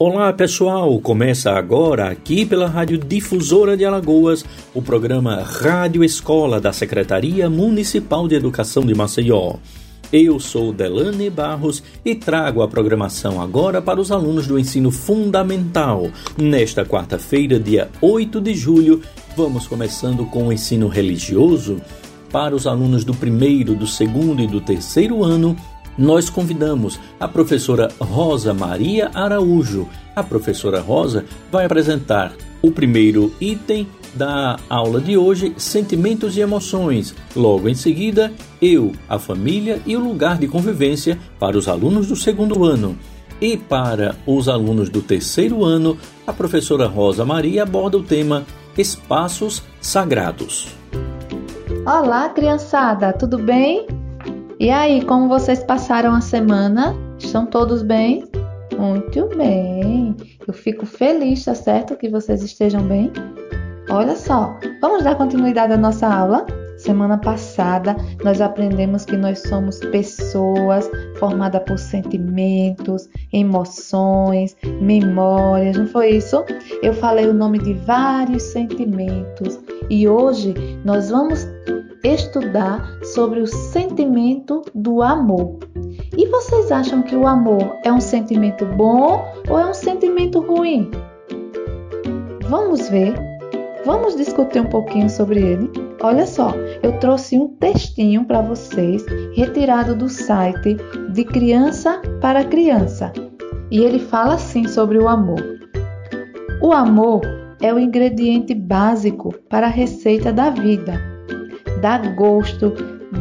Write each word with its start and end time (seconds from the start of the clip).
Olá 0.00 0.32
pessoal, 0.32 0.96
começa 1.00 1.50
agora 1.50 2.08
aqui 2.08 2.46
pela 2.46 2.68
Rádio 2.68 2.98
Difusora 2.98 3.76
de 3.76 3.84
Alagoas 3.84 4.44
o 4.72 4.80
programa 4.80 5.42
Rádio 5.42 6.04
Escola 6.04 6.60
da 6.60 6.72
Secretaria 6.72 7.50
Municipal 7.50 8.28
de 8.28 8.36
Educação 8.36 8.86
de 8.86 8.94
Maceió. 8.94 9.56
Eu 10.12 10.38
sou 10.38 10.72
Delane 10.72 11.28
Barros 11.28 11.82
e 12.04 12.14
trago 12.14 12.62
a 12.62 12.68
programação 12.68 13.42
agora 13.42 13.82
para 13.82 14.00
os 14.00 14.12
alunos 14.12 14.46
do 14.46 14.56
ensino 14.56 14.92
fundamental. 14.92 16.08
Nesta 16.36 16.84
quarta-feira, 16.84 17.58
dia 17.58 17.90
8 18.00 18.40
de 18.40 18.54
julho, 18.54 19.02
vamos 19.36 19.66
começando 19.66 20.24
com 20.26 20.46
o 20.46 20.52
ensino 20.52 20.86
religioso. 20.86 21.82
Para 22.30 22.54
os 22.54 22.68
alunos 22.68 23.04
do 23.04 23.14
primeiro, 23.14 23.74
do 23.74 23.86
segundo 23.86 24.40
e 24.40 24.46
do 24.46 24.60
terceiro 24.60 25.24
ano, 25.24 25.56
nós 25.98 26.30
convidamos 26.30 27.00
a 27.18 27.26
professora 27.26 27.88
Rosa 28.00 28.54
Maria 28.54 29.10
Araújo. 29.12 29.88
A 30.14 30.22
professora 30.22 30.80
Rosa 30.80 31.24
vai 31.50 31.64
apresentar 31.64 32.32
o 32.62 32.70
primeiro 32.70 33.34
item 33.40 33.86
da 34.14 34.58
aula 34.68 35.00
de 35.00 35.16
hoje, 35.16 35.52
Sentimentos 35.56 36.36
e 36.36 36.40
Emoções. 36.40 37.14
Logo 37.34 37.68
em 37.68 37.74
seguida, 37.74 38.32
eu, 38.62 38.92
a 39.08 39.18
família 39.18 39.82
e 39.84 39.96
o 39.96 40.00
lugar 40.00 40.38
de 40.38 40.46
convivência 40.46 41.18
para 41.38 41.58
os 41.58 41.68
alunos 41.68 42.06
do 42.06 42.16
segundo 42.16 42.64
ano. 42.64 42.96
E 43.40 43.56
para 43.56 44.16
os 44.26 44.48
alunos 44.48 44.88
do 44.88 45.00
terceiro 45.00 45.64
ano, 45.64 45.96
a 46.26 46.32
professora 46.32 46.86
Rosa 46.86 47.24
Maria 47.24 47.64
aborda 47.64 47.98
o 47.98 48.02
tema 48.02 48.44
Espaços 48.76 49.62
Sagrados. 49.80 50.68
Olá, 51.84 52.28
criançada, 52.30 53.12
tudo 53.12 53.38
bem? 53.38 53.97
E 54.60 54.70
aí, 54.70 55.04
como 55.04 55.28
vocês 55.28 55.62
passaram 55.62 56.12
a 56.12 56.20
semana? 56.20 56.92
Estão 57.16 57.46
todos 57.46 57.80
bem? 57.80 58.24
Muito 58.76 59.28
bem. 59.36 60.16
Eu 60.48 60.52
fico 60.52 60.84
feliz, 60.84 61.44
tá 61.44 61.54
certo? 61.54 61.96
Que 61.96 62.08
vocês 62.08 62.42
estejam 62.42 62.82
bem. 62.82 63.12
Olha 63.88 64.16
só, 64.16 64.58
vamos 64.80 65.04
dar 65.04 65.14
continuidade 65.14 65.72
à 65.72 65.76
nossa 65.76 66.08
aula? 66.08 66.44
Semana 66.76 67.18
passada 67.18 67.94
nós 68.24 68.40
aprendemos 68.40 69.04
que 69.04 69.16
nós 69.16 69.40
somos 69.42 69.78
pessoas 69.78 70.90
formadas 71.20 71.62
por 71.62 71.78
sentimentos, 71.78 73.08
emoções, 73.32 74.56
memórias, 74.80 75.76
não 75.76 75.86
foi 75.86 76.10
isso? 76.16 76.44
Eu 76.82 76.94
falei 76.94 77.28
o 77.28 77.34
nome 77.34 77.58
de 77.58 77.74
vários 77.74 78.42
sentimentos 78.42 79.58
e 79.88 80.08
hoje 80.08 80.52
nós 80.84 81.10
vamos 81.10 81.46
estudar 82.02 82.88
sobre 83.02 83.40
o 83.40 83.46
sentimento 83.46 84.62
do 84.74 85.02
amor. 85.02 85.58
E 86.16 86.26
vocês 86.26 86.70
acham 86.70 87.02
que 87.02 87.16
o 87.16 87.26
amor 87.26 87.76
é 87.84 87.92
um 87.92 88.00
sentimento 88.00 88.64
bom 88.64 89.24
ou 89.48 89.58
é 89.58 89.66
um 89.66 89.74
sentimento 89.74 90.40
ruim? 90.40 90.90
Vamos 92.48 92.88
ver. 92.88 93.14
Vamos 93.84 94.16
discutir 94.16 94.60
um 94.60 94.68
pouquinho 94.68 95.08
sobre 95.08 95.40
ele. 95.40 95.70
Olha 96.02 96.26
só, 96.26 96.52
eu 96.82 96.98
trouxe 96.98 97.38
um 97.38 97.48
textinho 97.48 98.24
para 98.24 98.42
vocês, 98.42 99.04
retirado 99.34 99.94
do 99.94 100.08
site 100.08 100.76
de 101.10 101.24
Criança 101.24 102.00
para 102.20 102.44
Criança. 102.44 103.12
E 103.70 103.78
ele 103.80 103.98
fala 103.98 104.34
assim 104.34 104.66
sobre 104.66 104.98
o 104.98 105.08
amor. 105.08 105.42
O 106.62 106.72
amor 106.72 107.22
é 107.60 107.72
o 107.72 107.78
ingrediente 107.78 108.54
básico 108.54 109.34
para 109.48 109.66
a 109.66 109.70
receita 109.70 110.32
da 110.32 110.50
vida 110.50 111.17
dá 111.80 111.98
gosto, 111.98 112.72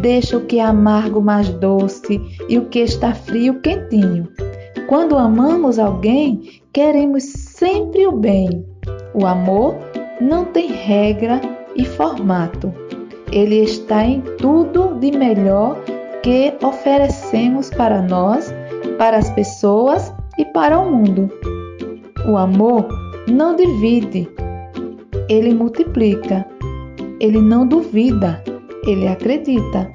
deixa 0.01 0.37
o 0.37 0.45
que 0.45 0.59
é 0.59 0.63
amargo 0.63 1.21
mais 1.21 1.49
doce 1.49 2.21
e 2.49 2.57
o 2.57 2.65
que 2.65 2.79
está 2.79 3.13
frio 3.13 3.59
quentinho. 3.61 4.27
Quando 4.87 5.17
amamos 5.17 5.79
alguém, 5.79 6.61
queremos 6.71 7.23
sempre 7.23 8.07
o 8.07 8.11
bem. 8.11 8.65
O 9.13 9.25
amor 9.25 9.75
não 10.21 10.45
tem 10.45 10.71
regra 10.71 11.41
e 11.75 11.85
formato. 11.85 12.73
Ele 13.31 13.63
está 13.63 14.05
em 14.05 14.21
tudo 14.37 14.95
de 14.99 15.11
melhor 15.11 15.77
que 16.23 16.53
oferecemos 16.63 17.69
para 17.69 18.01
nós, 18.01 18.53
para 18.97 19.17
as 19.17 19.29
pessoas 19.31 20.13
e 20.37 20.45
para 20.45 20.79
o 20.79 20.89
mundo. 20.89 21.29
O 22.27 22.37
amor 22.37 22.87
não 23.27 23.55
divide, 23.55 24.29
ele 25.29 25.53
multiplica. 25.53 26.45
Ele 27.19 27.41
não 27.41 27.67
duvida, 27.67 28.43
ele 28.83 29.07
acredita. 29.07 29.91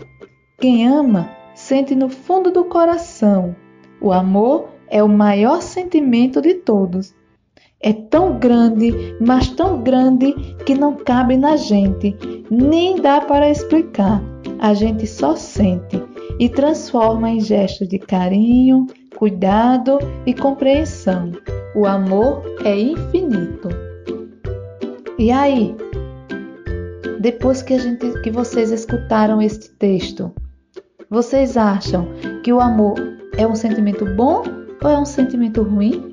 Quem 0.60 0.86
ama 0.86 1.30
sente 1.54 1.94
no 1.94 2.08
fundo 2.08 2.50
do 2.50 2.64
coração. 2.64 3.54
O 4.00 4.12
amor 4.12 4.68
é 4.88 5.02
o 5.02 5.08
maior 5.08 5.62
sentimento 5.62 6.40
de 6.40 6.54
todos. 6.54 7.14
É 7.80 7.92
tão 7.92 8.38
grande, 8.38 8.92
mas 9.20 9.48
tão 9.48 9.82
grande 9.82 10.32
que 10.64 10.74
não 10.74 10.94
cabe 10.94 11.36
na 11.36 11.56
gente, 11.56 12.16
nem 12.50 13.00
dá 13.00 13.20
para 13.20 13.50
explicar. 13.50 14.22
A 14.60 14.74
gente 14.74 15.06
só 15.06 15.34
sente 15.34 16.00
e 16.38 16.48
transforma 16.48 17.30
em 17.30 17.40
gestos 17.40 17.88
de 17.88 17.98
carinho, 17.98 18.86
cuidado 19.16 19.98
e 20.26 20.34
compreensão. 20.34 21.32
O 21.74 21.86
amor 21.86 22.42
é 22.64 22.78
infinito. 22.78 23.68
E 25.18 25.30
aí, 25.30 25.74
depois 27.22 27.62
que, 27.62 27.72
a 27.72 27.78
gente, 27.78 28.20
que 28.22 28.32
vocês 28.32 28.72
escutaram 28.72 29.40
este 29.40 29.70
texto, 29.70 30.32
vocês 31.08 31.56
acham 31.56 32.08
que 32.42 32.52
o 32.52 32.58
amor 32.58 32.96
é 33.38 33.46
um 33.46 33.54
sentimento 33.54 34.04
bom 34.16 34.42
ou 34.82 34.90
é 34.90 34.98
um 34.98 35.04
sentimento 35.04 35.62
ruim? 35.62 36.12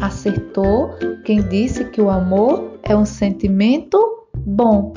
Acertou 0.00 0.90
quem 1.24 1.42
disse 1.48 1.84
que 1.86 2.00
o 2.00 2.10
amor 2.10 2.78
é 2.84 2.96
um 2.96 3.04
sentimento 3.04 3.98
bom 4.36 4.94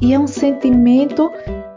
e 0.00 0.14
é 0.14 0.18
um 0.18 0.28
sentimento 0.28 1.28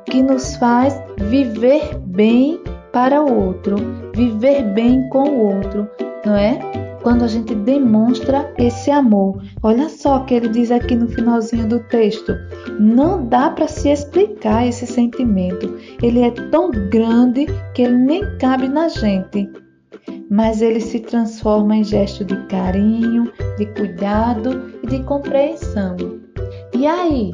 que 0.05 0.21
nos 0.21 0.55
faz 0.57 1.01
viver 1.17 1.97
bem 2.05 2.61
para 2.91 3.23
o 3.23 3.47
outro, 3.47 3.77
viver 4.13 4.61
bem 4.61 5.09
com 5.09 5.23
o 5.23 5.55
outro, 5.55 5.89
não 6.23 6.35
é? 6.35 6.82
Quando 7.03 7.23
a 7.23 7.27
gente 7.27 7.53
demonstra 7.53 8.51
esse 8.57 8.89
amor. 8.89 9.43
Olha 9.61 9.89
só 9.89 10.17
o 10.17 10.25
que 10.25 10.33
ele 10.33 10.47
diz 10.47 10.71
aqui 10.71 10.95
no 10.95 11.07
finalzinho 11.07 11.67
do 11.67 11.79
texto. 11.81 12.33
Não 12.79 13.27
dá 13.27 13.51
para 13.51 13.67
se 13.67 13.89
explicar 13.89 14.65
esse 14.65 14.87
sentimento. 14.87 15.77
Ele 16.01 16.21
é 16.21 16.31
tão 16.31 16.71
grande 16.71 17.45
que 17.75 17.83
ele 17.83 17.97
nem 17.97 18.37
cabe 18.37 18.67
na 18.67 18.87
gente. 18.87 19.49
Mas 20.29 20.61
ele 20.61 20.79
se 20.79 20.99
transforma 20.99 21.75
em 21.75 21.83
gesto 21.83 22.25
de 22.25 22.35
carinho, 22.47 23.31
de 23.57 23.65
cuidado 23.67 24.73
e 24.81 24.87
de 24.87 25.03
compreensão. 25.03 25.95
E 26.73 26.87
aí? 26.87 27.31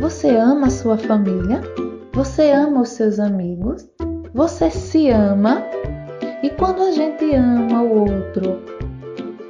Você 0.00 0.28
ama 0.36 0.66
a 0.66 0.70
sua 0.70 0.98
família? 0.98 1.60
Você 2.12 2.50
ama 2.50 2.82
os 2.82 2.90
seus 2.90 3.18
amigos? 3.18 3.88
Você 4.34 4.70
se 4.70 5.08
ama? 5.08 5.62
E 6.42 6.50
quando 6.50 6.82
a 6.82 6.90
gente 6.92 7.34
ama 7.34 7.82
o 7.82 8.00
outro, 8.00 8.62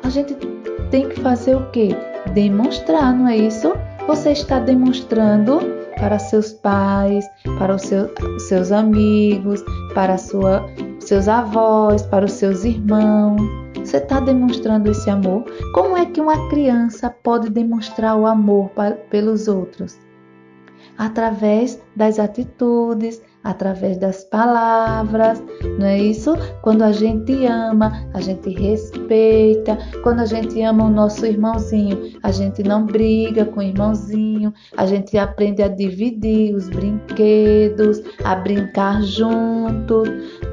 a 0.03 0.09
gente 0.09 0.35
tem 0.91 1.09
que 1.09 1.21
fazer 1.21 1.57
o 1.57 1.71
quê? 1.71 1.89
Demonstrar, 2.33 3.13
não 3.15 3.29
é 3.29 3.37
isso? 3.37 3.73
Você 4.07 4.31
está 4.31 4.61
demonstrando 4.61 5.59
para 5.99 6.19
seus 6.19 6.53
pais, 6.53 7.25
para 7.59 7.75
os 7.75 7.83
seus, 7.83 8.11
seus 8.47 8.71
amigos, 8.71 9.65
para 9.95 10.17
sua, 10.17 10.65
seus 11.01 11.27
avós, 11.29 12.03
para 12.03 12.25
os 12.25 12.33
seus 12.33 12.65
irmãos. 12.65 13.41
Você 13.75 13.97
está 13.99 14.21
demonstrando 14.21 14.91
esse 14.91 15.09
amor? 15.11 15.45
Como 15.73 15.97
é 15.97 16.07
que 16.07 16.21
uma 16.21 16.49
criança 16.49 17.11
pode 17.11 17.51
demonstrar 17.51 18.17
o 18.17 18.27
amor 18.27 18.69
para, 18.71 18.95
pelos 18.95 19.49
outros? 19.49 19.99
Através 20.99 21.81
das 21.95 22.19
atitudes, 22.19 23.21
através 23.47 23.97
das 23.97 24.25
palavras, 24.25 25.43
não 25.79 25.87
é 25.87 25.99
isso? 25.99 26.35
Quando 26.63 26.83
a 26.83 26.91
gente 26.91 27.47
ama, 27.47 27.93
a 28.13 28.21
gente 28.21 28.51
respeita. 28.51 29.79
Quando 30.03 30.21
a 30.21 30.27
gente 30.27 30.61
ama 30.63 30.85
o 30.85 30.91
nosso 30.91 31.25
irmãozinho, 31.25 32.13
a 32.23 32.33
gente 32.33 32.63
não 32.65 32.85
briga 32.85 33.45
com 33.45 33.61
o 33.61 33.63
irmãozinho, 33.63 34.53
a 34.77 34.85
gente 34.85 35.17
aprende 35.17 35.63
a 35.63 35.69
dividir 35.69 36.55
os 36.55 36.69
brinquedos, 36.69 38.03
a 38.25 38.35
brincar 38.35 39.03
junto, 39.03 40.03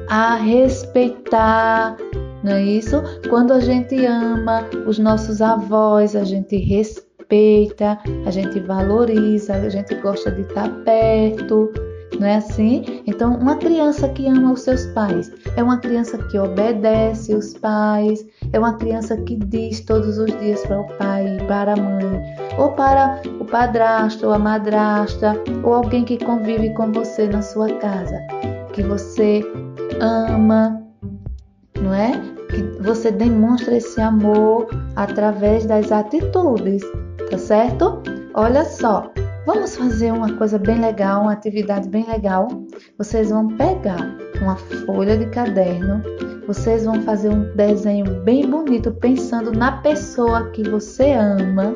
a 0.08 0.36
respeitar. 0.36 1.96
Não 2.44 2.52
é 2.52 2.62
isso? 2.62 3.02
Quando 3.28 3.52
a 3.52 3.60
gente 3.60 4.04
ama 4.06 4.64
os 4.86 4.98
nossos 4.98 5.42
avós, 5.42 6.14
a 6.14 6.22
gente 6.22 6.56
respeita, 6.58 7.98
a 8.24 8.30
gente 8.30 8.60
valoriza, 8.60 9.54
a 9.54 9.68
gente 9.68 9.94
gosta 9.96 10.30
de 10.30 10.42
estar 10.42 10.68
perto 10.84 11.72
não 12.18 12.26
é 12.26 12.36
assim? 12.36 13.02
Então, 13.06 13.34
uma 13.36 13.56
criança 13.56 14.08
que 14.08 14.26
ama 14.26 14.52
os 14.52 14.60
seus 14.60 14.86
pais 14.86 15.30
é 15.56 15.62
uma 15.62 15.78
criança 15.78 16.18
que 16.18 16.38
obedece 16.38 17.34
os 17.34 17.54
pais, 17.54 18.24
é 18.52 18.58
uma 18.58 18.74
criança 18.74 19.16
que 19.16 19.36
diz 19.36 19.80
todos 19.80 20.18
os 20.18 20.30
dias 20.38 20.60
para 20.66 20.80
o 20.80 20.88
pai, 20.96 21.38
para 21.48 21.72
a 21.74 21.76
mãe, 21.76 22.22
ou 22.58 22.72
para 22.72 23.20
o 23.40 23.44
padrasto 23.44 24.26
ou 24.26 24.32
a 24.32 24.38
madrasta, 24.38 25.34
ou 25.62 25.74
alguém 25.74 26.04
que 26.04 26.22
convive 26.24 26.70
com 26.74 26.92
você 26.92 27.26
na 27.26 27.42
sua 27.42 27.68
casa, 27.78 28.20
que 28.72 28.82
você 28.82 29.44
ama, 30.00 30.82
não 31.80 31.94
é? 31.94 32.12
Que 32.50 32.82
você 32.82 33.10
demonstra 33.10 33.76
esse 33.76 34.00
amor 34.00 34.68
através 34.96 35.66
das 35.66 35.90
atitudes, 35.90 36.82
tá 37.30 37.38
certo? 37.38 38.02
Olha 38.34 38.64
só, 38.64 39.10
vamos 39.46 39.76
fazer 39.76 40.12
uma 40.12 40.32
coisa 40.34 40.58
bem 40.58 40.80
legal, 40.80 41.22
uma 41.22 41.32
atividade 41.32 41.88
bem 41.88 42.06
legal. 42.06 42.48
Vocês 42.98 43.30
vão 43.30 43.48
pegar 43.48 44.16
uma 44.40 44.56
folha 44.56 45.16
de 45.16 45.26
caderno, 45.26 46.02
vocês 46.46 46.84
vão 46.84 47.00
fazer 47.02 47.30
um 47.30 47.54
desenho 47.54 48.22
bem 48.22 48.48
bonito 48.48 48.92
pensando 48.92 49.52
na 49.52 49.72
pessoa 49.82 50.50
que 50.50 50.68
você 50.68 51.12
ama 51.12 51.74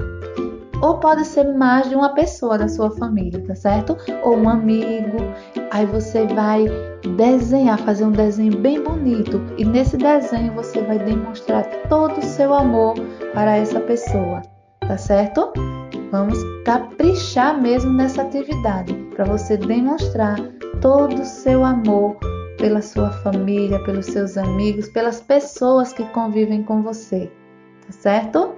ou 0.81 0.99
pode 0.99 1.25
ser 1.25 1.45
mais 1.55 1.89
de 1.89 1.95
uma 1.95 2.11
pessoa 2.11 2.57
da 2.57 2.69
sua 2.69 2.91
família, 2.93 3.43
tá 3.47 3.55
certo? 3.55 3.97
Ou 4.23 4.37
um 4.37 4.49
amigo. 4.49 5.19
Aí 5.71 5.85
você 5.87 6.27
vai 6.27 6.67
desenhar, 7.17 7.79
fazer 7.81 8.05
um 8.05 8.13
desenho 8.13 8.57
bem 8.59 8.83
bonito 8.83 9.41
e 9.57 9.65
nesse 9.65 9.97
desenho 9.97 10.53
você 10.53 10.81
vai 10.83 10.99
demonstrar 10.99 11.65
todo 11.89 12.19
o 12.19 12.25
seu 12.25 12.55
amor 12.55 12.95
para 13.35 13.57
essa 13.57 13.81
pessoa, 13.81 14.43
tá 14.81 14.97
certo? 14.97 15.53
Vamos 16.11 16.39
caprichar 16.65 17.61
mesmo 17.61 17.93
nessa 17.93 18.23
atividade 18.23 18.95
para 19.15 19.25
você 19.25 19.57
demonstrar 19.57 20.37
todo 20.81 21.21
o 21.21 21.25
seu 21.25 21.65
amor 21.65 22.17
pela 22.57 22.81
sua 22.81 23.11
família, 23.11 23.83
pelos 23.85 24.07
seus 24.07 24.37
amigos, 24.39 24.89
pelas 24.89 25.21
pessoas 25.21 25.93
que 25.93 26.05
convivem 26.07 26.63
com 26.63 26.83
você, 26.83 27.31
tá 27.87 27.93
certo? 27.93 28.55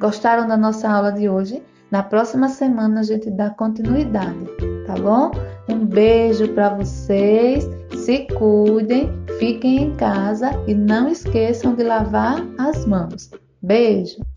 Gostaram 0.00 0.48
da 0.48 0.56
nossa 0.56 0.88
aula 0.88 1.12
de 1.12 1.28
hoje? 1.28 1.62
Na 1.90 2.02
próxima 2.02 2.48
semana 2.48 3.00
a 3.00 3.04
gente 3.04 3.30
dá 3.30 3.50
continuidade, 3.50 4.46
tá 4.86 4.94
bom? 4.94 5.30
Um 5.68 5.86
beijo 5.86 6.48
para 6.48 6.74
vocês, 6.74 7.68
se 7.94 8.26
cuidem, 8.36 9.12
fiquem 9.38 9.84
em 9.84 9.96
casa 9.96 10.50
e 10.66 10.74
não 10.74 11.08
esqueçam 11.08 11.74
de 11.74 11.84
lavar 11.84 12.44
as 12.58 12.84
mãos. 12.84 13.30
Beijo! 13.62 14.35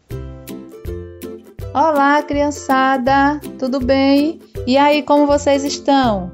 Olá, 1.79 2.21
criançada, 2.21 3.39
tudo 3.57 3.79
bem? 3.79 4.41
E 4.67 4.75
aí, 4.75 5.01
como 5.01 5.25
vocês 5.25 5.63
estão? 5.63 6.29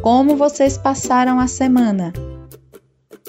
Como 0.00 0.36
vocês 0.36 0.78
passaram 0.78 1.40
a 1.40 1.48
semana? 1.48 2.12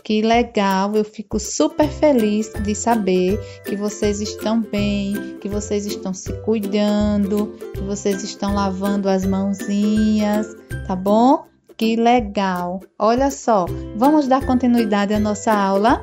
Que 0.03 0.21
legal, 0.21 0.95
eu 0.95 1.03
fico 1.03 1.39
super 1.39 1.89
feliz 1.89 2.53
de 2.53 2.75
saber 2.75 3.39
que 3.65 3.75
vocês 3.75 4.21
estão 4.21 4.61
bem, 4.61 5.39
que 5.41 5.49
vocês 5.49 5.87
estão 5.87 6.13
se 6.13 6.31
cuidando, 6.43 7.47
que 7.73 7.81
vocês 7.81 8.23
estão 8.23 8.53
lavando 8.53 9.09
as 9.09 9.25
mãozinhas, 9.25 10.55
tá 10.85 10.95
bom? 10.95 11.47
Que 11.75 11.95
legal! 11.95 12.79
Olha 12.99 13.31
só, 13.31 13.65
vamos 13.95 14.27
dar 14.27 14.45
continuidade 14.45 15.15
à 15.15 15.19
nossa 15.19 15.51
aula? 15.51 15.99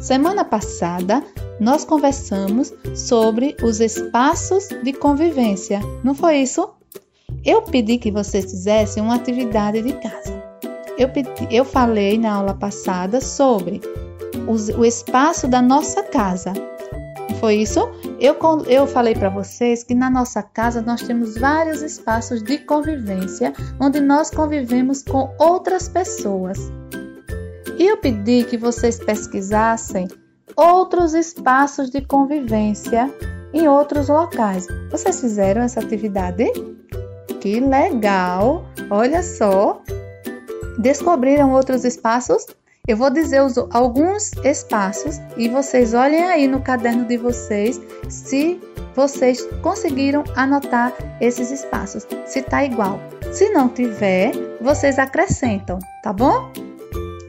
Semana 0.00 0.44
passada, 0.44 1.22
nós 1.60 1.84
conversamos 1.84 2.72
sobre 2.94 3.56
os 3.62 3.80
espaços 3.80 4.68
de 4.82 4.92
convivência, 4.92 5.80
não 6.02 6.14
foi 6.14 6.38
isso? 6.38 6.70
Eu 7.44 7.62
pedi 7.62 7.98
que 7.98 8.10
vocês 8.10 8.44
fizessem 8.46 9.02
uma 9.02 9.14
atividade 9.14 9.82
de 9.82 9.92
casa 9.94 10.50
eu, 11.00 11.08
eu 11.50 11.64
falei 11.64 12.18
na 12.18 12.34
aula 12.34 12.54
passada 12.54 13.22
sobre 13.22 13.80
os, 14.46 14.68
o 14.68 14.84
espaço 14.84 15.48
da 15.48 15.62
nossa 15.62 16.02
casa. 16.02 16.52
Foi 17.38 17.54
isso? 17.54 17.80
Eu, 18.20 18.36
eu 18.66 18.86
falei 18.86 19.14
para 19.14 19.30
vocês 19.30 19.82
que 19.82 19.94
na 19.94 20.10
nossa 20.10 20.42
casa 20.42 20.82
nós 20.82 21.00
temos 21.00 21.38
vários 21.38 21.80
espaços 21.80 22.42
de 22.42 22.58
convivência 22.58 23.54
onde 23.80 23.98
nós 23.98 24.30
convivemos 24.30 25.02
com 25.02 25.34
outras 25.38 25.88
pessoas. 25.88 26.70
Eu 27.82 27.96
pedi 27.96 28.44
que 28.44 28.58
vocês 28.58 28.98
pesquisassem 28.98 30.06
outros 30.54 31.14
espaços 31.14 31.88
de 31.88 32.02
convivência 32.02 33.10
em 33.54 33.66
outros 33.66 34.10
locais. 34.10 34.66
Vocês 34.90 35.18
fizeram 35.18 35.62
essa 35.62 35.80
atividade? 35.80 36.44
Que 37.40 37.58
legal! 37.58 38.66
Olha 38.90 39.22
só, 39.22 39.82
Descobriram 40.80 41.52
outros 41.52 41.84
espaços? 41.84 42.46
Eu 42.86 42.96
vou 42.96 43.10
dizer 43.10 43.42
os, 43.42 43.56
alguns 43.70 44.32
espaços 44.44 45.20
e 45.36 45.48
vocês 45.48 45.94
olhem 45.94 46.24
aí 46.24 46.48
no 46.48 46.60
caderno 46.60 47.06
de 47.06 47.16
vocês 47.16 47.80
se 48.08 48.60
vocês 48.94 49.46
conseguiram 49.62 50.24
anotar 50.34 50.92
esses 51.20 51.50
espaços, 51.50 52.06
se 52.26 52.42
tá 52.42 52.64
igual. 52.64 53.00
Se 53.32 53.50
não 53.50 53.68
tiver, 53.68 54.32
vocês 54.60 54.98
acrescentam, 54.98 55.78
tá 56.02 56.12
bom? 56.12 56.69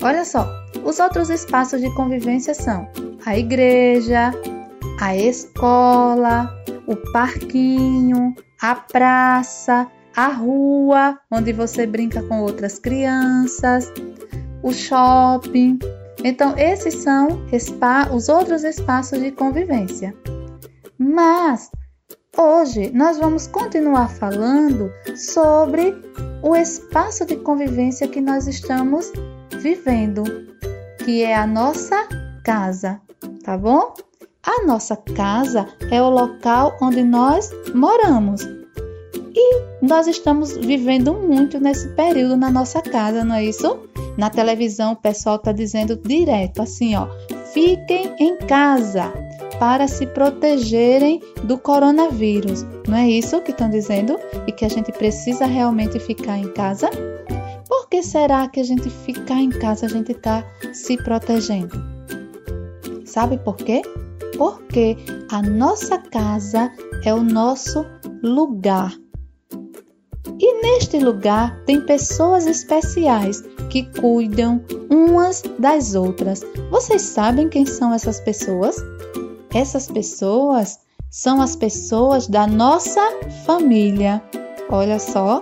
Olha 0.03 0.25
só, 0.25 0.47
os 0.83 0.99
outros 0.99 1.29
espaços 1.29 1.79
de 1.79 1.93
convivência 1.93 2.55
são 2.55 2.89
a 3.23 3.37
igreja, 3.37 4.31
a 4.99 5.15
escola, 5.15 6.49
o 6.87 6.95
parquinho, 7.11 8.33
a 8.59 8.73
praça, 8.75 9.87
a 10.15 10.27
rua, 10.27 11.19
onde 11.29 11.53
você 11.53 11.85
brinca 11.85 12.23
com 12.23 12.41
outras 12.41 12.79
crianças, 12.79 13.91
o 14.63 14.73
shopping. 14.73 15.77
Então, 16.23 16.57
esses 16.57 16.95
são 16.95 17.27
os 18.11 18.27
outros 18.27 18.63
espaços 18.63 19.19
de 19.19 19.31
convivência. 19.31 20.15
Mas 20.97 21.69
hoje 22.35 22.91
nós 22.91 23.17
vamos 23.17 23.45
continuar 23.45 24.09
falando 24.09 24.91
sobre 25.15 25.95
o 26.41 26.55
espaço 26.55 27.23
de 27.23 27.35
convivência 27.35 28.07
que 28.07 28.19
nós 28.19 28.47
estamos 28.47 29.11
vivendo, 29.59 30.23
que 31.03 31.23
é 31.23 31.35
a 31.35 31.47
nossa 31.47 32.07
casa, 32.43 33.01
tá 33.43 33.57
bom? 33.57 33.93
A 34.43 34.65
nossa 34.65 34.95
casa 34.95 35.67
é 35.91 36.01
o 36.01 36.09
local 36.09 36.77
onde 36.81 37.03
nós 37.03 37.51
moramos. 37.75 38.41
E 39.33 39.61
nós 39.81 40.07
estamos 40.07 40.57
vivendo 40.57 41.13
muito 41.13 41.59
nesse 41.59 41.87
período 41.89 42.35
na 42.35 42.49
nossa 42.49 42.81
casa, 42.81 43.23
não 43.23 43.35
é 43.35 43.45
isso? 43.45 43.79
Na 44.17 44.29
televisão 44.29 44.93
o 44.93 44.95
pessoal 44.95 45.37
está 45.37 45.51
dizendo 45.51 45.95
direto 45.95 46.61
assim, 46.61 46.95
ó, 46.95 47.07
fiquem 47.53 48.13
em 48.19 48.37
casa 48.37 49.11
para 49.59 49.87
se 49.87 50.07
protegerem 50.07 51.21
do 51.43 51.57
coronavírus. 51.57 52.65
Não 52.87 52.97
é 52.97 53.07
isso 53.07 53.39
que 53.41 53.51
estão 53.51 53.69
dizendo? 53.69 54.19
E 54.47 54.51
que 54.51 54.65
a 54.65 54.69
gente 54.69 54.91
precisa 54.91 55.45
realmente 55.45 55.99
ficar 55.99 56.37
em 56.37 56.51
casa? 56.51 56.89
Por 57.71 57.87
que 57.87 58.03
será 58.03 58.49
que 58.49 58.59
a 58.59 58.65
gente 58.65 58.89
ficar 58.89 59.39
em 59.39 59.49
casa 59.49 59.85
a 59.85 59.89
gente 59.89 60.11
está 60.11 60.43
se 60.73 60.97
protegendo? 60.97 61.73
Sabe 63.05 63.37
por 63.37 63.55
quê? 63.55 63.81
Porque 64.37 64.97
a 65.31 65.41
nossa 65.41 65.97
casa 65.97 66.69
é 67.05 67.13
o 67.13 67.23
nosso 67.23 67.85
lugar 68.21 68.93
e 70.37 70.61
neste 70.61 70.99
lugar 70.99 71.63
tem 71.65 71.79
pessoas 71.85 72.45
especiais 72.45 73.41
que 73.69 73.83
cuidam 74.01 74.61
umas 74.89 75.41
das 75.57 75.95
outras. 75.95 76.41
Vocês 76.69 77.01
sabem 77.01 77.47
quem 77.47 77.65
são 77.65 77.93
essas 77.93 78.19
pessoas? 78.19 78.75
Essas 79.53 79.87
pessoas 79.87 80.77
são 81.09 81.41
as 81.41 81.55
pessoas 81.55 82.27
da 82.27 82.45
nossa 82.45 83.01
família. 83.45 84.21
Olha 84.69 84.99
só, 84.99 85.41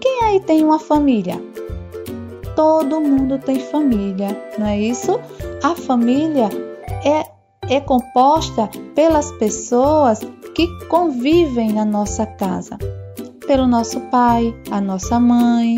quem 0.00 0.22
aí 0.22 0.38
tem 0.38 0.62
uma 0.62 0.78
família? 0.78 1.42
Todo 2.56 3.00
mundo 3.00 3.38
tem 3.38 3.58
família, 3.58 4.36
não 4.58 4.66
é 4.66 4.78
isso? 4.78 5.18
A 5.62 5.74
família 5.74 6.48
é, 7.04 7.26
é 7.74 7.80
composta 7.80 8.68
pelas 8.94 9.32
pessoas 9.32 10.20
que 10.54 10.66
convivem 10.86 11.72
na 11.72 11.84
nossa 11.84 12.24
casa 12.24 12.78
pelo 13.46 13.66
nosso 13.66 14.00
pai, 14.02 14.54
a 14.70 14.80
nossa 14.80 15.20
mãe. 15.20 15.76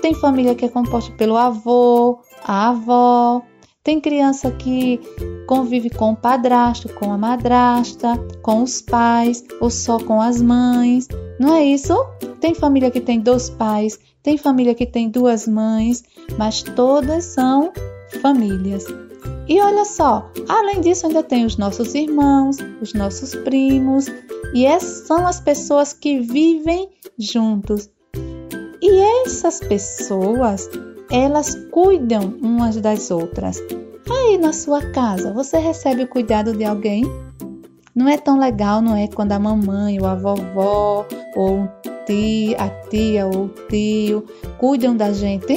Tem 0.00 0.14
família 0.14 0.54
que 0.54 0.64
é 0.64 0.68
composta 0.68 1.12
pelo 1.16 1.36
avô, 1.36 2.20
a 2.44 2.70
avó. 2.70 3.42
Tem 3.84 4.00
criança 4.00 4.50
que 4.50 4.98
convive 5.46 5.90
com 5.90 6.12
o 6.12 6.16
padrasto, 6.16 6.88
com 6.88 7.12
a 7.12 7.18
madrasta, 7.18 8.16
com 8.40 8.62
os 8.62 8.80
pais 8.80 9.44
ou 9.60 9.68
só 9.68 9.98
com 9.98 10.22
as 10.22 10.40
mães. 10.40 11.06
Não 11.38 11.54
é 11.54 11.62
isso? 11.62 11.94
Tem 12.40 12.54
família 12.54 12.90
que 12.90 12.98
tem 12.98 13.20
dois 13.20 13.50
pais, 13.50 13.98
tem 14.22 14.38
família 14.38 14.74
que 14.74 14.86
tem 14.86 15.10
duas 15.10 15.46
mães, 15.46 16.02
mas 16.38 16.62
todas 16.62 17.24
são 17.26 17.74
famílias. 18.22 18.86
E 19.46 19.60
olha 19.60 19.84
só, 19.84 20.30
além 20.48 20.80
disso, 20.80 21.06
ainda 21.06 21.22
tem 21.22 21.44
os 21.44 21.58
nossos 21.58 21.94
irmãos, 21.94 22.56
os 22.80 22.94
nossos 22.94 23.34
primos, 23.34 24.06
e 24.54 24.64
essas 24.64 25.06
são 25.06 25.26
as 25.26 25.40
pessoas 25.40 25.92
que 25.92 26.20
vivem 26.20 26.88
juntos. 27.18 27.90
E 28.80 28.98
essas 29.26 29.60
pessoas, 29.60 30.70
elas 31.10 31.54
cuidam 31.70 32.34
umas 32.42 32.76
das 32.80 33.10
outras. 33.10 33.62
Aí 34.10 34.38
na 34.38 34.52
sua 34.52 34.82
casa, 34.92 35.32
você 35.32 35.58
recebe 35.58 36.02
o 36.02 36.08
cuidado 36.08 36.52
de 36.52 36.64
alguém? 36.64 37.04
Não 37.94 38.08
é 38.08 38.16
tão 38.16 38.38
legal, 38.38 38.82
não 38.82 38.96
é? 38.96 39.06
Quando 39.06 39.32
a 39.32 39.38
mamãe 39.38 40.00
ou 40.00 40.06
a 40.06 40.14
vovó 40.14 41.06
ou 41.36 41.68
a 42.58 42.68
tia 42.90 43.26
ou 43.26 43.44
o 43.44 43.48
tio 43.68 44.24
cuidam 44.58 44.96
da 44.96 45.12
gente? 45.12 45.54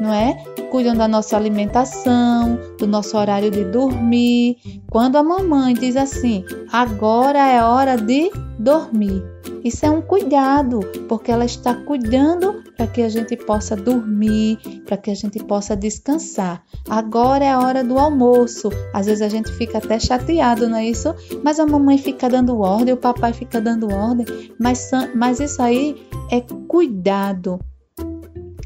Não 0.00 0.12
é? 0.12 0.34
Cuidam 0.70 0.94
da 0.94 1.08
nossa 1.08 1.36
alimentação, 1.36 2.58
do 2.78 2.86
nosso 2.86 3.16
horário 3.16 3.50
de 3.50 3.64
dormir. 3.64 4.58
Quando 4.90 5.16
a 5.16 5.22
mamãe 5.22 5.74
diz 5.74 5.96
assim: 5.96 6.44
agora 6.72 7.38
é 7.38 7.62
hora 7.62 7.96
de 7.96 8.30
dormir. 8.58 9.22
Isso 9.64 9.84
é 9.84 9.90
um 9.90 10.00
cuidado, 10.00 10.80
porque 11.08 11.30
ela 11.30 11.44
está 11.44 11.74
cuidando 11.74 12.62
para 12.76 12.86
que 12.86 13.02
a 13.02 13.08
gente 13.08 13.36
possa 13.36 13.74
dormir, 13.74 14.58
para 14.86 14.96
que 14.96 15.10
a 15.10 15.14
gente 15.14 15.42
possa 15.42 15.76
descansar. 15.76 16.62
Agora 16.88 17.44
é 17.44 17.50
a 17.50 17.58
hora 17.58 17.82
do 17.82 17.98
almoço. 17.98 18.70
Às 18.94 19.06
vezes 19.06 19.20
a 19.20 19.28
gente 19.28 19.50
fica 19.52 19.78
até 19.78 19.98
chateado, 19.98 20.68
não 20.68 20.78
é 20.78 20.86
isso? 20.86 21.14
Mas 21.42 21.58
a 21.58 21.66
mamãe 21.66 21.98
fica 21.98 22.28
dando 22.28 22.58
ordem, 22.60 22.94
o 22.94 22.96
papai 22.96 23.32
fica 23.32 23.60
dando 23.60 23.92
ordem. 23.92 24.24
Mas, 24.58 24.90
mas 25.14 25.40
isso 25.40 25.60
aí 25.60 25.96
é 26.30 26.40
cuidado. 26.40 27.58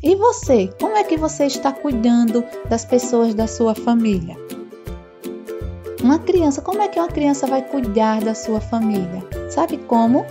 E 0.03 0.17
você, 0.17 0.69
como 0.81 0.97
é 0.97 1.05
que 1.05 1.17
você 1.17 1.47
está 1.47 1.71
cuidando 1.71 2.45
das 2.69 2.85
pessoas 2.85 3.35
da 3.35 3.47
sua 3.47 3.73
família? 3.73 4.37
Uma 6.03 6.19
criança, 6.19 6.61
como 6.61 6.83
é 6.83 6.89
que 6.89 6.99
uma 6.99 7.07
criança 7.07 7.47
vai 7.47 7.63
cuidar 7.63 8.21
da 8.21 8.35
sua 8.35 8.61
família? 8.61 9.23
Sabe 9.49 9.79
como? 9.79 10.27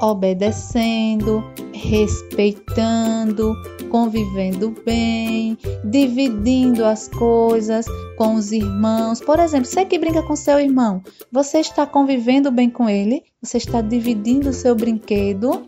Obedecendo, 0.00 1.42
respeitando, 1.72 3.56
convivendo 3.90 4.72
bem, 4.86 5.58
dividindo 5.84 6.84
as 6.84 7.08
coisas 7.08 7.86
com 8.16 8.36
os 8.36 8.52
irmãos. 8.52 9.20
Por 9.20 9.40
exemplo, 9.40 9.66
você 9.66 9.84
que 9.84 9.98
brinca 9.98 10.22
com 10.22 10.36
seu 10.36 10.60
irmão, 10.60 11.02
você 11.32 11.58
está 11.58 11.84
convivendo 11.84 12.52
bem 12.52 12.70
com 12.70 12.88
ele? 12.88 13.24
Você 13.42 13.56
está 13.56 13.80
dividindo 13.80 14.50
o 14.50 14.54
seu 14.54 14.76
brinquedo? 14.76 15.66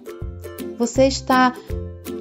Você 0.79 1.09
está 1.09 1.53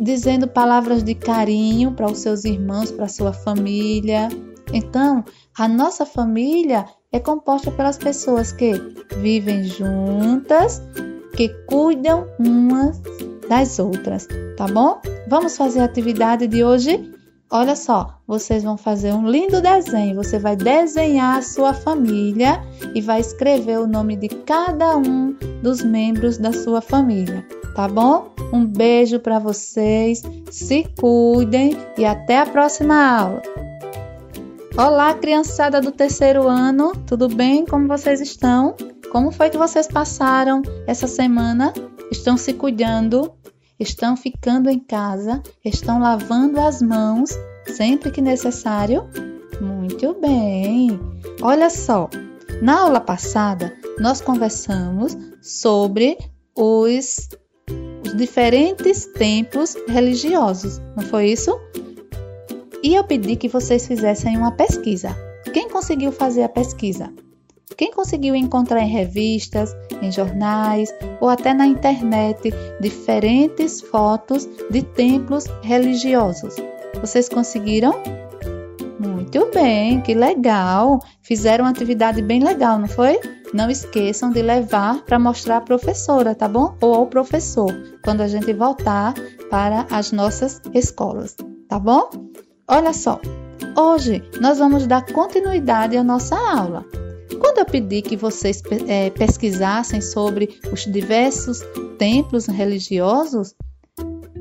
dizendo 0.02 0.48
palavras 0.48 1.04
de 1.04 1.16
carinho 1.16 1.92
para 1.92 2.12
os 2.12 2.20
seus 2.20 2.46
irmãos, 2.46 2.92
para 2.92 3.06
a 3.06 3.10
sua 3.10 3.34
família? 3.34 4.30
Então, 4.74 5.24
a 5.58 5.68
nossa 5.68 6.06
família 6.06 6.86
é 7.12 7.20
composta 7.20 7.72
pelas 7.72 7.98
pessoas 7.98 8.52
que 8.52 8.74
vivem 9.18 9.64
juntas, 9.64 10.82
que 11.36 11.50
cuidam 11.66 12.28
umas 12.40 13.02
das 13.48 13.80
outras, 13.80 14.28
tá 14.58 14.68
bom? 14.68 15.00
Vamos 15.28 15.56
fazer 15.56 15.80
a 15.80 15.86
atividade 15.86 16.48
de 16.48 16.64
hoje? 16.64 17.12
Olha 17.52 17.76
só, 17.76 18.20
vocês 18.28 18.64
vão 18.64 18.76
fazer 18.76 19.14
um 19.14 19.30
lindo 19.30 19.62
desenho. 19.62 20.16
Você 20.16 20.40
vai 20.40 20.56
desenhar 20.56 21.38
a 21.38 21.42
sua 21.42 21.74
família 21.74 22.62
e 22.94 23.02
vai 23.02 23.22
escrever 23.22 23.80
o 23.80 23.88
nome 23.88 24.16
de 24.16 24.28
cada 24.28 24.98
um 24.98 25.36
dos 25.62 25.84
membros 25.84 26.38
da 26.38 26.52
sua 26.52 26.82
família, 26.82 27.48
tá 27.76 27.90
bom? 27.90 28.34
Um 28.54 28.66
beijo 28.66 29.20
para 29.20 29.38
vocês, 29.38 30.24
se 30.50 30.86
cuidem 30.98 31.78
e 31.98 32.06
até 32.06 32.40
a 32.40 32.46
próxima 32.46 32.96
aula. 32.96 33.42
Olá, 34.78 35.14
criançada 35.14 35.82
do 35.82 35.92
terceiro 35.92 36.48
ano, 36.48 36.94
tudo 37.06 37.28
bem? 37.28 37.66
Como 37.66 37.86
vocês 37.86 38.22
estão? 38.22 38.76
Como 39.12 39.30
foi 39.30 39.50
que 39.50 39.58
vocês 39.58 39.88
passaram 39.88 40.62
essa 40.88 41.06
semana? 41.06 41.74
Estão 42.10 42.38
se 42.38 42.54
cuidando? 42.54 43.34
Estão 43.78 44.16
ficando 44.16 44.70
em 44.70 44.80
casa? 44.80 45.44
Estão 45.64 46.00
lavando 46.00 46.62
as 46.62 46.82
mãos 46.82 47.32
sempre 47.68 48.10
que 48.10 48.22
necessário? 48.22 49.06
Muito 49.60 50.14
bem! 50.22 50.98
Olha 51.42 51.70
só, 51.70 52.10
na 52.62 52.82
aula 52.82 53.02
passada 53.02 53.76
nós 54.00 54.22
conversamos 54.22 55.18
sobre 55.42 56.18
os, 56.56 57.28
os 58.04 58.16
diferentes 58.16 59.06
templos 59.06 59.76
religiosos, 59.88 60.80
não 60.96 61.04
foi 61.04 61.28
isso? 61.28 61.60
E 62.84 62.94
eu 62.94 63.04
pedi 63.04 63.36
que 63.36 63.48
vocês 63.48 63.88
fizessem 63.88 64.38
uma 64.38 64.52
pesquisa. 64.52 65.16
Quem 65.54 65.70
conseguiu 65.70 66.12
fazer 66.12 66.44
a 66.44 66.50
pesquisa? 66.50 67.12
Quem 67.78 67.92
conseguiu 67.92 68.36
encontrar 68.36 68.82
em 68.82 68.90
revistas, 68.90 69.76
em 70.02 70.12
jornais 70.12 70.94
ou 71.20 71.28
até 71.28 71.54
na 71.54 71.66
internet 71.66 72.54
diferentes 72.80 73.82
fotos 73.82 74.48
de 74.70 74.82
templos 74.82 75.46
religiosos? 75.62 76.56
Vocês 77.02 77.28
conseguiram? 77.28 78.02
Muito 79.36 79.54
bem, 79.54 80.00
que 80.00 80.14
legal! 80.14 81.04
Fizeram 81.22 81.66
uma 81.66 81.72
atividade 81.72 82.22
bem 82.22 82.42
legal, 82.42 82.80
não 82.80 82.88
foi? 82.88 83.20
Não 83.54 83.70
esqueçam 83.70 84.32
de 84.32 84.42
levar 84.42 85.04
para 85.04 85.20
mostrar 85.20 85.58
à 85.58 85.62
professora, 85.62 86.34
tá 86.34 86.48
bom? 86.48 86.74
Ou 86.80 86.94
ao 86.94 87.08
professor, 87.08 87.70
quando 88.02 88.22
a 88.22 88.30
gente 88.30 88.54
voltar 88.54 89.14
para 89.50 89.86
as 89.92 90.14
nossas 90.14 90.62
escolas, 90.74 91.36
tá 91.68 91.78
bom? 91.78 92.10
Olha 92.66 92.94
só, 92.94 93.20
hoje 93.78 94.24
nós 94.40 94.58
vamos 94.58 94.88
dar 94.88 95.06
continuidade 95.06 95.98
à 95.98 96.04
nossa 96.04 96.38
aula. 96.38 96.86
Quando 97.38 97.58
eu 97.58 97.66
pedi 97.66 98.02
que 98.02 98.16
vocês 98.16 98.64
é, 98.88 99.10
pesquisassem 99.10 100.00
sobre 100.00 100.62
os 100.72 100.86
diversos 100.86 101.60
templos 102.00 102.46
religiosos, 102.46 103.54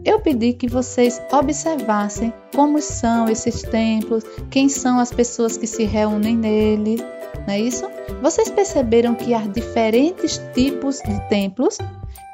eu 0.04 0.20
pedi 0.20 0.52
que 0.52 0.68
vocês 0.68 1.20
observassem 1.32 2.32
como 2.54 2.80
são 2.80 3.28
esses 3.28 3.62
templos, 3.62 4.22
quem 4.50 4.68
são 4.68 4.98
as 4.98 5.10
pessoas 5.10 5.56
que 5.56 5.66
se 5.66 5.84
reúnem 5.84 6.36
neles, 6.36 7.00
não 7.46 7.54
é 7.54 7.60
isso? 7.60 7.88
Vocês 8.22 8.50
perceberam 8.50 9.14
que 9.14 9.34
há 9.34 9.40
diferentes 9.40 10.40
tipos 10.54 10.98
de 11.00 11.28
templos, 11.28 11.78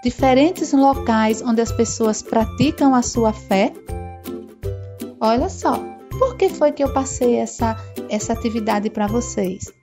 diferentes 0.03 0.73
locais 0.73 1.43
onde 1.43 1.61
as 1.61 1.73
pessoas 1.73 2.23
praticam 2.23 2.95
a 2.95 3.03
sua 3.03 3.33
fé? 3.33 3.73
Olha 5.21 5.49
só, 5.49 5.79
por 6.19 6.37
que 6.37 6.49
foi 6.49 6.73
que 6.73 6.83
eu 6.83 6.93
passei 6.93 7.37
essa, 7.37 7.77
essa 8.09 8.33
atividade 8.33 8.91
para 8.91 9.07
vocês? 9.07 9.80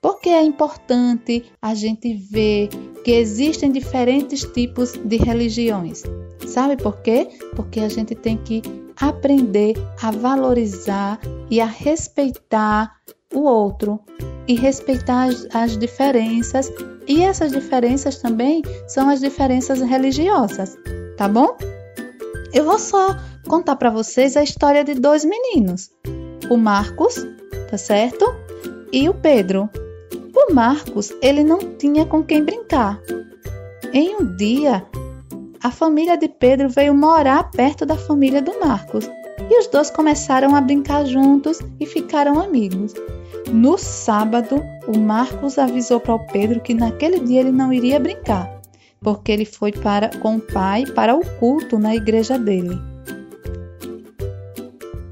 Porque 0.00 0.28
é 0.28 0.42
importante 0.42 1.44
a 1.60 1.74
gente 1.74 2.14
ver 2.14 2.68
que 3.04 3.12
existem 3.12 3.72
diferentes 3.72 4.42
tipos 4.42 4.92
de 4.92 5.16
religiões. 5.16 6.02
Sabe 6.46 6.76
por 6.76 6.98
quê? 7.02 7.28
Porque 7.54 7.80
a 7.80 7.88
gente 7.88 8.14
tem 8.14 8.36
que 8.36 8.62
aprender 9.00 9.74
a 10.02 10.10
valorizar 10.10 11.20
e 11.50 11.60
a 11.60 11.66
respeitar 11.66 12.92
o 13.32 13.40
outro 13.40 14.00
e 14.46 14.54
respeitar 14.54 15.28
as, 15.28 15.46
as 15.54 15.76
diferenças. 15.76 16.72
E 17.06 17.22
essas 17.22 17.52
diferenças 17.52 18.18
também 18.18 18.62
são 18.86 19.08
as 19.08 19.20
diferenças 19.20 19.80
religiosas, 19.80 20.76
tá 21.16 21.28
bom? 21.28 21.56
Eu 22.52 22.64
vou 22.64 22.78
só 22.78 23.16
contar 23.46 23.76
para 23.76 23.90
vocês 23.90 24.36
a 24.36 24.42
história 24.42 24.82
de 24.84 24.94
dois 24.94 25.24
meninos, 25.24 25.90
o 26.50 26.56
Marcos, 26.56 27.26
tá 27.70 27.78
certo? 27.78 28.47
E 28.92 29.08
o 29.08 29.14
Pedro. 29.14 29.68
O 30.34 30.54
Marcos, 30.54 31.12
ele 31.20 31.44
não 31.44 31.58
tinha 31.58 32.06
com 32.06 32.22
quem 32.22 32.42
brincar. 32.42 33.00
Em 33.92 34.16
um 34.16 34.36
dia, 34.36 34.86
a 35.62 35.70
família 35.70 36.16
de 36.16 36.28
Pedro 36.28 36.68
veio 36.68 36.94
morar 36.94 37.50
perto 37.50 37.84
da 37.84 37.96
família 37.96 38.40
do 38.40 38.58
Marcos 38.60 39.10
e 39.50 39.60
os 39.60 39.66
dois 39.66 39.90
começaram 39.90 40.54
a 40.54 40.60
brincar 40.60 41.04
juntos 41.04 41.58
e 41.80 41.86
ficaram 41.86 42.40
amigos. 42.40 42.94
No 43.52 43.76
sábado, 43.76 44.62
o 44.86 44.98
Marcos 44.98 45.58
avisou 45.58 46.00
para 46.00 46.14
o 46.14 46.26
Pedro 46.26 46.60
que 46.60 46.74
naquele 46.74 47.20
dia 47.20 47.40
ele 47.40 47.52
não 47.52 47.72
iria 47.72 47.98
brincar, 47.98 48.60
porque 49.00 49.32
ele 49.32 49.44
foi 49.44 49.72
para 49.72 50.10
com 50.18 50.36
o 50.36 50.40
pai 50.40 50.84
para 50.86 51.14
o 51.14 51.24
culto 51.38 51.78
na 51.78 51.94
igreja 51.94 52.38
dele. 52.38 52.78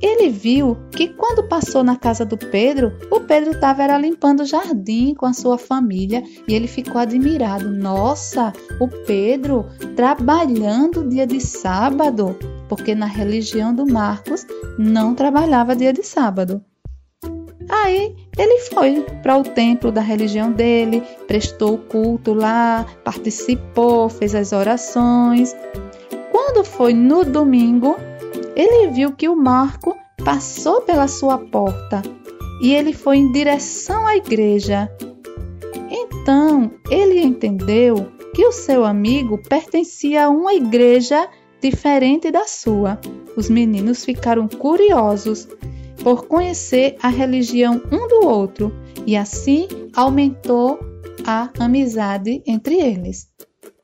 Ele 0.06 0.28
viu 0.28 0.76
que 0.92 1.08
quando 1.08 1.48
passou 1.48 1.82
na 1.82 1.96
casa 1.96 2.24
do 2.24 2.38
Pedro, 2.38 2.96
o 3.10 3.18
Pedro 3.18 3.50
estava 3.50 3.84
limpando 3.98 4.42
o 4.42 4.46
jardim 4.46 5.12
com 5.14 5.26
a 5.26 5.32
sua 5.32 5.58
família 5.58 6.22
e 6.46 6.54
ele 6.54 6.68
ficou 6.68 7.00
admirado. 7.00 7.68
Nossa, 7.68 8.52
o 8.80 8.86
Pedro 8.86 9.66
trabalhando 9.96 11.08
dia 11.08 11.26
de 11.26 11.40
sábado, 11.40 12.38
porque 12.68 12.94
na 12.94 13.06
religião 13.06 13.74
do 13.74 13.84
Marcos 13.84 14.46
não 14.78 15.12
trabalhava 15.12 15.74
dia 15.74 15.92
de 15.92 16.04
sábado. 16.04 16.62
Aí 17.68 18.14
ele 18.38 18.60
foi 18.72 19.04
para 19.24 19.36
o 19.36 19.42
templo 19.42 19.90
da 19.90 20.00
religião 20.00 20.52
dele, 20.52 21.02
prestou 21.26 21.74
o 21.74 21.78
culto 21.78 22.32
lá, 22.32 22.86
participou, 23.02 24.08
fez 24.08 24.36
as 24.36 24.52
orações. 24.52 25.56
Quando 26.30 26.62
foi 26.62 26.94
no 26.94 27.24
domingo, 27.24 27.96
ele 28.56 28.88
viu 28.88 29.12
que 29.12 29.28
o 29.28 29.36
Marco 29.36 29.94
passou 30.24 30.80
pela 30.80 31.06
sua 31.06 31.36
porta 31.36 32.02
e 32.62 32.72
ele 32.72 32.94
foi 32.94 33.18
em 33.18 33.30
direção 33.30 34.06
à 34.06 34.16
igreja. 34.16 34.90
Então 35.90 36.70
ele 36.90 37.20
entendeu 37.20 38.10
que 38.34 38.44
o 38.44 38.52
seu 38.52 38.84
amigo 38.84 39.38
pertencia 39.38 40.24
a 40.24 40.30
uma 40.30 40.54
igreja 40.54 41.28
diferente 41.60 42.30
da 42.30 42.46
sua. 42.46 42.98
Os 43.36 43.50
meninos 43.50 44.04
ficaram 44.04 44.48
curiosos 44.48 45.46
por 46.02 46.26
conhecer 46.26 46.96
a 47.02 47.08
religião 47.08 47.82
um 47.92 48.08
do 48.08 48.26
outro 48.26 48.72
e 49.06 49.16
assim 49.16 49.68
aumentou 49.94 50.78
a 51.26 51.50
amizade 51.58 52.42
entre 52.46 52.76
eles. 52.76 53.28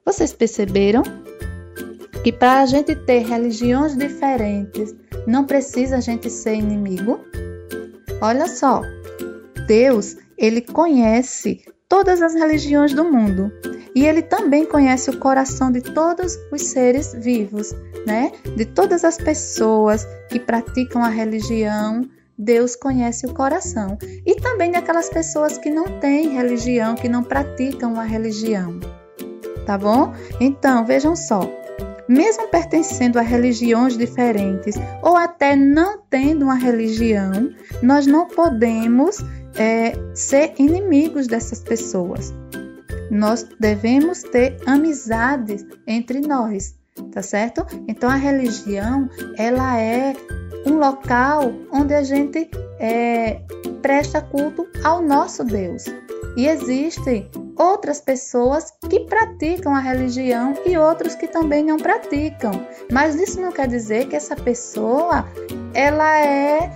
Vocês 0.05 0.33
perceberam 0.33 1.03
que 2.23 2.33
para 2.33 2.63
a 2.63 2.67
gente 2.67 2.95
ter 2.95 3.27
religiões 3.27 3.97
diferentes, 3.97 4.95
Não 5.27 5.45
precisa 5.45 5.99
a 5.99 6.01
gente 6.01 6.29
ser 6.29 6.55
inimigo. 6.55 7.21
Olha 8.21 8.49
só, 8.49 8.83
Deus, 9.67 10.17
ele 10.37 10.61
conhece 10.61 11.65
todas 11.89 12.21
as 12.23 12.35
religiões 12.35 12.93
do 12.93 13.05
mundo 13.05 13.53
e 13.95 14.07
ele 14.07 14.23
também 14.23 14.65
conhece 14.65 15.11
o 15.11 15.19
coração 15.19 15.71
de 15.71 15.81
todos 15.81 16.39
os 16.51 16.63
seres 16.63 17.13
vivos, 17.13 17.73
né? 18.07 18.33
De 18.57 18.65
todas 18.65 19.05
as 19.05 19.19
pessoas 19.19 20.07
que 20.29 20.41
praticam 20.41 21.05
a 21.05 21.09
religião, 21.09 22.09
Deus 22.37 22.75
conhece 22.75 23.27
o 23.27 23.35
coração. 23.35 23.99
E 24.27 24.35
também 24.37 24.73
daquelas 24.73 25.09
pessoas 25.09 25.59
que 25.59 25.71
não 25.71 26.01
têm 26.01 26.35
religião, 26.35 26.95
que 26.95 27.09
não 27.09 27.23
praticam 27.23 28.01
a 28.01 28.05
religião. 28.05 28.81
Tá 29.67 29.79
bom? 29.79 30.13
Então, 30.41 30.85
vejam 30.85 31.15
só. 31.15 31.62
Mesmo 32.09 32.49
pertencendo 32.49 33.19
a 33.19 33.23
religiões 33.23 33.97
diferentes 33.97 34.75
ou 35.03 35.17
até 35.17 35.55
não 35.55 36.01
tendo 36.11 36.45
uma 36.45 36.55
religião, 36.55 37.51
nós 37.83 38.07
não 38.07 38.27
podemos 38.27 39.19
é, 39.57 39.93
ser 40.15 40.55
inimigos 40.59 41.27
dessas 41.27 41.61
pessoas. 41.61 42.33
Nós 43.11 43.47
devemos 43.61 44.23
ter 44.23 44.57
amizades 44.67 45.65
entre 45.87 46.21
nós, 46.21 46.75
tá 47.13 47.23
certo? 47.23 47.65
Então 47.87 48.09
a 48.09 48.17
religião 48.17 49.09
ela 49.37 49.79
é 49.79 50.15
um 50.67 50.79
local 50.79 51.53
onde 51.73 51.93
a 51.95 52.03
gente 52.03 52.51
é, 52.79 53.41
presta 53.83 54.21
culto 54.21 54.67
ao 54.83 55.03
nosso 55.03 55.45
Deus. 55.45 55.85
E 56.37 56.47
existem 56.47 57.31
outras 57.57 58.01
pessoas 58.01 58.73
que 58.89 59.01
praticam 59.01 59.75
a 59.75 59.81
religião 59.81 60.55
e 60.65 60.77
outros 60.77 61.15
que 61.15 61.27
também 61.27 61.63
não 61.65 61.77
praticam. 61.77 62.67
Mas 62.91 63.15
isso 63.17 63.41
não 63.41 63.53
quer 63.53 63.69
dizer 63.69 64.09
que 64.09 64.17
essa 64.17 64.35
pessoa 64.35 65.27
ela 65.75 66.19
é 66.19 66.71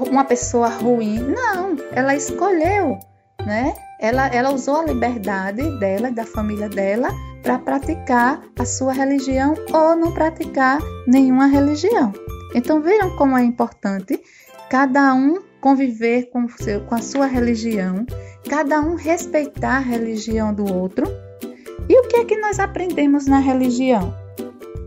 uma 0.00 0.24
pessoa 0.24 0.68
ruim. 0.68 1.18
Não, 1.18 1.76
ela 1.92 2.14
escolheu, 2.14 2.98
né? 3.44 3.74
Ela, 3.98 4.26
ela 4.28 4.50
usou 4.50 4.76
a 4.76 4.84
liberdade 4.84 5.62
dela 5.78 6.08
e 6.08 6.12
da 6.12 6.24
família 6.24 6.68
dela 6.68 7.08
para 7.42 7.58
praticar 7.58 8.42
a 8.58 8.64
sua 8.64 8.92
religião 8.92 9.54
ou 9.72 9.96
não 9.96 10.12
praticar 10.12 10.80
nenhuma 11.06 11.46
religião. 11.46 12.12
Então 12.54 12.82
vejam 12.82 13.16
como 13.16 13.38
é 13.38 13.42
importante 13.42 14.20
cada 14.68 15.14
um 15.14 15.45
conviver 15.60 16.30
com, 16.30 16.48
seu, 16.48 16.80
com 16.82 16.94
a 16.94 17.02
sua 17.02 17.26
religião, 17.26 18.06
cada 18.48 18.80
um 18.80 18.94
respeitar 18.94 19.76
a 19.76 19.80
religião 19.80 20.54
do 20.54 20.72
outro. 20.72 21.06
E 21.88 22.00
o 22.00 22.08
que 22.08 22.16
é 22.16 22.24
que 22.24 22.36
nós 22.38 22.58
aprendemos 22.58 23.26
na 23.26 23.38
religião? 23.38 24.25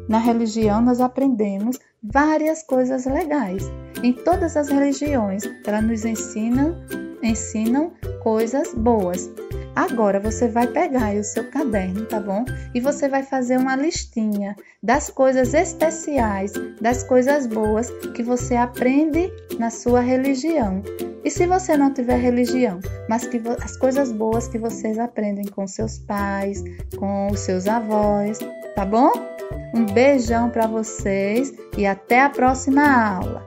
Na 0.09 0.17
religião 0.17 0.81
nós 0.81 0.99
aprendemos 0.99 1.79
várias 2.01 2.63
coisas 2.63 3.05
legais. 3.05 3.63
Em 4.01 4.11
todas 4.11 4.57
as 4.57 4.67
religiões, 4.67 5.43
elas 5.67 5.83
nos 5.83 6.03
ensinam, 6.03 6.75
ensinam 7.21 7.91
coisas 8.23 8.73
boas. 8.73 9.29
Agora 9.75 10.19
você 10.19 10.47
vai 10.47 10.65
pegar 10.65 11.13
o 11.13 11.23
seu 11.23 11.49
caderno, 11.51 12.07
tá 12.07 12.19
bom? 12.19 12.43
E 12.73 12.81
você 12.81 13.07
vai 13.07 13.21
fazer 13.21 13.57
uma 13.57 13.75
listinha 13.75 14.55
das 14.81 15.11
coisas 15.11 15.53
especiais, 15.53 16.53
das 16.81 17.03
coisas 17.03 17.45
boas 17.45 17.91
que 18.15 18.23
você 18.23 18.55
aprende 18.55 19.31
na 19.59 19.69
sua 19.69 19.99
religião. 19.99 20.81
E 21.23 21.29
se 21.29 21.45
você 21.45 21.77
não 21.77 21.93
tiver 21.93 22.17
religião, 22.17 22.79
mas 23.07 23.27
que 23.27 23.39
as 23.63 23.77
coisas 23.77 24.11
boas 24.11 24.47
que 24.47 24.57
vocês 24.57 24.97
aprendem 24.97 25.45
com 25.45 25.67
seus 25.67 25.99
pais, 25.99 26.63
com 26.97 27.27
os 27.27 27.41
seus 27.41 27.67
avós, 27.67 28.39
tá 28.79 28.85
bom? 28.85 29.11
Um 29.73 29.85
beijão 29.85 30.49
para 30.49 30.65
vocês 30.65 31.53
e 31.77 31.85
até 31.85 32.23
a 32.23 32.29
próxima 32.29 32.81
aula. 32.81 33.45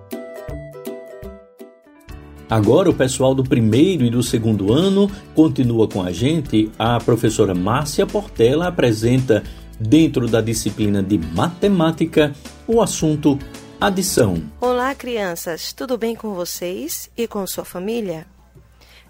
Agora 2.51 2.91
o 2.91 2.95
pessoal 2.95 3.35
do 3.35 3.43
primeiro 3.43 4.05
e 4.05 4.11
do 4.11 4.23
segundo 4.23 4.75
ano 4.75 5.11
continua 5.35 5.89
com 5.89 6.03
a 6.03 6.13
gente. 6.13 6.71
A 6.79 6.99
professora 6.99 7.55
Márcia 7.55 8.07
Portela 8.07 8.69
apresenta, 8.69 9.43
dentro 9.81 10.29
da 10.29 10.43
disciplina 10.43 11.03
de 11.03 11.17
matemática, 11.17 12.35
o 12.69 12.83
assunto 12.83 13.39
adição. 13.81 14.43
Olá, 14.61 14.95
crianças, 14.95 15.73
tudo 15.73 15.97
bem 15.97 16.15
com 16.15 16.35
vocês 16.35 17.11
e 17.17 17.27
com 17.27 17.47
sua 17.47 17.65
família? 17.65 18.27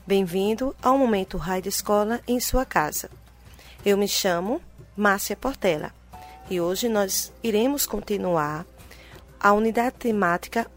Bem-vindo 0.07 0.73
ao 0.81 0.97
Momento 0.97 1.37
Raio 1.37 1.63
de 1.63 1.69
Escola 1.69 2.21
em 2.29 2.39
sua 2.39 2.65
casa. 2.65 3.11
Eu 3.85 3.99
me 3.99 4.07
chamo 4.07 4.61
Márcia 4.97 5.35
Portela 5.35 6.01
e 6.53 6.61
hoje 6.61 6.87
nós 6.87 7.33
iremos 7.43 7.87
continuar 7.87 8.67
a 9.41 9.55
unidade 9.55 9.97
temática 9.97 10.71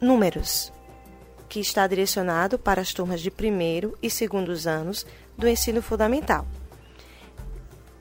Números 0.00 0.72
que 1.50 1.60
está 1.60 1.86
direcionado 1.86 2.58
para 2.58 2.80
as 2.80 2.94
turmas 2.94 3.20
de 3.20 3.30
primeiro 3.30 3.96
e 4.02 4.08
segundos 4.08 4.66
anos 4.66 5.04
do 5.36 5.46
ensino 5.46 5.82
fundamental. 5.82 6.46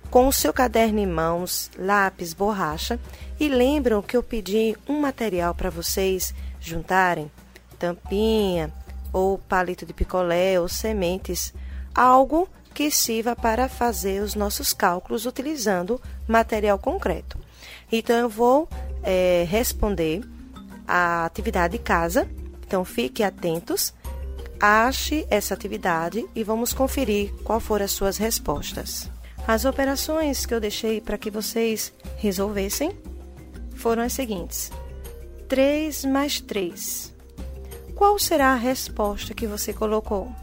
Com 0.10 0.26
o 0.26 0.32
seu 0.32 0.54
caderno 0.54 1.00
em 1.00 1.06
mãos, 1.06 1.70
lápis, 1.78 2.34
borracha, 2.34 2.98
e 3.38 3.50
lembram 3.50 4.02
que 4.02 4.16
eu 4.16 4.24
pedi 4.24 4.78
um 4.88 5.02
material 5.02 5.54
para 5.54 5.70
vocês 5.70 6.34
juntarem, 6.62 7.30
tampinha, 7.78 8.74
ou 9.12 9.38
palito 9.38 9.86
de 9.86 9.94
picolé, 9.94 10.62
ou 10.62 10.70
sementes, 10.70 11.54
algo 11.94 12.48
que 12.74 12.90
sirva 12.90 13.36
para 13.36 13.70
fazer 13.70 14.22
os 14.22 14.36
nossos 14.36 14.74
cálculos 14.74 15.26
utilizando 15.26 16.02
material 16.28 16.78
concreto. 16.80 17.38
Então, 17.92 18.18
eu 18.18 18.30
vou 18.30 18.68
é, 19.04 19.46
responder 19.50 20.22
a 20.88 21.26
atividade 21.26 21.78
de 21.78 21.84
casa 21.84 22.28
então 22.72 22.86
fique 22.86 23.22
atentos, 23.22 23.94
ache 24.58 25.28
essa 25.30 25.54
atividade 25.54 26.26
e 26.34 26.42
vamos 26.42 26.72
conferir 26.72 27.34
qual 27.44 27.60
foram 27.60 27.84
as 27.84 27.92
suas 27.92 28.16
respostas. 28.16 29.10
As 29.46 29.66
operações 29.66 30.46
que 30.46 30.54
eu 30.54 30.60
deixei 30.62 31.02
para 31.02 31.18
que 31.18 31.30
vocês 31.30 31.92
resolvessem 32.16 32.98
foram 33.76 34.04
as 34.04 34.14
seguintes: 34.14 34.72
3 35.50 36.06
mais 36.06 36.40
3. 36.40 37.14
Qual 37.94 38.18
será 38.18 38.54
a 38.54 38.56
resposta 38.56 39.34
que 39.34 39.46
você 39.46 39.74
colocou? 39.74 40.34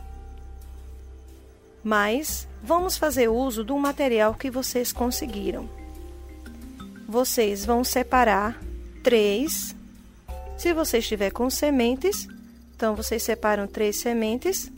Mas 1.83 2.49
vamos 2.63 2.97
fazer 2.97 3.29
uso 3.29 3.63
do 3.65 3.77
material 3.79 4.35
que 4.35 4.51
vocês 4.51 4.93
conseguiram. 4.93 5.69
Vocês 7.09 7.65
vão 7.65 7.83
separar 7.83 8.61
3 9.03 9.79
se 10.59 10.75
você 10.75 10.99
estiver 10.99 11.31
com 11.31 11.49
sementes, 11.49 12.27
então 12.75 12.97
vocês 12.97 13.23
separam 13.23 13.69
três 13.69 13.95
sementes, 13.95 14.69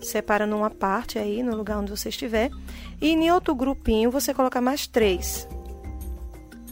separa 0.00 0.46
numa 0.46 0.70
parte 0.70 1.18
aí, 1.18 1.42
no 1.42 1.54
lugar 1.54 1.78
onde 1.78 1.90
você 1.90 2.08
estiver, 2.08 2.50
e 2.98 3.10
em 3.10 3.30
outro 3.30 3.54
grupinho 3.54 4.10
você 4.10 4.32
coloca 4.32 4.62
mais 4.62 4.86
três. 4.86 5.46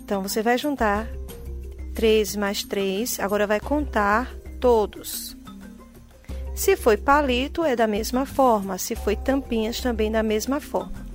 Então 0.03 0.23
você 0.23 0.43
vai 0.43 0.57
juntar 0.57 1.07
três 1.95 2.35
mais 2.35 2.65
três, 2.65 3.21
agora 3.21 3.47
vai 3.47 3.61
contar 3.61 4.35
todos. 4.59 5.37
Se 6.55 6.77
foi 6.77 6.97
palito, 6.97 7.65
é 7.65 7.75
da 7.75 7.87
mesma 7.87 8.27
forma, 8.27 8.79
se 8.79 8.95
foi 8.95 9.17
tampinhas, 9.17 9.81
também 9.81 10.11
da 10.11 10.23
mesma 10.23 10.61
forma. 10.61 11.07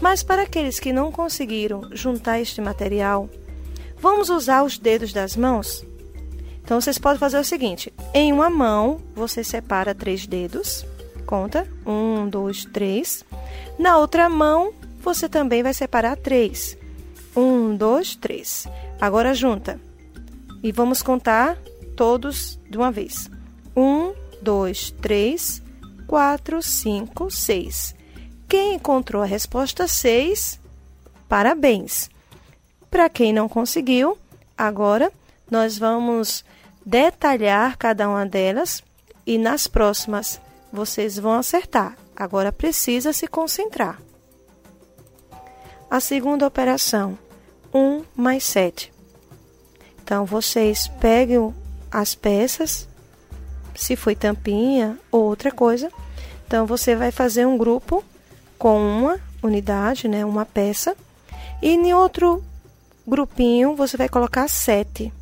Mas 0.00 0.22
para 0.22 0.42
aqueles 0.42 0.80
que 0.80 0.92
não 0.92 1.12
conseguiram 1.12 1.82
juntar 1.92 2.40
este 2.40 2.60
material, 2.60 3.28
vamos 3.98 4.30
usar 4.30 4.62
os 4.62 4.78
dedos 4.78 5.12
das 5.12 5.36
mãos? 5.36 5.84
Então, 6.62 6.80
vocês 6.80 6.98
podem 6.98 7.18
fazer 7.18 7.38
o 7.38 7.44
seguinte: 7.44 7.92
em 8.14 8.32
uma 8.32 8.48
mão, 8.48 9.00
você 9.14 9.42
separa 9.42 9.94
três 9.94 10.26
dedos, 10.26 10.84
conta, 11.26 11.66
um, 11.86 12.28
dois, 12.28 12.64
três. 12.64 13.24
Na 13.78 13.98
outra 13.98 14.28
mão, 14.28 14.72
você 15.00 15.28
também 15.28 15.62
vai 15.62 15.74
separar 15.74 16.16
três. 16.16 16.76
Um, 17.36 17.76
dois, 17.76 18.16
três. 18.16 18.66
Agora 19.00 19.34
junta. 19.34 19.80
E 20.62 20.72
vamos 20.72 21.02
contar 21.02 21.56
todos 21.96 22.58
de 22.68 22.76
uma 22.76 22.90
vez. 22.90 23.30
Um, 23.76 24.12
dois, 24.42 24.90
três, 24.90 25.62
quatro, 26.06 26.62
cinco, 26.62 27.30
seis. 27.30 27.94
Quem 28.48 28.74
encontrou 28.74 29.22
a 29.22 29.26
resposta 29.26 29.86
seis, 29.86 30.58
parabéns. 31.28 32.10
Para 32.90 33.08
quem 33.08 33.32
não 33.32 33.48
conseguiu, 33.48 34.16
agora 34.56 35.12
nós 35.50 35.76
vamos 35.76 36.44
detalhar 36.84 37.76
cada 37.76 38.08
uma 38.08 38.24
delas 38.24 38.82
e 39.26 39.36
nas 39.36 39.66
próximas 39.66 40.40
vocês 40.72 41.18
vão 41.18 41.34
acertar. 41.34 41.96
Agora 42.16 42.50
precisa 42.50 43.12
se 43.12 43.26
concentrar. 43.26 44.00
A 45.90 46.00
segunda 46.00 46.46
operação, 46.46 47.18
1 47.72 48.04
mais 48.16 48.44
7. 48.44 48.92
Então, 50.02 50.24
vocês 50.24 50.88
peguem 50.88 51.54
as 51.90 52.14
peças, 52.14 52.87
se 53.78 53.94
foi 53.94 54.16
tampinha 54.16 54.98
ou 55.10 55.22
outra 55.24 55.52
coisa. 55.52 55.90
Então, 56.46 56.66
você 56.66 56.96
vai 56.96 57.12
fazer 57.12 57.46
um 57.46 57.56
grupo 57.56 58.04
com 58.58 58.78
uma 58.80 59.20
unidade, 59.42 60.08
né, 60.08 60.24
uma 60.24 60.44
peça. 60.44 60.96
E 61.62 61.70
em 61.70 61.94
outro 61.94 62.42
grupinho, 63.06 63.76
você 63.76 63.96
vai 63.96 64.08
colocar 64.08 64.48
7. 64.48 65.12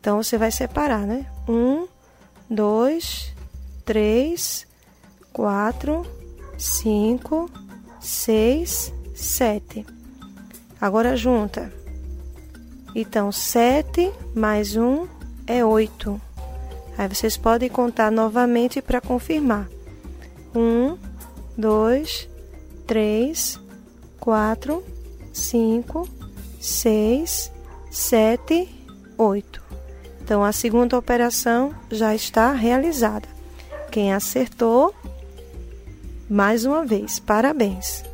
Então 0.00 0.22
você 0.22 0.38
vai 0.38 0.50
separar, 0.50 1.06
né? 1.06 1.26
Um, 1.46 1.86
dois, 2.48 3.34
três, 3.84 4.66
quatro, 5.30 6.06
cinco, 6.56 7.50
seis, 8.00 8.94
sete. 9.14 9.84
Agora 10.80 11.16
junta. 11.16 11.70
Então, 12.94 13.30
sete 13.30 14.10
mais 14.34 14.74
um 14.74 15.06
é 15.46 15.62
oito. 15.62 16.18
Aí 16.96 17.08
vocês 17.08 17.36
podem 17.36 17.68
contar 17.68 18.10
novamente 18.10 18.82
para 18.82 19.00
confirmar. 19.00 19.68
Um, 20.54 20.98
dois, 21.56 22.28
três, 22.86 23.58
quatro, 24.18 24.84
cinco, 25.32 26.08
seis, 26.60 27.50
sete, 27.90 28.68
oito. 29.16 29.62
Então, 30.22 30.44
a 30.44 30.52
segunda 30.52 30.96
operação 30.96 31.74
já 31.90 32.14
está 32.14 32.52
realizada. 32.52 33.28
Quem 33.90 34.12
acertou, 34.12 34.94
mais 36.28 36.64
uma 36.64 36.84
vez, 36.84 37.18
parabéns. 37.18 38.04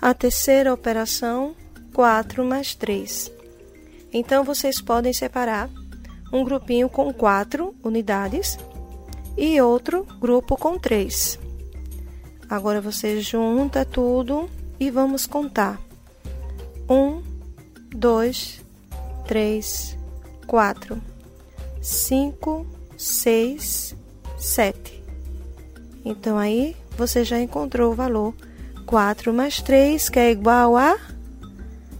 A 0.00 0.14
terceira 0.14 0.72
operação, 0.72 1.54
4 1.92 2.44
mais 2.44 2.74
3. 2.74 3.30
Então, 4.12 4.44
vocês 4.44 4.80
podem 4.80 5.12
separar 5.12 5.68
um 6.32 6.44
grupinho 6.44 6.88
com 6.88 7.12
4 7.12 7.74
unidades 7.82 8.58
e 9.36 9.60
outro 9.60 10.04
grupo 10.20 10.56
com 10.56 10.78
3. 10.78 11.38
Agora, 12.48 12.80
você 12.80 13.20
junta 13.20 13.84
tudo 13.84 14.48
e 14.80 14.90
vamos 14.90 15.26
contar. 15.26 15.80
1, 16.88 17.22
2, 17.90 18.64
3, 19.26 19.98
4, 20.46 21.02
5, 21.82 22.66
6, 22.96 23.96
7. 24.38 25.04
Então, 26.04 26.38
aí 26.38 26.74
você 26.96 27.22
já 27.22 27.38
encontrou 27.38 27.92
o 27.92 27.94
valor 27.94 28.34
4 28.86 29.32
mais 29.32 29.60
3, 29.60 30.08
que 30.08 30.18
é 30.18 30.30
igual 30.30 30.76
a 30.76 30.98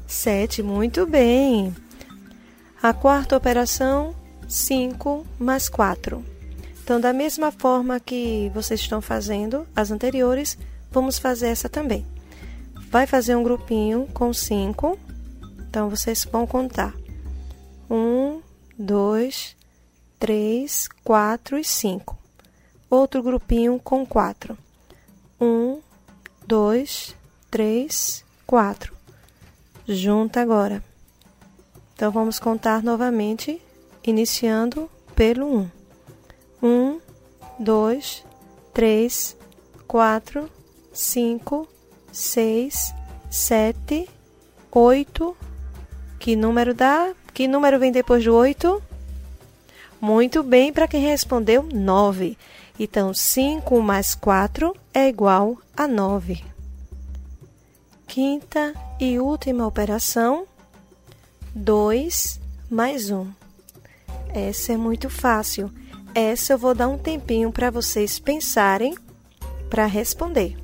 7. 0.07 0.63
Muito 0.63 1.07
bem. 1.07 1.75
A 2.81 2.93
quarta 2.93 3.37
operação, 3.37 4.15
5 4.47 5.27
mais 5.37 5.69
4. 5.69 6.25
Então, 6.81 7.01
da 7.01 7.13
mesma 7.13 7.51
forma 7.51 7.99
que 7.99 8.53
vocês 8.55 8.79
estão 8.79 9.03
fazendo 9.03 9.67
as 9.75 9.91
anteriores, 9.91 10.57
vamos 10.89 11.19
fazer 11.19 11.49
essa 11.49 11.69
também. 11.69 12.07
Vai 12.89 13.05
fazer 13.05 13.35
um 13.35 13.43
grupinho 13.43 14.07
com 14.15 14.33
5. 14.33 14.97
Então, 15.69 15.91
vocês 15.91 16.25
vão 16.25 16.47
contar. 16.47 16.95
1, 17.91 18.41
2, 18.79 19.57
3, 20.21 20.89
4 21.03 21.59
e 21.59 21.65
5. 21.65 22.17
Outro 22.89 23.25
grupinho 23.25 23.81
com 23.83 24.07
4. 24.07 24.57
1, 25.41 25.81
2, 26.47 27.17
3, 27.51 28.25
4. 28.47 28.97
Junta 29.85 30.41
agora. 30.41 30.81
Então, 31.99 32.13
vamos 32.13 32.39
contar 32.39 32.81
novamente, 32.81 33.61
iniciando 34.05 34.89
pelo 35.17 35.53
1. 35.53 35.71
1, 36.63 37.01
2, 37.59 38.25
3, 38.73 39.37
4, 39.85 40.49
5, 40.93 41.69
6, 42.13 42.95
7, 43.29 44.09
8. 44.71 45.37
Que 46.21 46.37
número 46.37 46.73
dá? 46.73 47.13
Que 47.35 47.49
número 47.49 47.81
vem 47.81 47.91
depois 47.91 48.23
do 48.23 48.33
8? 48.33 48.81
Muito 50.01 50.45
bem, 50.45 50.73
para 50.73 50.87
quem 50.87 51.01
respondeu, 51.01 51.65
9. 51.65 52.39
Então, 52.79 53.13
5 53.13 53.83
mais 53.83 54.15
4 54.15 54.73
é 54.95 55.09
igual 55.09 55.59
a 55.77 55.89
9. 55.89 56.45
Quinta 58.07 58.73
e 59.01 59.19
última 59.19 59.67
operação, 59.67 60.47
2 61.55 62.41
mais 62.71 63.11
1. 63.11 63.27
Essa 64.35 64.73
é 64.73 64.77
muito 64.77 65.09
fácil. 65.09 65.71
Essa 66.15 66.55
eu 66.55 66.59
vou 66.59 66.75
dar 66.75 66.89
um 66.89 66.99
tempinho 66.99 67.51
para 67.53 67.71
vocês 67.71 68.19
pensarem 68.19 68.97
para 69.69 69.87
responder. 69.87 70.57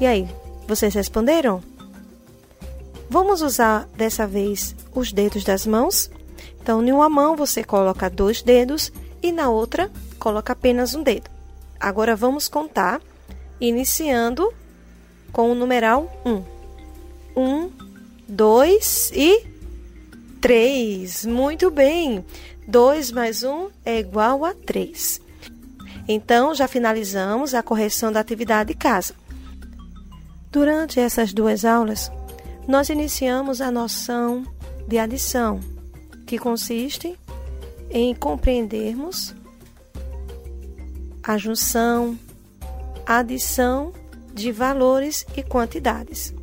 E 0.00 0.06
aí, 0.06 0.28
vocês 0.66 0.94
responderam? 0.94 1.62
Vamos 3.10 3.42
usar 3.42 3.88
dessa 3.96 4.26
vez 4.26 4.76
os 4.94 5.12
dedos 5.12 5.44
das 5.44 5.66
mãos? 5.66 6.10
Então, 6.60 6.84
em 6.84 6.92
uma 6.92 7.08
mão 7.08 7.36
você 7.36 7.64
coloca 7.64 8.10
dois 8.10 8.42
dedos 8.42 8.92
e 9.22 9.32
na 9.32 9.48
outra 9.48 9.90
coloca 10.18 10.52
apenas 10.52 10.94
um 10.94 11.02
dedo. 11.02 11.30
Agora 11.80 12.14
vamos 12.14 12.48
contar, 12.48 13.00
iniciando 13.60 14.52
com 15.32 15.50
o 15.50 15.54
numeral 15.54 16.12
1. 16.24 16.57
1, 17.38 17.70
2 18.28 19.12
e 19.14 19.46
3. 20.40 21.24
Muito 21.26 21.70
bem! 21.70 22.24
2 22.66 23.12
mais 23.12 23.42
1 23.42 23.70
é 23.84 24.00
igual 24.00 24.44
a 24.44 24.52
3. 24.52 25.20
Então, 26.08 26.54
já 26.54 26.66
finalizamos 26.66 27.54
a 27.54 27.62
correção 27.62 28.10
da 28.10 28.20
atividade 28.20 28.72
de 28.72 28.78
casa. 28.78 29.14
Durante 30.50 30.98
essas 30.98 31.32
duas 31.32 31.64
aulas, 31.64 32.10
nós 32.66 32.88
iniciamos 32.88 33.60
a 33.60 33.70
noção 33.70 34.44
de 34.86 34.98
adição, 34.98 35.60
que 36.26 36.38
consiste 36.38 37.18
em 37.90 38.14
compreendermos 38.14 39.34
a 41.22 41.38
junção, 41.38 42.18
adição 43.06 43.92
de 44.34 44.50
valores 44.50 45.26
e 45.36 45.42
quantidades. 45.42 46.34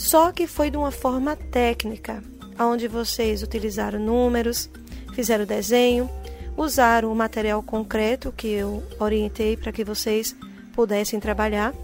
Só 0.00 0.32
que 0.32 0.46
foi 0.46 0.70
de 0.70 0.78
uma 0.78 0.90
forma 0.90 1.36
técnica, 1.36 2.24
onde 2.58 2.88
vocês 2.88 3.42
utilizaram 3.42 3.98
números, 3.98 4.70
fizeram 5.14 5.44
desenho, 5.44 6.08
usaram 6.56 7.12
o 7.12 7.14
material 7.14 7.62
concreto 7.62 8.32
que 8.32 8.48
eu 8.48 8.82
orientei 8.98 9.58
para 9.58 9.70
que 9.70 9.84
vocês 9.84 10.34
pudessem 10.72 11.20
trabalhar. 11.20 11.74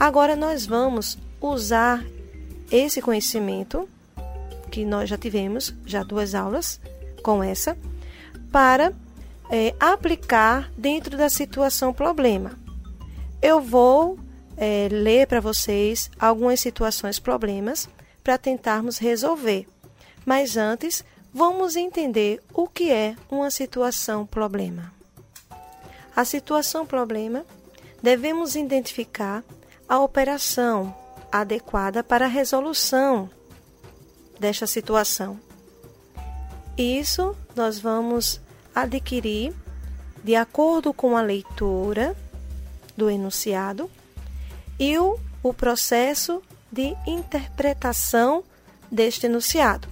Agora 0.00 0.34
nós 0.34 0.64
vamos 0.64 1.18
usar 1.38 2.02
esse 2.72 3.02
conhecimento 3.02 3.86
que 4.70 4.82
nós 4.82 5.10
já 5.10 5.18
tivemos, 5.18 5.74
já 5.84 6.02
duas 6.02 6.34
aulas 6.34 6.80
com 7.22 7.44
essa, 7.44 7.76
para 8.50 8.90
é, 9.50 9.74
aplicar 9.78 10.72
dentro 10.78 11.14
da 11.14 11.28
situação 11.28 11.92
problema. 11.92 12.52
Eu 13.42 13.60
vou 13.60 14.18
é, 14.60 14.88
ler 14.92 15.26
para 15.26 15.40
vocês 15.40 16.10
algumas 16.18 16.60
situações 16.60 17.18
problemas 17.18 17.88
para 18.22 18.36
tentarmos 18.36 18.98
resolver. 18.98 19.66
Mas 20.26 20.58
antes, 20.58 21.02
vamos 21.32 21.76
entender 21.76 22.42
o 22.52 22.68
que 22.68 22.92
é 22.92 23.16
uma 23.30 23.50
situação 23.50 24.26
problema. 24.26 24.92
A 26.14 26.26
situação 26.26 26.84
problema 26.84 27.46
devemos 28.02 28.54
identificar 28.54 29.42
a 29.88 29.98
operação 29.98 30.94
adequada 31.32 32.04
para 32.04 32.26
a 32.26 32.28
resolução 32.28 33.30
desta 34.38 34.66
situação. 34.66 35.40
Isso 36.76 37.34
nós 37.56 37.78
vamos 37.78 38.42
adquirir 38.74 39.54
de 40.22 40.36
acordo 40.36 40.92
com 40.92 41.16
a 41.16 41.22
leitura 41.22 42.14
do 42.94 43.08
enunciado 43.08 43.90
e 44.80 44.98
o, 44.98 45.20
o 45.42 45.52
processo 45.52 46.42
de 46.72 46.96
interpretação 47.06 48.42
deste 48.90 49.26
enunciado. 49.26 49.86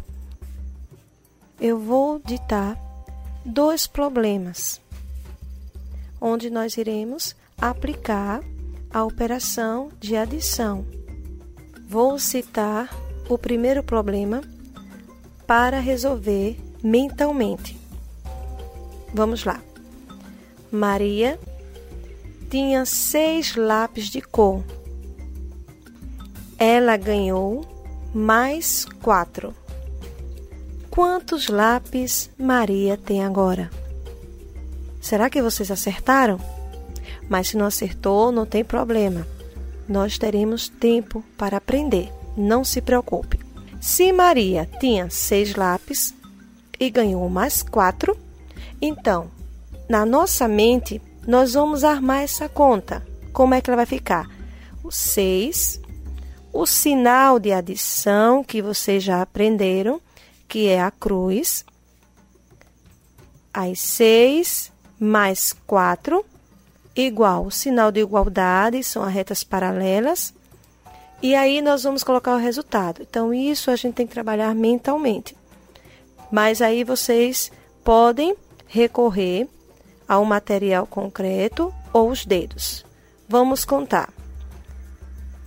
Eu 1.60 1.78
vou 1.78 2.18
ditar 2.24 2.78
dois 3.44 3.86
problemas, 3.86 4.80
onde 6.18 6.48
nós 6.48 6.78
iremos 6.78 7.36
aplicar 7.60 8.40
a 8.90 9.04
operação 9.04 9.90
de 10.00 10.16
adição. 10.16 10.86
Vou 11.86 12.18
citar 12.18 12.88
o 13.28 13.36
primeiro 13.36 13.82
problema 13.82 14.40
para 15.46 15.80
resolver 15.80 16.58
mentalmente. 16.82 17.78
Vamos 19.12 19.44
lá. 19.44 19.60
Maria 20.70 21.38
tinha 22.50 22.84
seis 22.86 23.56
lápis 23.56 24.08
de 24.08 24.20
cor. 24.22 24.62
Ela 26.58 26.96
ganhou 26.96 27.64
mais 28.12 28.84
quatro. 29.00 29.54
Quantos 30.90 31.48
lápis 31.48 32.28
Maria 32.36 32.96
tem 32.96 33.24
agora? 33.24 33.70
Será 35.00 35.30
que 35.30 35.40
vocês 35.40 35.70
acertaram? 35.70 36.40
Mas 37.28 37.48
se 37.48 37.56
não 37.56 37.66
acertou, 37.66 38.32
não 38.32 38.44
tem 38.44 38.64
problema. 38.64 39.26
Nós 39.88 40.18
teremos 40.18 40.68
tempo 40.68 41.22
para 41.36 41.58
aprender. 41.58 42.12
não 42.36 42.62
se 42.62 42.80
preocupe. 42.80 43.40
Se 43.80 44.12
Maria 44.12 44.68
tinha 44.78 45.10
seis 45.10 45.56
lápis 45.56 46.14
e 46.78 46.88
ganhou 46.88 47.28
mais 47.28 47.62
quatro, 47.62 48.16
então, 48.80 49.28
na 49.88 50.06
nossa 50.06 50.46
mente, 50.46 51.02
nós 51.26 51.54
vamos 51.54 51.82
armar 51.82 52.22
essa 52.22 52.48
conta. 52.48 53.04
Como 53.32 53.54
é 53.54 53.60
que 53.60 53.70
ela 53.70 53.76
vai 53.76 53.86
ficar? 53.86 54.28
O 54.84 54.90
6, 54.90 55.80
o 56.52 56.66
sinal 56.66 57.38
de 57.38 57.52
adição 57.52 58.42
que 58.42 58.60
vocês 58.62 59.02
já 59.02 59.22
aprenderam, 59.22 60.00
que 60.46 60.68
é 60.68 60.80
a 60.80 60.90
cruz. 60.90 61.64
Aí 63.52 63.74
6 63.74 64.72
mais 64.98 65.54
4 65.66 66.24
igual 67.06 67.46
o 67.46 67.50
sinal 67.50 67.92
de 67.92 68.00
igualdade, 68.00 68.82
são 68.82 69.02
as 69.02 69.12
retas 69.12 69.44
paralelas. 69.44 70.34
E 71.22 71.34
aí 71.34 71.60
nós 71.60 71.82
vamos 71.82 72.04
colocar 72.04 72.34
o 72.34 72.38
resultado. 72.38 73.02
Então 73.02 73.32
isso 73.32 73.70
a 73.70 73.76
gente 73.76 73.94
tem 73.94 74.06
que 74.06 74.12
trabalhar 74.12 74.54
mentalmente. 74.54 75.36
Mas 76.30 76.60
aí 76.60 76.84
vocês 76.84 77.50
podem 77.84 78.36
recorrer 78.66 79.48
ao 80.06 80.24
material 80.24 80.86
concreto 80.86 81.72
ou 81.92 82.10
os 82.10 82.24
dedos. 82.24 82.84
Vamos 83.28 83.64
contar. 83.64 84.17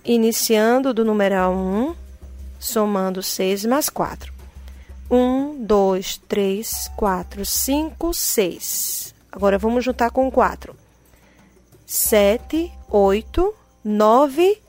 Iniciando 0.04 0.92
do 0.92 1.04
numeral 1.04 1.54
1, 1.54 1.94
somando 2.58 3.22
6 3.22 3.64
mais 3.66 3.88
4. 3.88 4.32
1, 5.08 5.64
2, 5.64 6.16
3, 6.26 6.90
4, 6.96 7.46
5, 7.46 8.14
6. 8.14 9.14
Agora 9.30 9.58
vamos 9.58 9.84
juntar 9.84 10.10
com 10.10 10.30
4. 10.30 10.74
7, 11.86 12.72
8, 12.88 13.54
9, 13.84 14.62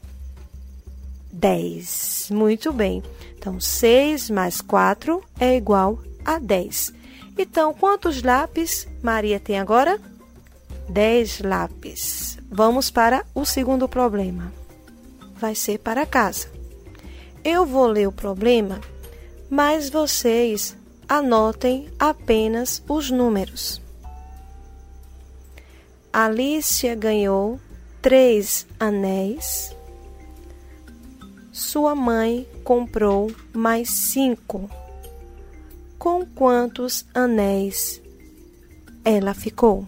10. 1.32 2.30
Muito 2.32 2.72
bem. 2.72 3.02
Então, 3.36 3.60
6 3.60 4.30
mais 4.30 4.62
4 4.62 5.24
é 5.39 5.56
igual 5.56 6.00
a 6.24 6.38
10. 6.38 6.93
Então, 7.38 7.74
quantos 7.74 8.22
lápis 8.22 8.88
Maria 9.02 9.39
tem 9.39 9.60
agora? 9.60 10.00
10 10.89 11.39
lápis. 11.41 12.38
Vamos 12.52 12.91
para 12.91 13.26
o 13.34 13.46
segundo 13.46 13.89
problema. 13.89 14.62
Vai 15.43 15.56
ser 15.56 15.77
para 15.77 16.06
casa. 16.06 16.47
Eu 17.43 17.65
vou 17.65 17.86
ler 17.88 18.08
o 18.08 18.13
problema, 18.13 18.79
mas 19.49 19.89
vocês 19.89 20.73
anotem 21.06 21.89
apenas 21.99 22.82
os 22.88 23.12
números. 23.12 23.82
Alicia 26.13 26.95
ganhou 26.95 27.60
três 28.01 28.65
anéis. 28.79 29.75
Sua 31.51 31.93
mãe 31.93 32.47
comprou 32.63 33.29
mais 33.51 33.89
cinco 33.89 34.69
com 35.99 36.25
quantos 36.25 37.06
anéis 37.13 38.01
ela 39.03 39.34
ficou. 39.34 39.86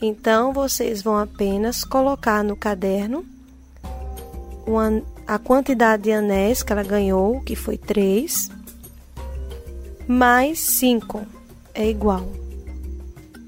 Então, 0.00 0.52
vocês 0.52 1.02
vão 1.02 1.16
apenas 1.18 1.82
colocar 1.82 2.44
no 2.44 2.54
caderno 2.54 3.26
uma, 4.70 5.02
a 5.26 5.38
quantidade 5.38 6.04
de 6.04 6.12
anéis 6.12 6.62
que 6.62 6.72
ela 6.72 6.82
ganhou, 6.82 7.40
que 7.40 7.54
foi 7.54 7.76
três, 7.76 8.50
mais 10.06 10.58
cinco 10.58 11.22
é 11.74 11.88
igual. 11.88 12.26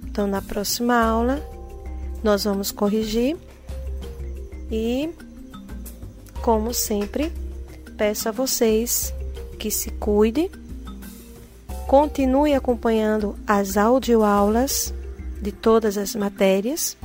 Então, 0.04 0.26
na 0.26 0.42
próxima 0.42 0.94
aula, 0.94 1.40
nós 2.22 2.44
vamos 2.44 2.70
corrigir 2.70 3.36
e, 4.70 5.10
como 6.42 6.74
sempre, 6.74 7.32
peço 7.96 8.28
a 8.28 8.32
vocês 8.32 9.12
que 9.58 9.70
se 9.70 9.90
cuidem 9.90 10.50
Continue 11.92 12.54
acompanhando 12.54 13.36
as 13.46 13.76
audioaulas 13.76 14.94
de 15.42 15.52
todas 15.52 15.98
as 15.98 16.14
matérias. 16.14 16.96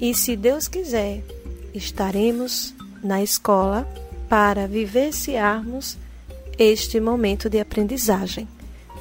E 0.00 0.14
se 0.14 0.36
Deus 0.36 0.68
quiser, 0.68 1.24
estaremos 1.74 2.74
na 3.02 3.22
escola 3.22 3.88
para 4.28 4.66
vivenciarmos 4.66 5.96
este 6.58 7.00
momento 7.00 7.48
de 7.48 7.60
aprendizagem. 7.60 8.46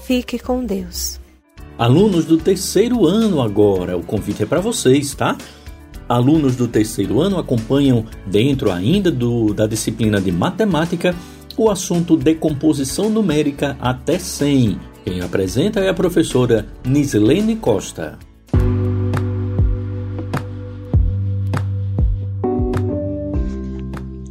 Fique 0.06 0.39
com 0.39 0.63
Deus. 0.63 1.19
Alunos 1.77 2.25
do 2.25 2.38
terceiro 2.38 3.06
ano 3.06 3.41
agora, 3.41 3.97
o 3.97 4.03
convite 4.03 4.43
é 4.43 4.45
para 4.45 4.60
vocês, 4.60 5.13
tá? 5.13 5.38
Alunos 6.08 6.56
do 6.56 6.67
terceiro 6.67 7.19
ano 7.19 7.38
acompanham 7.38 8.06
dentro 8.25 8.71
ainda 8.71 9.12
do, 9.12 9.53
da 9.53 9.67
disciplina 9.67 10.21
de 10.21 10.32
matemática 10.32 11.13
o 11.58 11.69
assunto 11.69 12.15
decomposição 12.15 13.10
numérica 13.10 13.75
até 13.82 14.17
100. 14.17 14.80
Quem 15.03 15.21
apresenta 15.21 15.80
é 15.80 15.89
a 15.89 15.93
professora 15.93 16.67
Nislene 16.86 17.56
Costa. 17.56 18.17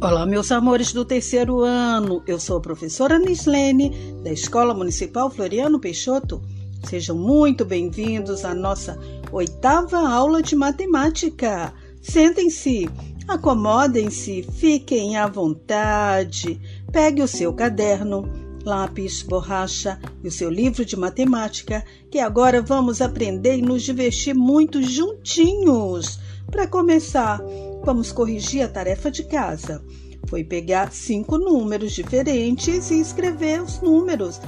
Olá, 0.07 0.25
meus 0.25 0.53
amores 0.53 0.93
do 0.93 1.03
terceiro 1.03 1.59
ano. 1.63 2.23
Eu 2.25 2.39
sou 2.39 2.55
a 2.55 2.61
professora 2.61 3.19
Nislene, 3.19 3.91
da 4.23 4.31
Escola 4.31 4.73
Municipal 4.73 5.29
Floriano 5.29 5.81
Peixoto. 5.81 6.41
Sejam 6.87 7.13
muito 7.13 7.65
bem-vindos 7.65 8.45
à 8.45 8.55
nossa 8.55 8.97
oitava 9.33 9.99
aula 10.07 10.41
de 10.41 10.55
matemática. 10.55 11.73
Sentem-se, 12.01 12.89
acomodem-se, 13.27 14.43
fiquem 14.43 15.17
à 15.17 15.27
vontade. 15.27 16.57
Pegue 16.89 17.21
o 17.21 17.27
seu 17.27 17.51
caderno, 17.51 18.29
lápis, 18.63 19.21
borracha 19.21 19.99
e 20.23 20.29
o 20.29 20.31
seu 20.31 20.49
livro 20.49 20.85
de 20.85 20.95
matemática, 20.95 21.83
que 22.09 22.19
agora 22.19 22.61
vamos 22.61 23.01
aprender 23.01 23.57
e 23.57 23.61
nos 23.61 23.83
divertir 23.83 24.33
muito 24.33 24.81
juntinhos. 24.81 26.17
Para 26.49 26.65
começar, 26.65 27.41
vamos 27.87 28.11
corrigir 28.11 28.63
a 28.63 28.67
tarefa 28.67 29.09
de 29.09 29.23
casa. 29.23 29.81
Foi 30.27 30.43
pegar 30.43 30.91
cinco 30.91 31.37
números 31.37 31.93
diferentes 31.93 32.91
e 32.91 32.99
escrever 32.99 33.61
os 33.61 33.79
números. 33.79 34.41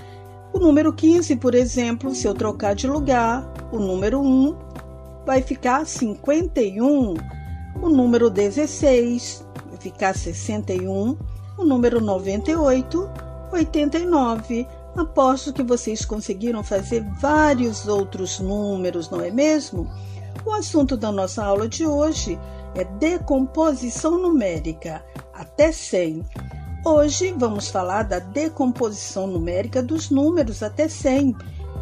O 0.51 0.59
número 0.59 0.91
15, 0.91 1.37
por 1.37 1.55
exemplo, 1.55 2.13
se 2.13 2.27
eu 2.27 2.33
trocar 2.33 2.75
de 2.75 2.85
lugar, 2.85 3.49
o 3.71 3.79
número 3.79 4.19
1 4.19 4.57
vai 5.25 5.41
ficar 5.41 5.85
51. 5.85 7.13
O 7.81 7.87
número 7.87 8.29
16 8.29 9.45
vai 9.69 9.77
ficar 9.77 10.13
61 10.13 11.15
o 11.57 11.63
número 11.63 12.01
98, 12.01 13.09
89. 13.53 14.67
Aposto 14.97 15.53
que 15.53 15.63
vocês 15.63 16.03
conseguiram 16.03 16.61
fazer 16.61 17.05
vários 17.21 17.87
outros 17.87 18.41
números, 18.41 19.09
não 19.09 19.21
é 19.21 19.31
mesmo? 19.31 19.89
O 20.45 20.51
assunto 20.51 20.97
da 20.97 21.09
nossa 21.09 21.43
aula 21.43 21.69
de 21.69 21.85
hoje 21.85 22.37
é 22.75 22.83
decomposição 22.83 24.17
numérica, 24.17 25.03
até 25.33 25.71
100. 25.71 26.23
Hoje 26.85 27.33
vamos 27.37 27.69
falar 27.69 28.03
da 28.03 28.19
decomposição 28.19 29.27
numérica 29.27 29.81
dos 29.81 30.09
números 30.09 30.63
até 30.63 30.87
100. 30.87 31.35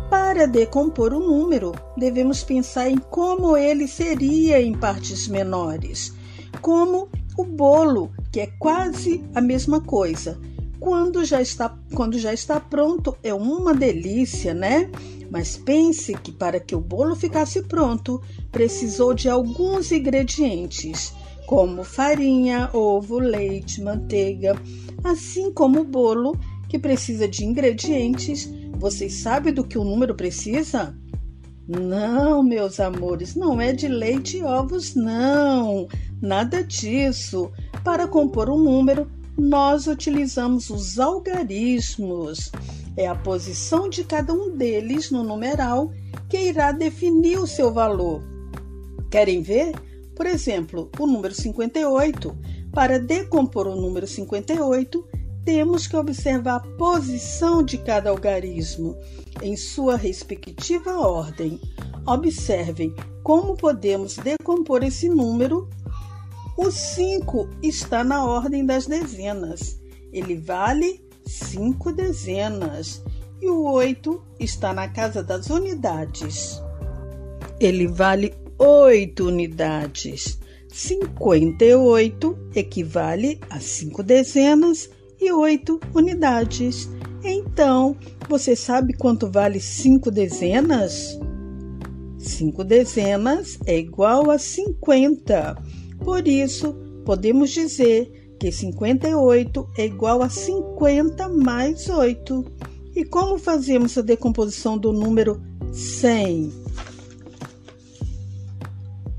Para 0.10 0.48
decompor 0.48 1.14
o 1.14 1.20
número, 1.20 1.74
devemos 1.98 2.44
pensar 2.44 2.90
em 2.90 2.98
como 2.98 3.58
ele 3.58 3.88
seria 3.88 4.62
em 4.62 4.74
partes 4.74 5.28
menores, 5.28 6.14
como 6.62 7.10
o 7.38 7.44
bolo 7.44 8.12
que 8.32 8.40
é 8.40 8.48
quase 8.60 9.24
a 9.36 9.42
mesma 9.42 9.82
coisa. 9.82 10.40
Quando 10.80 11.26
já 11.26 11.42
está, 11.42 11.76
quando 11.94 12.18
já 12.18 12.34
está 12.34 12.60
pronto, 12.60 13.18
é 13.22 13.34
uma 13.34 13.74
delícia, 13.74 14.54
né? 14.54 14.90
Mas 15.30 15.58
pense 15.58 16.14
que 16.14 16.32
para 16.32 16.60
que 16.60 16.76
o 16.76 16.82
bolo 16.82 17.16
ficasse 17.16 17.62
pronto, 17.64 18.22
precisou 18.52 19.14
de 19.14 19.30
alguns 19.30 19.92
ingredientes, 19.92 21.14
como 21.46 21.84
farinha, 21.84 22.70
ovo, 22.74 23.20
leite, 23.20 23.82
manteiga, 23.82 24.56
assim 25.04 25.52
como 25.52 25.82
o 25.82 25.86
bolo, 25.86 26.40
que 26.70 26.78
precisa 26.80 27.28
de 27.28 27.46
ingredientes. 27.46 28.50
Vocês 28.78 29.14
sabem 29.16 29.54
do 29.54 29.64
que 29.64 29.78
o 29.78 29.84
número 29.84 30.16
precisa? 30.16 30.96
Não, 31.68 32.42
meus 32.42 32.80
amores, 32.80 33.36
não 33.36 33.60
é 33.60 33.74
de 33.74 33.88
leite 33.88 34.38
e 34.38 34.44
ovos, 34.44 34.96
não. 34.96 35.88
Nada 36.22 36.64
disso. 36.64 37.52
Para 37.84 38.08
compor 38.08 38.50
um 38.50 38.58
número, 38.58 39.10
nós 39.38 39.88
utilizamos 39.88 40.70
os 40.70 40.98
algarismos. 40.98 42.52
É 42.98 43.08
a 43.08 43.14
posição 43.14 43.88
de 43.88 44.04
cada 44.04 44.34
um 44.34 44.58
deles 44.58 45.12
no 45.12 45.24
numeral 45.24 45.92
que 46.28 46.38
irá 46.38 46.72
definir 46.72 47.38
o 47.38 47.46
seu 47.46 47.72
valor. 47.72 48.24
Querem 49.12 49.42
ver? 49.44 49.74
Por 50.16 50.26
exemplo, 50.26 50.90
o 51.00 51.06
número 51.06 51.34
58. 51.34 52.36
Para 52.74 53.00
decompor 53.00 53.68
o 53.68 53.76
número 53.76 54.08
58, 54.08 55.08
temos 55.46 55.86
que 55.86 55.96
observar 55.96 56.56
a 56.56 56.78
posição 56.78 57.64
de 57.64 57.78
cada 57.78 58.10
algarismo 58.10 58.98
em 59.42 59.56
sua 59.56 59.96
respectiva 59.96 61.00
ordem. 61.00 61.62
Observem 62.06 62.94
como 63.24 63.56
podemos 63.56 64.18
decompor 64.18 64.84
esse 64.84 65.08
número 65.08 65.70
O 66.58 66.72
5 66.72 67.50
está 67.62 68.04
na 68.04 68.26
ordem 68.26 68.66
das 68.66 68.88
dezenas. 68.88 69.80
Ele 70.12 70.36
vale 70.36 71.07
5 71.28 71.92
dezenas. 71.92 73.04
E 73.42 73.50
o 73.50 73.64
8 73.72 74.22
está 74.40 74.74
na 74.74 74.88
casa 74.88 75.22
das 75.22 75.50
unidades. 75.50 76.62
Ele 77.60 77.88
vale 77.88 78.34
8 78.58 79.26
unidades. 79.28 80.40
58 80.72 82.38
equivale 82.56 83.40
a 83.50 83.60
5 83.60 84.04
dezenas 84.04 84.90
e 85.20 85.32
8 85.32 85.80
unidades. 85.94 86.90
Então, 87.24 87.96
você 88.30 88.56
sabe 88.56 88.94
quanto 88.94 89.30
vale 89.30 89.60
5 89.60 90.10
dezenas? 90.12 91.20
5 92.18 92.64
dezenas 92.64 93.58
é 93.66 93.78
igual 93.78 94.30
a 94.30 94.38
50. 94.38 95.56
Por 96.04 96.28
isso, 96.28 96.74
podemos 97.06 97.52
dizer 97.52 98.17
que 98.40 98.52
58 98.52 99.70
é 99.78 99.86
igual 99.86 100.22
a 100.22 100.30
50 100.30 101.28
mais 101.30 101.90
8. 101.90 102.46
E 102.96 103.04
como 103.04 103.38
fazemos 103.38 103.98
a 103.98 104.02
decomposição 104.02 104.78
do 104.78 104.92
número 104.92 105.42
100? 105.72 106.52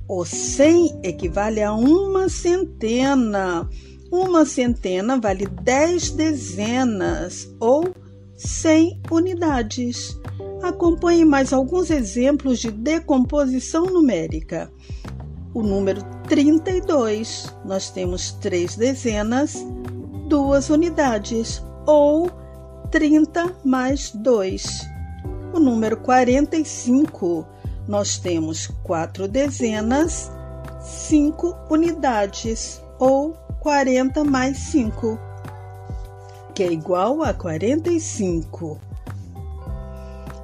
O 0.08 0.24
100 0.24 1.00
equivale 1.02 1.62
a 1.62 1.72
uma 1.72 2.28
centena. 2.28 3.68
Uma 4.10 4.46
centena 4.46 5.20
vale 5.20 5.46
10 5.46 6.10
dezenas 6.12 7.48
ou 7.60 7.92
100 8.36 9.02
unidades. 9.10 10.18
Acompanhe 10.62 11.24
mais 11.24 11.52
alguns 11.52 11.90
exemplos 11.90 12.58
de 12.58 12.70
decomposição 12.70 13.86
numérica. 13.86 14.72
O 15.52 15.62
número 15.62 16.00
32, 16.28 17.54
nós 17.64 17.90
temos 17.90 18.32
três 18.32 18.76
dezenas, 18.76 19.56
duas 20.28 20.68
unidades, 20.68 21.62
ou 21.86 22.30
30 22.90 23.56
mais 23.64 24.10
2. 24.10 24.86
O 25.54 25.58
número 25.58 25.96
45, 25.96 27.46
nós 27.88 28.18
temos 28.18 28.66
quatro 28.82 29.26
dezenas, 29.26 30.30
cinco 30.82 31.56
unidades, 31.70 32.82
ou 32.98 33.32
40 33.60 34.22
mais 34.22 34.58
5, 34.58 35.18
que 36.54 36.62
é 36.62 36.70
igual 36.70 37.22
a 37.22 37.32
45. 37.32 38.78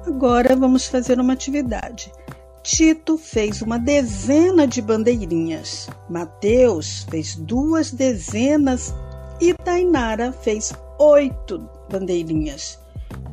Agora 0.07 0.55
vamos 0.55 0.87
fazer 0.87 1.19
uma 1.19 1.33
atividade. 1.33 2.11
Tito 2.65 3.15
fez 3.15 3.61
uma 3.61 3.77
dezena 3.77 4.67
de 4.67 4.81
bandeirinhas, 4.81 5.87
Mateus 6.09 7.05
fez 7.11 7.35
duas 7.35 7.91
dezenas 7.91 8.91
e 9.39 9.53
Tainara 9.53 10.31
fez 10.31 10.73
oito 10.97 11.69
bandeirinhas. 11.91 12.79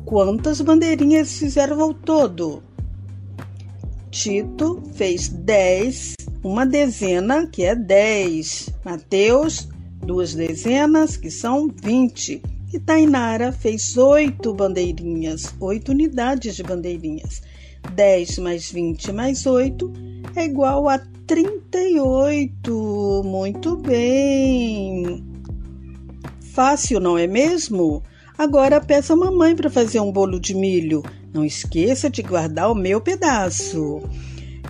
Quantas 0.05 0.61
bandeirinhas 0.61 1.33
fizeram 1.33 1.81
ao 1.81 1.95
todo? 1.95 2.61
Tito 4.11 4.83
fez 4.93 5.29
dez, 5.29 6.13
uma 6.43 6.63
dezena, 6.63 7.47
que 7.47 7.63
é 7.63 7.75
dez. 7.75 8.69
Mateus, 8.85 9.67
duas 10.05 10.35
dezenas, 10.35 11.17
que 11.17 11.31
são 11.31 11.73
vinte. 11.81 12.39
E 12.71 12.79
Tainara 12.79 13.51
fez 13.51 13.97
oito 13.97 14.53
bandeirinhas, 14.53 15.55
oito 15.59 15.91
unidades 15.91 16.55
de 16.55 16.61
bandeirinhas. 16.61 17.41
10 17.93 18.39
mais 18.39 18.71
20 18.71 19.11
mais 19.11 19.45
8 19.45 19.91
é 20.35 20.45
igual 20.45 20.89
a 20.89 20.99
38. 21.27 23.21
Muito 23.23 23.75
bem. 23.77 25.23
Fácil, 26.53 26.99
não 26.99 27.17
é 27.17 27.27
mesmo? 27.27 28.03
Agora 28.37 28.81
peça 28.81 29.13
a 29.13 29.17
mamãe 29.17 29.55
para 29.55 29.69
fazer 29.69 29.99
um 29.99 30.11
bolo 30.11 30.39
de 30.39 30.53
milho. 30.55 31.03
Não 31.33 31.45
esqueça 31.45 32.09
de 32.09 32.21
guardar 32.21 32.71
o 32.71 32.75
meu 32.75 32.99
pedaço. 33.01 34.01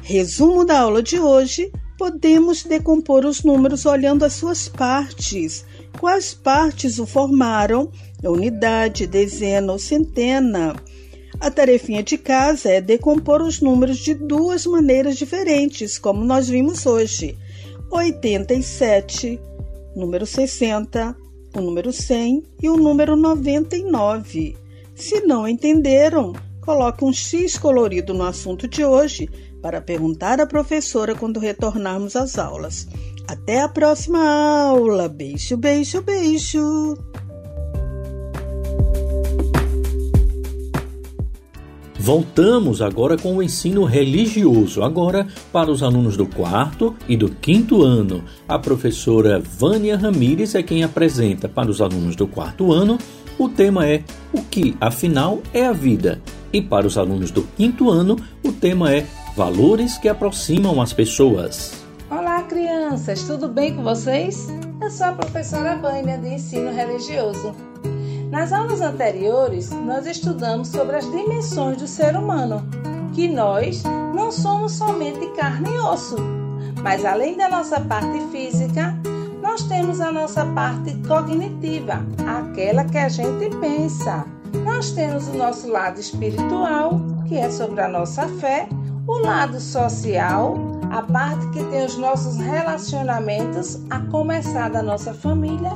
Resumo 0.02 0.65
da 0.65 0.80
aula 0.82 1.02
de 1.02 1.19
hoje: 1.19 1.71
podemos 1.97 2.63
decompor 2.63 3.26
os 3.26 3.43
números 3.43 3.86
olhando 3.86 4.23
as 4.26 4.34
suas 4.34 4.67
partes 4.67 5.65
quais 6.04 6.34
partes 6.34 6.99
o 6.99 7.06
formaram, 7.06 7.89
unidade, 8.21 9.08
dezena 9.08 9.71
ou 9.71 9.80
centena. 9.80 10.76
A 11.43 11.51
tarefinha 11.51 12.01
de 12.01 12.17
casa 12.17 12.69
é 12.69 12.79
decompor 12.79 13.41
os 13.41 13.60
números 13.60 13.97
de 13.97 14.13
duas 14.13 14.65
maneiras 14.65 15.17
diferentes, 15.17 15.99
como 15.99 16.23
nós 16.23 16.47
vimos 16.47 16.86
hoje. 16.86 17.38
87, 17.91 19.38
número 19.93 20.25
60, 20.25 21.13
o 21.53 21.60
número 21.60 21.91
100 21.91 22.43
e 22.62 22.69
o 22.69 22.77
número 22.77 23.17
99. 23.17 24.56
Se 24.95 25.19
não 25.19 25.45
entenderam, 25.45 26.32
coloque 26.62 27.03
um 27.03 27.12
X 27.12 27.58
colorido 27.58 28.13
no 28.13 28.23
assunto 28.23 28.65
de 28.65 28.86
hoje 28.86 29.29
para 29.62 29.82
perguntar 29.82 30.39
à 30.39 30.47
professora 30.47 31.13
quando 31.13 31.41
retornarmos 31.41 32.15
às 32.15 32.39
aulas. 32.39 32.88
Até 33.27 33.60
a 33.60 33.67
próxima 33.67 34.23
aula. 34.63 35.10
Beijo, 35.10 35.58
beijo, 35.58 36.01
beijo. 36.01 36.97
Voltamos 42.04 42.82
agora 42.82 43.16
com 43.16 43.38
o 43.38 43.42
ensino 43.42 43.86
religioso, 43.86 44.84
agora 44.84 45.26
para 45.54 45.72
os 45.72 45.82
alunos 45.82 46.18
do 46.18 46.26
quarto 46.26 46.94
e 47.08 47.16
do 47.16 47.30
quinto 47.30 47.82
ano. 47.82 48.26
A 48.46 48.60
professora 48.60 49.39
Vânia 49.39 49.96
Ramires 49.96 50.54
é 50.54 50.62
quem 50.62 50.84
apresenta 50.84 51.48
para 51.48 51.72
os 51.72 51.80
alunos 51.80 52.18
do 52.18 52.28
quarto 52.28 52.74
ano. 52.74 52.98
O 53.39 53.48
tema 53.48 53.88
é 53.88 54.04
O 54.34 54.44
que, 54.44 54.76
afinal, 54.82 55.42
é 55.54 55.66
a 55.66 55.72
vida? 55.72 56.22
E 56.52 56.62
para 56.62 56.86
os 56.86 56.98
alunos 56.98 57.32
do 57.32 57.44
quinto 57.56 57.89
ano, 57.89 58.18
o 58.44 58.52
tema 58.52 58.94
é 58.94 59.06
Valores 59.34 59.98
que 59.98 60.10
aproximam 60.10 60.82
as 60.82 60.92
pessoas. 60.92 61.86
Olá, 62.12 62.44
crianças, 62.44 63.24
tudo 63.24 63.48
bem 63.48 63.78
com 63.78 63.82
vocês? 63.82 64.50
Eu 64.82 64.92
sou 64.92 65.06
a 65.08 65.13
professora 65.13 65.78
Vânia 65.78 66.18
de 66.18 66.34
Ensino 66.34 66.70
Religioso. 66.70 67.56
Nas 68.34 68.52
aulas 68.52 68.82
anteriores, 68.82 69.69
nós 69.69 70.08
estudamos 70.08 70.69
sobre 70.69 70.96
as 70.96 71.06
dimensões 71.12 71.78
do 71.78 71.88
ser 71.88 72.15
humano, 72.15 72.67
que 73.13 73.30
nós 73.30 73.84
não 74.12 74.32
somos 74.32 74.72
somente 74.72 75.28
carne 75.36 75.69
e 75.69 75.78
osso, 75.78 76.15
mas 76.82 77.06
além 77.06 77.38
da 77.38 77.48
nossa 77.48 77.80
parte 77.80 78.19
física, 78.32 78.98
nós 79.39 79.62
temos 79.67 80.02
a 80.02 80.12
nossa 80.12 80.43
parte 80.48 80.96
cognitiva, 81.08 82.04
aquela 82.28 82.84
que 82.86 82.98
a 82.98 83.08
gente 83.08 83.56
pensa. 83.58 84.26
Nós 84.65 84.89
temos 84.89 85.28
o 85.28 85.34
nosso 85.34 85.69
lado 85.69 86.00
espiritual, 86.00 87.00
que 87.28 87.38
é 87.38 87.52
sobre 87.52 87.82
a 87.82 87.88
nossa 87.88 88.28
fé, 88.39 88.67
o 89.06 89.19
lado 89.19 89.60
social, 89.60 90.56
a 90.89 91.04
parte 91.04 91.48
que 91.50 91.63
tem 91.65 91.86
os 91.86 91.98
nossos 91.98 92.38
relacionamentos, 92.38 93.80
a 93.91 94.00
começar 94.00 94.72
da 94.72 94.82
nossa 94.82 95.13
família, 95.13 95.72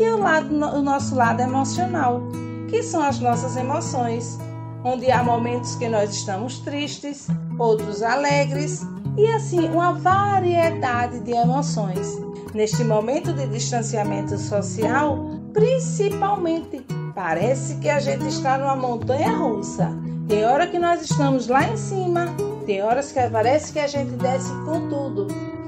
e 0.00 0.10
o, 0.10 0.18
lado, 0.18 0.52
o 0.52 0.82
nosso 0.82 1.14
lado 1.14 1.40
emocional, 1.40 2.22
que 2.68 2.82
são 2.82 3.02
as 3.02 3.20
nossas 3.20 3.56
emoções, 3.56 4.38
onde 4.82 5.10
há 5.10 5.22
momentos 5.22 5.74
que 5.76 5.88
nós 5.88 6.10
estamos 6.10 6.58
tristes, 6.60 7.28
outros 7.58 8.02
alegres, 8.02 8.86
e 9.16 9.26
assim 9.28 9.68
uma 9.68 9.92
variedade 9.92 11.20
de 11.20 11.32
emoções. 11.32 12.18
Neste 12.54 12.82
momento 12.82 13.32
de 13.34 13.46
distanciamento 13.46 14.38
social, 14.38 15.26
principalmente, 15.52 16.84
parece 17.14 17.76
que 17.76 17.88
a 17.90 18.00
gente 18.00 18.26
está 18.26 18.56
numa 18.56 18.76
montanha 18.76 19.36
russa. 19.36 19.92
Tem 20.26 20.44
hora 20.44 20.66
que 20.66 20.78
nós 20.78 21.02
estamos 21.02 21.46
lá 21.46 21.68
em 21.68 21.76
cima 21.76 22.26
tem 22.70 22.82
horas 22.82 23.10
que 23.10 23.20
parece 23.30 23.72
que 23.72 23.80
a 23.80 23.86
gente 23.88 24.12
desce 24.12 24.52
com 24.64 24.88
tudo, 24.88 25.26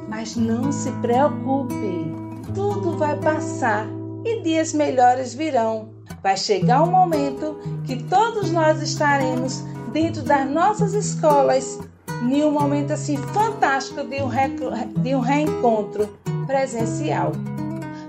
mas 0.09 0.37
não 0.37 0.71
se 0.71 0.89
preocupe, 1.01 2.15
tudo 2.55 2.97
vai 2.97 3.17
passar 3.17 3.89
e 4.25 4.41
dias 4.43 4.73
melhores 4.73 5.35
virão. 5.35 5.91
Vai 6.23 6.37
chegar 6.37 6.83
um 6.83 6.91
momento 6.91 7.59
que 7.85 8.03
todos 8.05 8.51
nós 8.51 8.81
estaremos 8.81 9.63
dentro 9.93 10.23
das 10.23 10.49
nossas 10.49 10.95
escolas 10.95 11.79
em 12.23 12.45
um 12.45 12.53
momento 12.53 12.93
assim 12.93 13.17
fantástico 13.17 14.05
de 14.05 14.23
um, 14.23 14.31
de 15.03 15.15
um 15.15 15.21
reencontro 15.21 16.09
presencial. 16.47 17.33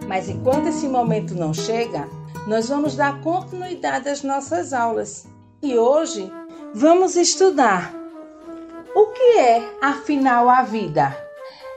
Mas 0.08 0.30
enquanto 0.30 0.68
esse 0.68 0.88
momento 0.88 1.34
não 1.34 1.54
chega, 1.54 2.08
nós 2.48 2.70
vamos 2.70 2.96
dar 2.96 3.20
continuidade 3.22 4.10
às 4.10 4.22
nossas 4.22 4.74
aulas. 4.74 5.26
E 5.62 5.78
hoje 5.78 6.32
vamos 6.74 7.16
estudar 7.16 7.94
o 8.96 9.08
que 9.08 9.40
é, 9.40 9.64
afinal, 9.82 10.48
a 10.48 10.62
vida? 10.62 11.18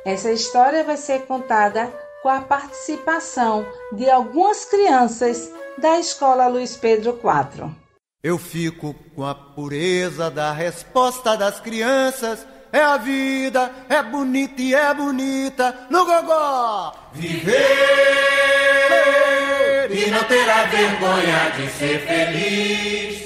Essa 0.05 0.31
história 0.31 0.85
vai 0.85 0.99
ser 0.99 1.25
contada 1.27 1.91
com 2.27 2.31
a 2.31 2.41
participação 2.41 3.65
de 3.93 4.11
algumas 4.11 4.65
crianças 4.65 5.49
da 5.79 6.01
Escola 6.01 6.49
Luiz 6.49 6.77
Pedro 6.77 7.13
IV. 7.13 7.71
Eu 8.21 8.37
fico 8.37 8.97
com 9.15 9.25
a 9.25 9.33
pureza 9.33 10.29
da 10.29 10.51
resposta 10.51 11.37
das 11.37 11.61
crianças 11.61 12.45
é 12.73 12.81
a 12.81 12.97
vida, 12.97 13.71
é 13.89 14.03
bonita 14.03 14.61
e 14.61 14.75
é 14.75 14.93
bonita 14.93 15.87
no 15.89 16.05
gogó. 16.05 16.93
Viver 17.13 17.55
e 19.89 20.11
não 20.11 20.25
terá 20.25 20.65
vergonha 20.65 21.53
de 21.57 21.71
ser 21.71 22.01
feliz. 22.01 23.26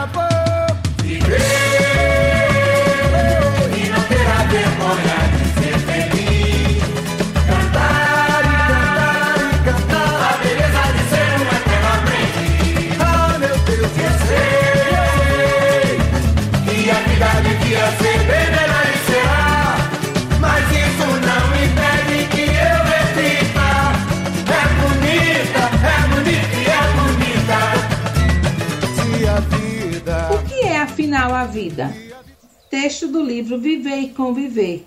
Vida. 31.87 32.21
Texto 32.69 33.07
do 33.07 33.21
livro 33.21 33.59
Viver 33.59 33.97
e 33.97 34.09
Conviver, 34.09 34.85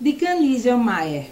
de 0.00 0.12
Canísio 0.14 0.76
Maier. 0.78 1.26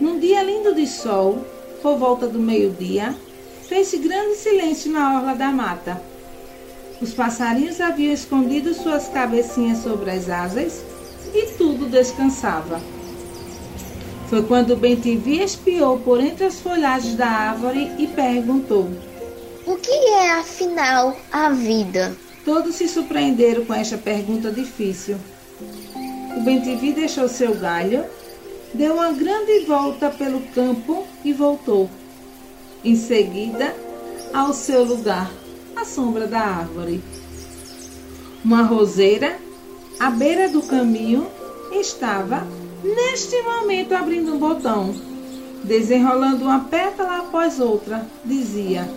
Num 0.00 0.18
dia 0.18 0.42
lindo 0.42 0.74
de 0.74 0.86
sol, 0.86 1.44
por 1.80 1.96
volta 1.96 2.26
do 2.26 2.38
meio-dia, 2.38 3.14
fez-se 3.68 3.98
grande 3.98 4.36
silêncio 4.36 4.90
na 4.92 5.16
orla 5.16 5.34
da 5.34 5.50
mata. 5.50 6.00
Os 7.00 7.14
passarinhos 7.14 7.80
haviam 7.80 8.12
escondido 8.12 8.74
suas 8.74 9.08
cabecinhas 9.08 9.78
sobre 9.78 10.10
as 10.10 10.28
asas 10.28 10.82
e 11.32 11.46
tudo 11.56 11.86
descansava. 11.86 12.80
Foi 14.28 14.42
quando 14.42 14.76
Bentivi 14.76 15.40
espiou 15.40 15.98
por 16.00 16.20
entre 16.20 16.44
as 16.44 16.60
folhagens 16.60 17.14
da 17.14 17.26
árvore 17.26 17.90
e 17.98 18.06
perguntou: 18.08 18.90
o 19.68 19.76
que 19.76 19.90
é, 19.90 20.30
afinal, 20.32 21.14
a 21.30 21.50
vida? 21.50 22.16
Todos 22.48 22.76
se 22.76 22.88
surpreenderam 22.88 23.66
com 23.66 23.74
esta 23.74 23.98
pergunta 23.98 24.50
difícil. 24.50 25.18
O 26.34 26.40
Bentivi 26.40 26.94
deixou 26.94 27.28
seu 27.28 27.54
galho, 27.54 28.06
deu 28.72 28.94
uma 28.94 29.12
grande 29.12 29.66
volta 29.66 30.08
pelo 30.08 30.40
campo 30.54 31.06
e 31.22 31.30
voltou. 31.30 31.90
Em 32.82 32.96
seguida, 32.96 33.76
ao 34.32 34.54
seu 34.54 34.82
lugar, 34.82 35.30
à 35.76 35.84
sombra 35.84 36.26
da 36.26 36.40
árvore. 36.40 37.04
Uma 38.42 38.62
roseira, 38.62 39.36
à 40.00 40.08
beira 40.08 40.48
do 40.48 40.62
caminho, 40.62 41.26
estava, 41.70 42.46
neste 42.82 43.42
momento, 43.42 43.92
abrindo 43.92 44.32
um 44.32 44.38
botão. 44.38 44.94
Desenrolando 45.64 46.46
uma 46.46 46.60
pétala 46.60 47.18
após 47.18 47.60
outra, 47.60 48.06
dizia: 48.24 48.88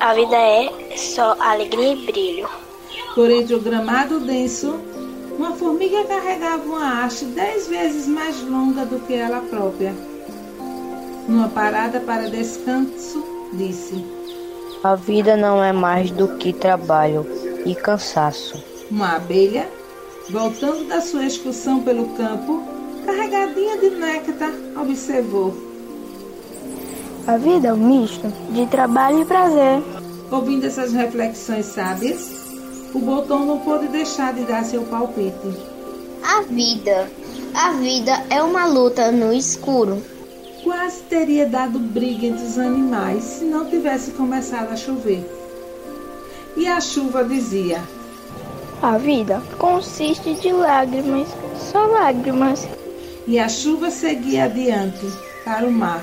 a 0.00 0.14
vida 0.14 0.36
é 0.36 0.96
só 0.96 1.36
alegria 1.40 1.92
e 1.92 2.06
brilho. 2.06 2.48
Por 3.14 3.30
entre 3.30 3.54
o 3.54 3.60
gramado 3.60 4.20
denso, 4.20 4.78
uma 5.36 5.52
formiga 5.52 6.04
carregava 6.04 6.62
uma 6.64 7.04
haste 7.04 7.24
dez 7.26 7.66
vezes 7.66 8.06
mais 8.06 8.40
longa 8.42 8.84
do 8.84 9.00
que 9.00 9.14
ela 9.14 9.40
própria. 9.40 9.94
Numa 11.28 11.48
parada 11.48 12.00
para 12.00 12.30
descanso, 12.30 13.24
disse: 13.52 14.04
A 14.82 14.94
vida 14.94 15.36
não 15.36 15.62
é 15.62 15.72
mais 15.72 16.10
do 16.10 16.36
que 16.36 16.52
trabalho 16.52 17.26
e 17.66 17.74
cansaço. 17.74 18.62
Uma 18.90 19.16
abelha, 19.16 19.68
voltando 20.30 20.88
da 20.88 21.00
sua 21.00 21.24
excursão 21.24 21.80
pelo 21.82 22.08
campo, 22.10 22.62
carregadinha 23.04 23.78
de 23.78 23.90
néctar, 23.90 24.52
observou: 24.80 25.67
a 27.28 27.36
vida 27.36 27.68
é 27.68 27.72
um 27.74 27.76
misto 27.76 28.26
de 28.54 28.64
trabalho 28.68 29.20
e 29.20 29.24
prazer. 29.26 29.82
Ouvindo 30.30 30.64
essas 30.64 30.94
reflexões 30.94 31.66
sábias, 31.66 32.26
o 32.94 32.98
botão 33.00 33.44
não 33.44 33.58
pôde 33.58 33.86
deixar 33.88 34.32
de 34.32 34.44
dar 34.44 34.64
seu 34.64 34.80
palpite. 34.84 35.54
A 36.22 36.40
vida. 36.40 37.10
A 37.52 37.72
vida 37.72 38.24
é 38.30 38.42
uma 38.42 38.64
luta 38.64 39.12
no 39.12 39.30
escuro. 39.30 40.02
Quase 40.64 41.02
teria 41.02 41.44
dado 41.44 41.78
briga 41.78 42.28
entre 42.28 42.46
os 42.46 42.58
animais 42.58 43.24
se 43.24 43.44
não 43.44 43.66
tivesse 43.66 44.12
começado 44.12 44.72
a 44.72 44.76
chover. 44.76 45.22
E 46.56 46.66
a 46.66 46.80
chuva 46.80 47.24
dizia: 47.24 47.82
A 48.80 48.96
vida 48.96 49.42
consiste 49.58 50.32
de 50.32 50.50
lágrimas, 50.50 51.28
só 51.70 51.84
lágrimas. 51.88 52.66
E 53.26 53.38
a 53.38 53.50
chuva 53.50 53.90
seguia 53.90 54.44
adiante 54.44 55.06
para 55.44 55.66
o 55.66 55.70
mar 55.70 56.02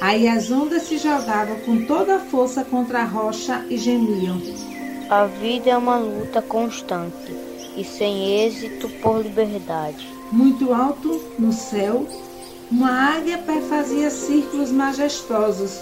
Aí 0.00 0.26
as 0.26 0.50
ondas 0.50 0.84
se 0.84 0.96
jogavam 0.96 1.56
com 1.60 1.84
toda 1.84 2.16
a 2.16 2.20
força 2.20 2.64
contra 2.64 3.02
a 3.02 3.04
rocha 3.04 3.64
e 3.68 3.76
gemiam. 3.76 4.40
A 5.10 5.26
vida 5.26 5.70
é 5.70 5.76
uma 5.76 5.98
luta 5.98 6.40
constante 6.40 7.36
e 7.76 7.84
sem 7.84 8.44
êxito 8.44 8.88
por 9.02 9.22
liberdade. 9.22 10.08
Muito 10.32 10.72
alto, 10.72 11.20
no 11.38 11.52
céu, 11.52 12.06
uma 12.70 13.16
águia 13.16 13.36
perfazia 13.38 14.10
círculos 14.10 14.70
majestosos. 14.70 15.80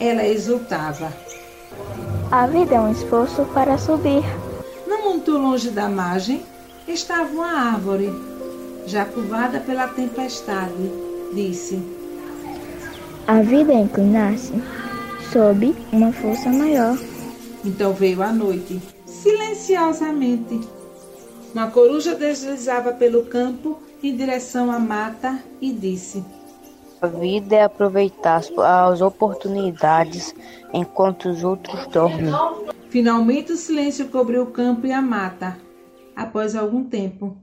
Ela 0.00 0.26
exultava. 0.26 1.12
A 2.32 2.46
vida 2.46 2.74
é 2.74 2.80
um 2.80 2.90
esforço 2.90 3.44
para 3.54 3.78
subir. 3.78 4.24
Não 4.86 5.10
muito 5.10 5.30
longe 5.32 5.70
da 5.70 5.88
margem 5.88 6.42
estava 6.88 7.30
uma 7.30 7.52
árvore, 7.52 8.10
já 8.86 9.04
curvada 9.04 9.60
pela 9.60 9.86
tempestade. 9.88 10.90
Disse: 11.32 11.97
a 13.28 13.42
vida 13.42 13.74
é 13.74 13.80
inclinar-se 13.80 14.54
sob 15.30 15.76
uma 15.92 16.10
força 16.10 16.48
maior. 16.48 16.98
Então 17.62 17.92
veio 17.92 18.22
a 18.22 18.32
noite, 18.32 18.80
silenciosamente. 19.04 20.58
Uma 21.52 21.70
coruja 21.70 22.14
deslizava 22.14 22.90
pelo 22.94 23.26
campo 23.26 23.82
em 24.02 24.16
direção 24.16 24.72
à 24.72 24.78
mata 24.78 25.38
e 25.60 25.70
disse: 25.70 26.24
A 27.02 27.06
vida 27.06 27.56
é 27.56 27.64
aproveitar 27.64 28.40
as 28.40 29.00
oportunidades 29.02 30.34
enquanto 30.72 31.28
os 31.28 31.44
outros 31.44 31.86
dormem. 31.88 32.32
Finalmente 32.88 33.52
o 33.52 33.56
silêncio 33.58 34.08
cobriu 34.08 34.44
o 34.44 34.50
campo 34.50 34.86
e 34.86 34.92
a 34.92 35.02
mata. 35.02 35.58
Após 36.16 36.56
algum 36.56 36.82
tempo, 36.82 37.36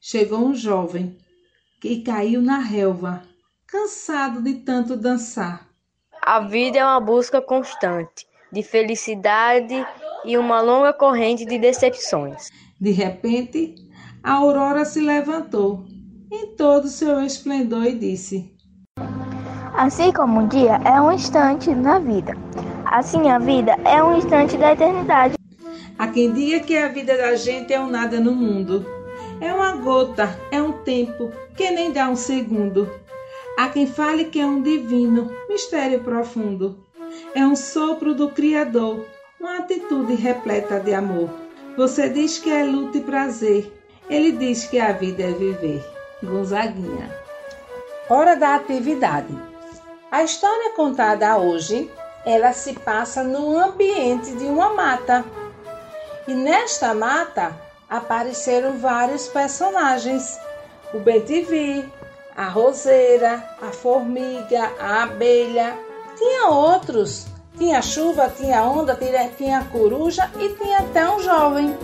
chegou 0.00 0.38
um 0.38 0.54
jovem 0.54 1.16
que 1.80 2.02
caiu 2.02 2.40
na 2.40 2.58
relva 2.58 3.27
cansado 3.68 4.40
de 4.40 4.54
tanto 4.54 4.96
dançar. 4.96 5.68
A 6.22 6.40
vida 6.40 6.78
é 6.78 6.84
uma 6.84 6.98
busca 6.98 7.42
constante 7.42 8.26
de 8.50 8.62
felicidade 8.62 9.86
e 10.24 10.38
uma 10.38 10.62
longa 10.62 10.94
corrente 10.94 11.44
de 11.44 11.58
decepções. 11.58 12.48
De 12.80 12.90
repente, 12.90 13.74
a 14.22 14.32
aurora 14.32 14.86
se 14.86 15.00
levantou 15.00 15.84
em 16.32 16.56
todo 16.56 16.86
o 16.86 16.88
seu 16.88 17.20
esplendor 17.20 17.84
e 17.84 17.94
disse: 17.94 18.50
Assim 19.76 20.12
como 20.12 20.40
um 20.40 20.48
dia 20.48 20.80
é 20.86 20.98
um 20.98 21.12
instante 21.12 21.74
na 21.74 21.98
vida, 21.98 22.32
assim 22.86 23.28
a 23.28 23.38
vida 23.38 23.72
é 23.84 24.02
um 24.02 24.16
instante 24.16 24.56
da 24.56 24.72
eternidade. 24.72 25.34
Há 25.98 26.08
quem 26.08 26.32
diga 26.32 26.60
que 26.60 26.74
a 26.74 26.88
vida 26.88 27.18
da 27.18 27.36
gente 27.36 27.72
é 27.74 27.78
um 27.78 27.90
nada 27.90 28.18
no 28.18 28.34
mundo. 28.34 28.86
É 29.40 29.52
uma 29.52 29.76
gota, 29.76 30.28
é 30.50 30.60
um 30.62 30.72
tempo 30.72 31.30
que 31.54 31.70
nem 31.70 31.92
dá 31.92 32.08
um 32.08 32.16
segundo. 32.16 32.88
Há 33.58 33.70
quem 33.70 33.88
fale 33.88 34.26
que 34.26 34.40
é 34.40 34.46
um 34.46 34.62
divino 34.62 35.32
mistério 35.48 36.00
profundo. 36.04 36.78
É 37.34 37.44
um 37.44 37.56
sopro 37.56 38.14
do 38.14 38.30
Criador, 38.30 39.04
uma 39.40 39.58
atitude 39.58 40.14
repleta 40.14 40.78
de 40.78 40.94
amor. 40.94 41.28
Você 41.76 42.08
diz 42.08 42.38
que 42.38 42.52
é 42.52 42.62
luta 42.62 42.98
e 42.98 43.00
prazer. 43.00 43.72
Ele 44.08 44.30
diz 44.30 44.64
que 44.66 44.78
a 44.78 44.92
vida 44.92 45.24
é 45.24 45.32
viver. 45.32 45.84
Gonzaguinha. 46.22 47.12
Hora 48.08 48.36
da 48.36 48.54
atividade. 48.54 49.36
A 50.08 50.22
história 50.22 50.74
contada 50.76 51.36
hoje, 51.36 51.90
ela 52.24 52.52
se 52.52 52.74
passa 52.74 53.24
no 53.24 53.58
ambiente 53.58 54.36
de 54.36 54.44
uma 54.44 54.72
mata. 54.72 55.24
E 56.28 56.32
nesta 56.32 56.94
mata 56.94 57.60
apareceram 57.90 58.78
vários 58.78 59.26
personagens. 59.26 60.38
O 60.94 61.00
Bentivi, 61.00 61.84
a 62.38 62.48
roseira, 62.48 63.42
a 63.60 63.72
formiga, 63.72 64.70
a 64.78 65.02
abelha. 65.02 65.76
Tinha 66.16 66.48
outros 66.48 67.26
Tinha 67.58 67.82
chuva, 67.82 68.32
tinha 68.36 68.62
onda, 68.62 68.94
tinha, 68.94 69.28
tinha 69.36 69.64
coruja 69.64 70.30
e 70.38 70.50
tinha 70.50 70.78
até 70.78 71.10
um 71.10 71.18
jovem. 71.18 71.76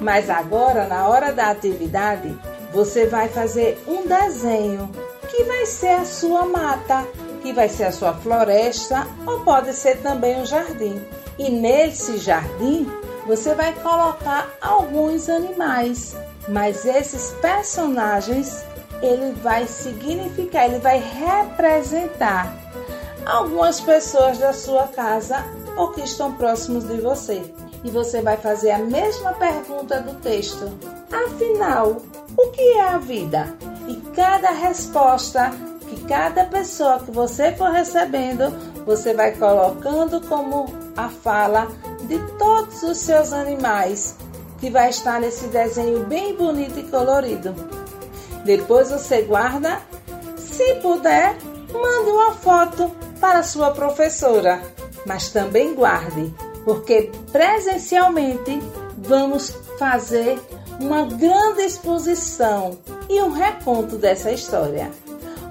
Mas 0.00 0.30
agora, 0.30 0.86
na 0.86 1.06
hora 1.06 1.30
da 1.34 1.50
atividade, 1.50 2.34
você 2.72 3.06
vai 3.06 3.28
fazer 3.28 3.78
um 3.86 4.06
desenho 4.06 4.90
que 5.28 5.44
vai 5.44 5.66
ser 5.66 6.00
a 6.00 6.04
sua 6.06 6.46
mata, 6.46 7.06
que 7.42 7.52
vai 7.52 7.68
ser 7.68 7.84
a 7.84 7.92
sua 7.92 8.14
floresta 8.14 9.06
ou 9.26 9.40
pode 9.40 9.74
ser 9.74 9.98
também 10.00 10.40
um 10.40 10.46
jardim. 10.46 10.98
E 11.38 11.50
nesse 11.50 12.16
jardim 12.16 12.90
você 13.26 13.54
vai 13.54 13.74
colocar 13.74 14.48
alguns 14.62 15.28
animais, 15.28 16.16
mas 16.48 16.86
esses 16.86 17.32
personagens 17.42 18.64
ele 19.02 19.32
vai 19.42 19.66
significar, 19.66 20.66
ele 20.66 20.78
vai 20.78 20.98
representar 20.98 22.56
algumas 23.26 23.80
pessoas 23.80 24.38
da 24.38 24.52
sua 24.52 24.86
casa 24.88 25.44
ou 25.76 25.90
que 25.90 26.02
estão 26.02 26.32
próximos 26.34 26.84
de 26.84 27.00
você. 27.00 27.42
E 27.84 27.90
você 27.90 28.22
vai 28.22 28.36
fazer 28.36 28.70
a 28.70 28.78
mesma 28.78 29.32
pergunta 29.32 30.00
do 30.00 30.14
texto. 30.20 30.70
Afinal, 31.10 31.96
o 32.36 32.50
que 32.50 32.78
é 32.78 32.88
a 32.88 32.98
vida? 32.98 33.52
E 33.88 33.96
cada 34.14 34.50
resposta 34.50 35.50
que 35.88 36.04
cada 36.04 36.44
pessoa 36.44 37.00
que 37.00 37.10
você 37.10 37.52
for 37.52 37.70
recebendo, 37.70 38.50
você 38.86 39.12
vai 39.12 39.32
colocando 39.32 40.20
como 40.26 40.66
a 40.96 41.08
fala 41.08 41.68
de 42.06 42.18
todos 42.38 42.82
os 42.82 42.96
seus 42.98 43.32
animais, 43.32 44.16
que 44.58 44.70
vai 44.70 44.88
estar 44.88 45.20
nesse 45.20 45.48
desenho 45.48 46.06
bem 46.06 46.34
bonito 46.34 46.78
e 46.78 46.84
colorido. 46.84 47.54
Depois 48.44 48.90
você 48.90 49.22
guarda, 49.22 49.80
se 50.36 50.74
puder, 50.76 51.36
mande 51.72 52.10
uma 52.10 52.32
foto 52.32 52.90
para 53.20 53.42
sua 53.42 53.70
professora, 53.70 54.60
mas 55.06 55.30
também 55.30 55.74
guarde, 55.74 56.34
porque 56.64 57.10
presencialmente 57.30 58.60
vamos 58.98 59.50
fazer 59.78 60.38
uma 60.80 61.04
grande 61.04 61.62
exposição 61.62 62.78
e 63.08 63.20
um 63.20 63.30
reconto 63.30 63.96
dessa 63.96 64.32
história. 64.32 64.90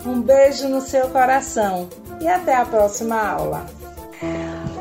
Um 0.06 0.22
beijo 0.22 0.68
no 0.68 0.82
seu 0.82 1.08
coração 1.10 1.88
e 2.20 2.28
até 2.28 2.56
a 2.56 2.66
próxima 2.66 3.16
aula. 3.16 3.66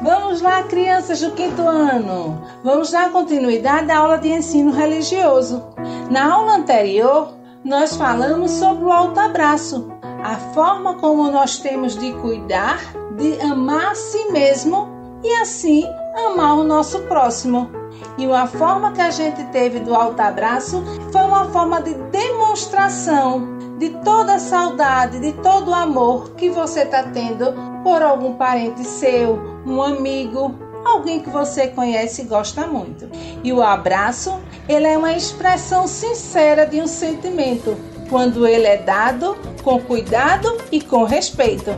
Vamos 0.02 0.40
lá, 0.40 0.62
crianças 0.62 1.20
do 1.20 1.32
quinto 1.32 1.62
ano. 1.62 2.42
Vamos 2.64 2.90
dar 2.90 3.12
continuidade 3.12 3.90
à 3.90 3.98
aula 3.98 4.16
de 4.16 4.28
ensino 4.28 4.72
religioso. 4.72 5.62
Na 6.10 6.32
aula 6.32 6.56
anterior, 6.56 7.34
nós 7.64 7.96
falamos 7.96 8.52
sobre 8.52 8.84
o 8.84 8.90
alto 8.90 9.20
abraço, 9.20 9.92
a 10.24 10.36
forma 10.54 10.94
como 10.94 11.30
nós 11.30 11.58
temos 11.58 11.96
de 11.96 12.12
cuidar, 12.14 12.80
de 13.16 13.40
amar 13.40 13.92
a 13.92 13.94
si 13.94 14.30
mesmo 14.30 14.88
e 15.22 15.32
assim 15.34 15.84
amar 16.26 16.56
o 16.56 16.64
nosso 16.64 17.00
próximo. 17.00 17.70
E 18.16 18.26
uma 18.26 18.46
forma 18.46 18.92
que 18.92 19.00
a 19.00 19.10
gente 19.10 19.42
teve 19.44 19.80
do 19.80 19.94
alto 19.94 20.20
abraço 20.20 20.82
foi 21.12 21.22
uma 21.22 21.46
forma 21.50 21.82
de 21.82 21.94
demonstração 21.94 23.58
de 23.78 23.90
toda 24.04 24.34
a 24.34 24.38
saudade, 24.38 25.20
de 25.20 25.32
todo 25.34 25.70
o 25.70 25.74
amor 25.74 26.30
que 26.34 26.50
você 26.50 26.82
está 26.82 27.02
tendo 27.02 27.54
por 27.82 28.02
algum 28.02 28.34
parente 28.34 28.84
seu, 28.84 29.38
um 29.66 29.82
amigo, 29.82 30.54
alguém 30.84 31.20
que 31.20 31.30
você 31.30 31.68
conhece 31.68 32.22
e 32.22 32.24
gosta 32.26 32.66
muito. 32.66 33.08
E 33.42 33.52
o 33.52 33.62
abraço, 33.62 34.38
ele 34.68 34.86
é 34.86 34.96
uma 34.96 35.12
expressão 35.12 35.86
sincera 35.86 36.66
de 36.66 36.80
um 36.80 36.86
sentimento, 36.86 37.76
quando 38.08 38.46
ele 38.46 38.66
é 38.66 38.76
dado 38.76 39.36
com 39.62 39.80
cuidado 39.80 40.56
e 40.72 40.80
com 40.80 41.04
respeito. 41.04 41.70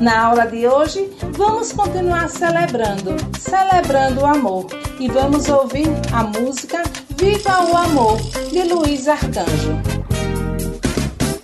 Na 0.00 0.26
aula 0.26 0.46
de 0.46 0.66
hoje, 0.66 1.10
vamos 1.32 1.72
continuar 1.72 2.28
celebrando, 2.28 3.16
celebrando 3.38 4.22
o 4.22 4.26
amor 4.26 4.66
e 4.98 5.08
vamos 5.08 5.48
ouvir 5.48 5.88
a 6.12 6.24
música 6.24 6.82
Viva 7.18 7.64
o 7.64 7.76
Amor 7.76 8.20
de 8.50 8.62
Luiz 8.64 9.08
Arcanjo. 9.08 9.80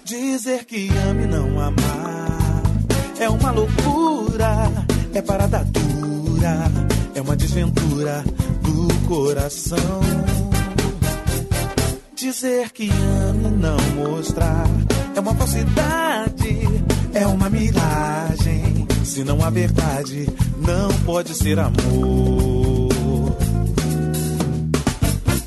Dizer 0.04 0.66
que 0.66 0.90
ame 1.08 1.24
não 1.24 1.58
amar 1.58 2.62
é 3.18 3.28
uma 3.28 3.52
loucura, 3.52 4.70
é 5.14 5.22
parada 5.22 5.64
dura, 5.64 6.64
é 7.14 7.22
uma 7.22 7.36
desventura 7.36 8.22
do 8.60 9.08
coração. 9.08 10.00
Dizer 12.22 12.70
que 12.70 12.88
ame 12.88 13.48
não 13.50 13.76
mostrar 13.96 14.64
é 15.12 15.18
uma 15.18 15.34
falsidade, 15.34 16.56
é 17.12 17.26
uma 17.26 17.50
miragem. 17.50 18.86
Se 19.04 19.24
não 19.24 19.42
há 19.42 19.50
verdade, 19.50 20.28
não 20.56 20.88
pode 21.04 21.34
ser 21.34 21.58
amor. 21.58 22.92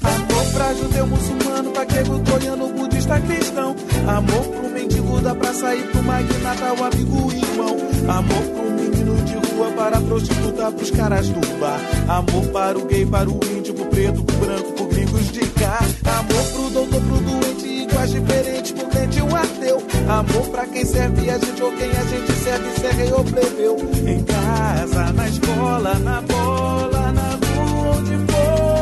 Amor 0.03 0.45
pra 0.51 0.73
judeu, 0.73 1.07
muçulmano, 1.07 1.71
paquego, 1.71 2.19
troiano, 2.19 2.67
budista, 2.73 3.21
cristão. 3.21 3.73
Amor 4.05 4.45
pro 4.45 4.69
mendigo 4.69 5.21
da 5.21 5.33
praça 5.33 5.73
e 5.73 5.81
pro 5.81 6.03
magnata, 6.03 6.73
o 6.73 6.83
amigo 6.83 7.31
e 7.31 7.37
irmão. 7.37 7.77
Amor 8.09 8.43
pro 8.53 8.74
rua, 9.55 9.71
para 9.71 9.97
a 9.97 10.01
prostituta, 10.01 10.71
pros 10.71 10.91
caras 10.91 11.29
do 11.29 11.59
bar. 11.59 11.79
Amor 12.07 12.47
para 12.51 12.77
o 12.77 12.85
gay, 12.85 13.05
para 13.05 13.29
o 13.29 13.39
índio, 13.57 13.73
pro 13.73 13.85
preto, 13.85 14.23
pro 14.23 14.37
branco, 14.37 14.73
pro 14.73 14.85
gringos 14.87 15.31
de 15.31 15.45
cá. 15.47 15.79
Amor 16.03 16.43
pro 16.51 16.69
doutor, 16.69 17.01
pro 17.01 17.17
doente, 17.17 17.67
iguais 17.67 18.11
diferentes, 18.11 18.71
pro 18.71 18.87
crente 18.87 19.19
e 19.19 19.21
o 19.21 19.35
ateu. 19.35 19.83
Amor 20.07 20.47
pra 20.49 20.67
quem 20.67 20.85
serve 20.85 21.29
a 21.29 21.37
gente 21.37 21.63
ou 21.63 21.71
quem 21.71 21.89
a 21.89 22.03
gente 22.05 22.31
serve, 22.43 22.69
se 22.79 22.85
é 22.85 22.91
rei 22.91 23.11
ou 23.11 23.23
plebeu. 23.23 23.77
Em 24.05 24.23
casa, 24.23 25.13
na 25.13 25.27
escola, 25.27 25.93
na 25.99 26.21
bola, 26.21 27.11
na 27.11 27.29
rua, 27.31 27.97
onde 27.97 28.31
for. 28.31 28.74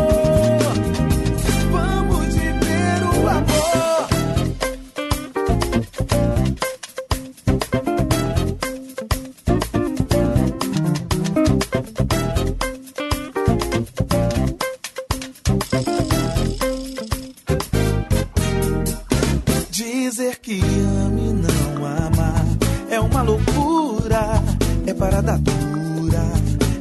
É 22.93 22.99
uma 22.99 23.23
loucura, 23.23 24.43
é 24.85 24.93
parada 24.93 25.37
dura, 25.39 26.23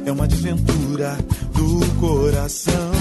é 0.05 0.11
uma 0.11 0.27
desventura 0.27 1.17
do 1.53 1.79
coração. 1.99 2.91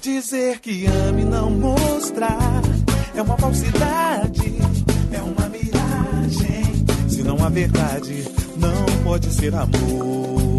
Dizer 0.00 0.60
que 0.60 0.86
ame 0.86 1.24
não 1.24 1.50
mostrar 1.50 2.62
é 3.14 3.20
uma 3.20 3.36
falsidade, 3.36 4.54
é 5.12 5.20
uma 5.20 5.48
miragem. 5.50 6.86
Se 7.08 7.22
não 7.22 7.44
há 7.44 7.50
verdade, 7.50 8.24
não 8.56 9.04
pode 9.04 9.30
ser 9.30 9.54
amor. 9.54 9.70
Amor 9.70 10.49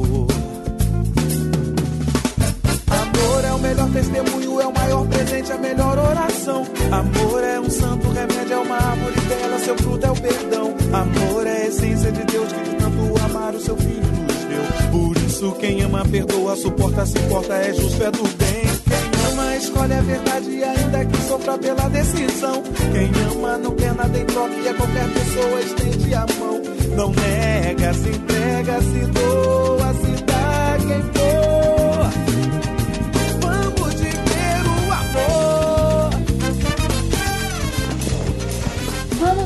é 3.52 3.54
o 3.54 3.60
melhor 3.60 3.89
testemunho, 3.91 4.62
é 4.62 4.68
o 4.68 4.74
maior 4.74 5.08
presente, 5.08 5.52
a 5.52 5.58
melhor 5.58 5.97
oração. 5.97 6.66
Amor 6.91 7.43
é 7.43 7.60
um 7.60 7.70
santo 7.70 8.10
remédio, 8.10 8.54
é 8.54 8.58
uma 8.58 8.76
árvore 8.76 9.22
bela, 9.28 9.60
seu 9.60 9.78
fruto 9.78 10.06
é 10.06 10.12
o 10.12 10.16
perdão. 10.16 10.74
Amor 10.93 11.47
é 11.47 11.64
a 11.64 11.68
essência 11.68 12.12
de 12.12 12.24
Deus 12.24 12.52
que 12.52 12.64
de 12.64 12.76
tanto 12.78 13.24
amar 13.26 13.54
o 13.54 13.60
seu 13.60 13.76
filho 13.76 14.02
nos 14.02 14.36
deu. 14.45 14.91
Por 14.91 15.18
isso 15.18 15.52
quem 15.54 15.82
ama 15.82 16.06
perdoa, 16.06 16.56
suporta, 16.56 17.06
se 17.06 17.20
importa, 17.20 17.54
é 17.56 17.74
justo, 17.74 18.04
é 18.04 18.12
do 18.12 18.24
bem. 18.24 18.62
Quem 18.88 19.32
ama 19.32 19.56
escolhe 19.58 19.93
a 19.93 20.02
verdade, 20.02 20.64
ainda 20.64 21.06
que 21.06 21.18
sofra 21.28 21.58
pela 21.58 21.89
decisão. 21.89 22.64
Quem 22.93 23.12
ama 23.32 23.58
não 23.58 23.76
quer 23.76 23.93
nada 23.93 24.18
em 24.18 24.26
troca 24.26 24.56
e 24.56 24.70
a 24.70 24.74
qualquer 24.74 25.08
pessoa 25.10 25.60
estende 25.60 26.14
a 26.14 26.26
mão. 26.39 26.62
Não 26.95 27.12
nega, 27.12 27.93
se 27.93 28.10
entrega, 28.10 28.82
se 28.82 28.99
doa, 29.12 29.93
se 29.93 30.24
dá 30.24 30.78
quem 30.88 31.02
for. 31.02 31.41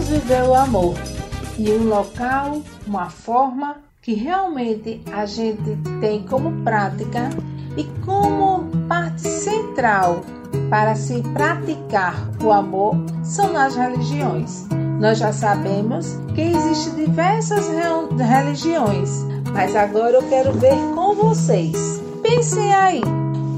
Viver 0.07 0.43
o 0.43 0.53
amor 0.53 0.95
e 1.57 1.71
um 1.71 1.87
local, 1.89 2.61
uma 2.85 3.09
forma 3.09 3.77
que 4.01 4.13
realmente 4.13 5.01
a 5.11 5.25
gente 5.25 5.77
tem 5.99 6.21
como 6.23 6.63
prática 6.63 7.29
e 7.75 7.83
como 8.05 8.65
parte 8.87 9.21
central 9.21 10.21
para 10.69 10.95
se 10.95 11.21
praticar 11.33 12.29
o 12.43 12.51
amor 12.51 12.95
são 13.23 13.51
nas 13.51 13.75
religiões. 13.75 14.67
Nós 14.99 15.17
já 15.17 15.33
sabemos 15.33 16.17
que 16.33 16.41
existem 16.41 17.05
diversas 17.05 17.67
re- 17.67 18.23
religiões, 18.23 19.25
mas 19.51 19.75
agora 19.75 20.17
eu 20.17 20.29
quero 20.29 20.53
ver 20.53 20.77
com 20.93 21.15
vocês. 21.15 22.01
Pensem 22.21 22.73
aí, 22.73 23.01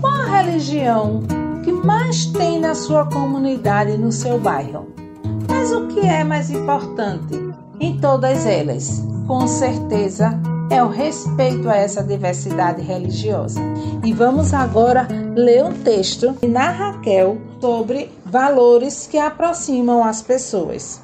qual 0.01 0.13
a 0.13 0.41
religião 0.41 1.21
que 1.63 1.71
mais 1.71 2.25
tem 2.27 2.59
na 2.59 2.73
sua 2.73 3.05
comunidade, 3.05 3.97
no 3.97 4.11
seu 4.11 4.39
bairro? 4.39 4.96
Mas 5.49 5.71
o 5.71 5.87
que 5.87 5.99
é 5.99 6.23
mais 6.23 6.49
importante 6.49 7.35
em 7.79 7.99
todas 7.99 8.45
elas? 8.45 9.03
Com 9.27 9.47
certeza 9.47 10.39
é 10.69 10.83
o 10.83 10.89
respeito 10.89 11.69
a 11.69 11.75
essa 11.75 12.03
diversidade 12.03 12.81
religiosa. 12.81 13.59
E 14.03 14.13
vamos 14.13 14.53
agora 14.53 15.07
ler 15.35 15.63
um 15.63 15.73
texto 15.73 16.35
na 16.47 16.69
Raquel 16.69 17.37
sobre 17.61 18.11
valores 18.25 19.07
que 19.07 19.17
aproximam 19.17 20.03
as 20.03 20.21
pessoas. 20.21 21.01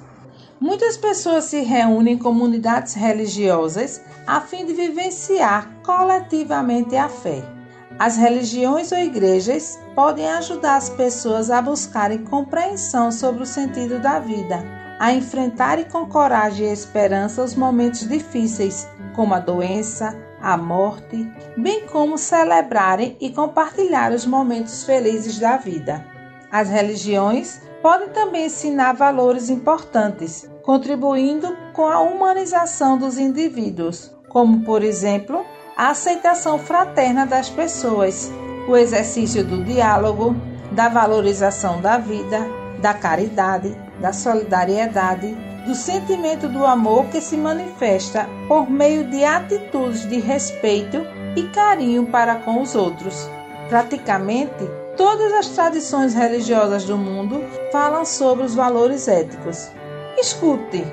Muitas 0.59 0.95
pessoas 0.95 1.45
se 1.45 1.61
reúnem 1.61 2.13
em 2.13 2.17
comunidades 2.17 2.93
religiosas 2.93 4.01
a 4.25 4.39
fim 4.39 4.65
de 4.65 4.73
vivenciar 4.73 5.69
coletivamente 5.83 6.95
a 6.95 7.09
fé. 7.09 7.52
As 7.99 8.17
religiões 8.17 8.91
ou 8.91 8.97
igrejas 8.97 9.79
podem 9.95 10.27
ajudar 10.31 10.75
as 10.75 10.89
pessoas 10.89 11.51
a 11.51 11.61
buscarem 11.61 12.23
compreensão 12.25 13.11
sobre 13.11 13.43
o 13.43 13.45
sentido 13.45 13.99
da 13.99 14.19
vida, 14.19 14.63
a 14.99 15.13
enfrentarem 15.13 15.85
com 15.85 16.05
coragem 16.07 16.67
e 16.67 16.73
esperança 16.73 17.43
os 17.43 17.55
momentos 17.55 18.07
difíceis, 18.07 18.87
como 19.15 19.33
a 19.33 19.39
doença, 19.39 20.17
a 20.41 20.57
morte, 20.57 21.31
bem 21.55 21.85
como 21.87 22.17
celebrarem 22.17 23.15
e 23.21 23.29
compartilhar 23.29 24.11
os 24.11 24.25
momentos 24.25 24.83
felizes 24.83 25.39
da 25.39 25.55
vida. 25.55 26.05
As 26.51 26.69
religiões 26.69 27.61
podem 27.81 28.09
também 28.09 28.47
ensinar 28.47 28.93
valores 28.93 29.49
importantes, 29.49 30.49
contribuindo 30.63 31.55
com 31.73 31.85
a 31.85 31.99
humanização 31.99 32.97
dos 32.97 33.17
indivíduos, 33.17 34.11
como, 34.29 34.61
por 34.61 34.83
exemplo, 34.83 35.45
a 35.75 35.89
aceitação 35.89 36.59
fraterna 36.59 37.25
das 37.25 37.49
pessoas, 37.49 38.31
o 38.67 38.77
exercício 38.77 39.43
do 39.43 39.63
diálogo, 39.63 40.35
da 40.71 40.87
valorização 40.87 41.81
da 41.81 41.97
vida, 41.97 42.45
da 42.79 42.93
caridade, 42.93 43.75
da 43.99 44.13
solidariedade, 44.13 45.35
do 45.65 45.73
sentimento 45.73 46.47
do 46.47 46.65
amor 46.65 47.05
que 47.05 47.21
se 47.21 47.37
manifesta 47.37 48.27
por 48.47 48.69
meio 48.69 49.05
de 49.05 49.23
atitudes 49.23 50.07
de 50.07 50.19
respeito 50.19 51.05
e 51.35 51.43
carinho 51.43 52.05
para 52.05 52.35
com 52.35 52.61
os 52.61 52.75
outros. 52.75 53.27
Praticamente, 53.69 54.69
todas 54.97 55.31
as 55.33 55.47
tradições 55.49 56.13
religiosas 56.13 56.83
do 56.83 56.97
mundo 56.97 57.43
falam 57.71 58.05
sobre 58.05 58.45
os 58.45 58.53
valores 58.53 59.07
éticos. 59.07 59.69
Escute 60.17 60.85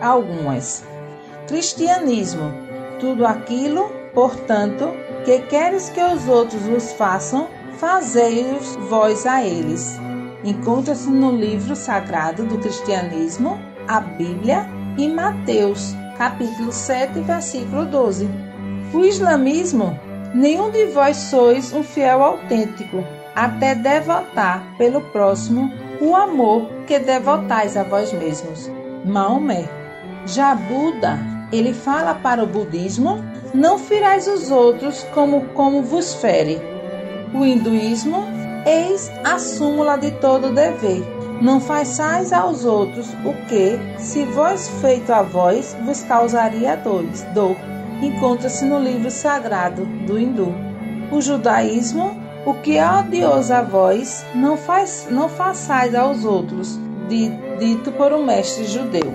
algumas. 0.00 0.84
Cristianismo: 1.48 2.52
tudo 3.00 3.26
aquilo 3.26 3.97
Portanto, 4.18 4.92
que 5.24 5.38
queres 5.42 5.90
que 5.90 6.02
os 6.02 6.26
outros 6.26 6.60
vos 6.62 6.92
façam, 6.94 7.46
fazei-os 7.74 8.74
vós 8.90 9.24
a 9.24 9.44
eles. 9.44 9.96
Encontra-se 10.42 11.08
no 11.08 11.30
livro 11.30 11.76
sagrado 11.76 12.44
do 12.44 12.58
cristianismo, 12.58 13.60
a 13.86 14.00
Bíblia, 14.00 14.66
em 14.98 15.14
Mateus, 15.14 15.94
capítulo 16.16 16.72
7, 16.72 17.20
versículo 17.20 17.86
12. 17.86 18.28
O 18.92 19.04
islamismo, 19.04 19.96
nenhum 20.34 20.72
de 20.72 20.86
vós 20.86 21.16
sois 21.16 21.72
um 21.72 21.84
fiel 21.84 22.20
autêntico, 22.20 23.04
até 23.36 23.76
devotar 23.76 24.64
pelo 24.76 25.00
próximo 25.12 25.72
o 26.00 26.16
amor 26.16 26.68
que 26.88 26.98
devotais 26.98 27.76
a 27.76 27.84
vós 27.84 28.12
mesmos. 28.12 28.68
Maomé. 29.04 29.68
Já 30.26 30.56
Buda, 30.56 31.20
ele 31.52 31.72
fala 31.72 32.16
para 32.16 32.42
o 32.42 32.48
budismo 32.48 33.22
não 33.54 33.78
firais 33.78 34.26
os 34.26 34.50
outros 34.50 35.04
como, 35.14 35.42
como 35.54 35.82
vos 35.82 36.14
fere. 36.14 36.60
O 37.34 37.44
hinduísmo, 37.44 38.24
eis 38.66 39.10
a 39.24 39.38
súmula 39.38 39.96
de 39.96 40.10
todo 40.12 40.52
dever. 40.52 41.02
Não 41.40 41.60
façais 41.60 42.32
aos 42.32 42.64
outros 42.64 43.06
o 43.24 43.32
que, 43.46 43.78
se 43.98 44.24
vós 44.24 44.68
feito 44.80 45.12
a 45.12 45.22
vós, 45.22 45.76
vos 45.84 46.02
causaria 46.02 46.76
dores, 46.76 47.22
dor. 47.32 47.56
Encontra-se 48.02 48.64
no 48.64 48.78
livro 48.78 49.10
sagrado 49.10 49.84
do 50.06 50.18
hindu. 50.18 50.52
O 51.12 51.20
judaísmo, 51.20 52.16
o 52.44 52.54
que 52.54 52.76
é 52.76 52.90
odioso 52.90 53.52
a 53.52 53.62
vós, 53.62 54.24
não, 54.34 54.56
faz, 54.56 55.06
não 55.10 55.28
façais 55.28 55.94
aos 55.94 56.24
outros, 56.24 56.78
dito 57.58 57.92
por 57.92 58.12
um 58.12 58.24
mestre 58.24 58.64
judeu. 58.64 59.12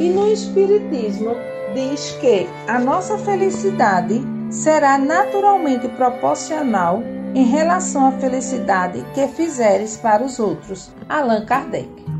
E 0.00 0.08
no 0.08 0.30
espiritismo, 0.30 1.36
diz 1.76 2.12
que 2.22 2.48
a 2.66 2.78
nossa 2.78 3.18
felicidade 3.18 4.22
será 4.50 4.96
naturalmente 4.96 5.86
proporcional 5.88 7.02
em 7.34 7.44
relação 7.44 8.06
à 8.08 8.12
felicidade 8.12 9.04
que 9.12 9.28
fizeres 9.28 9.98
para 9.98 10.24
os 10.24 10.38
outros. 10.38 10.90
Allan 11.06 11.44
Kardec. 11.44 12.15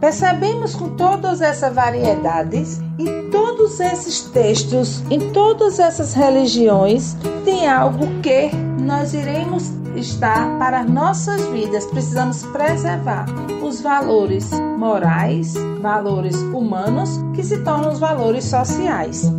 Percebemos 0.00 0.74
com 0.74 0.88
todas 0.90 1.42
essas 1.42 1.74
variedades, 1.74 2.80
em 2.98 3.28
todos 3.30 3.78
esses 3.80 4.22
textos, 4.22 5.02
em 5.10 5.30
todas 5.30 5.78
essas 5.78 6.14
religiões, 6.14 7.16
tem 7.44 7.68
algo 7.68 8.06
que 8.22 8.50
nós 8.80 9.12
iremos 9.12 9.70
estar 9.94 10.58
para 10.58 10.84
nossas 10.84 11.44
vidas. 11.48 11.84
Precisamos 11.84 12.42
preservar 12.44 13.26
os 13.62 13.82
valores 13.82 14.50
morais, 14.78 15.52
valores 15.82 16.36
humanos, 16.36 17.20
que 17.34 17.44
se 17.44 17.58
tornam 17.58 17.92
os 17.92 17.98
valores 17.98 18.44
sociais. 18.44 19.30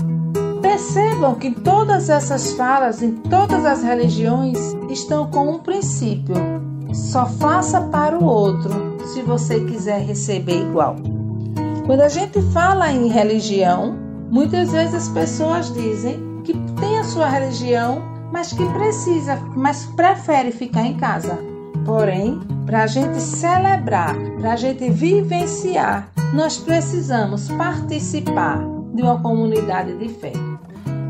Percebam 0.61 1.33
que 1.35 1.49
todas 1.49 2.07
essas 2.07 2.53
falas 2.53 3.01
em 3.01 3.13
todas 3.13 3.65
as 3.65 3.81
religiões 3.81 4.59
estão 4.91 5.25
com 5.25 5.55
um 5.55 5.57
princípio: 5.57 6.35
só 6.93 7.25
faça 7.25 7.81
para 7.81 8.15
o 8.15 8.23
outro 8.23 8.90
se 9.07 9.21
você 9.21 9.59
quiser 9.65 10.01
receber 10.01 10.61
igual. 10.61 10.95
Quando 11.85 12.01
a 12.01 12.09
gente 12.09 12.41
fala 12.53 12.91
em 12.91 13.07
religião, 13.07 13.97
muitas 14.29 14.71
vezes 14.71 14.95
as 14.95 15.09
pessoas 15.09 15.73
dizem 15.73 16.41
que 16.43 16.53
tem 16.79 16.97
a 16.99 17.03
sua 17.03 17.27
religião 17.27 18.11
mas 18.31 18.53
que 18.53 18.65
precisa, 18.69 19.35
mas 19.55 19.85
prefere 19.85 20.51
ficar 20.51 20.85
em 20.85 20.95
casa. 20.95 21.37
Porém, 21.85 22.39
para 22.65 22.83
a 22.83 22.87
gente 22.87 23.19
celebrar, 23.19 24.15
para 24.39 24.53
a 24.53 24.55
gente 24.55 24.89
vivenciar, 24.89 26.07
nós 26.33 26.57
precisamos 26.57 27.49
participar 27.51 28.59
de 28.93 29.01
uma 29.01 29.19
comunidade 29.21 29.97
de 29.97 30.07
fé. 30.09 30.31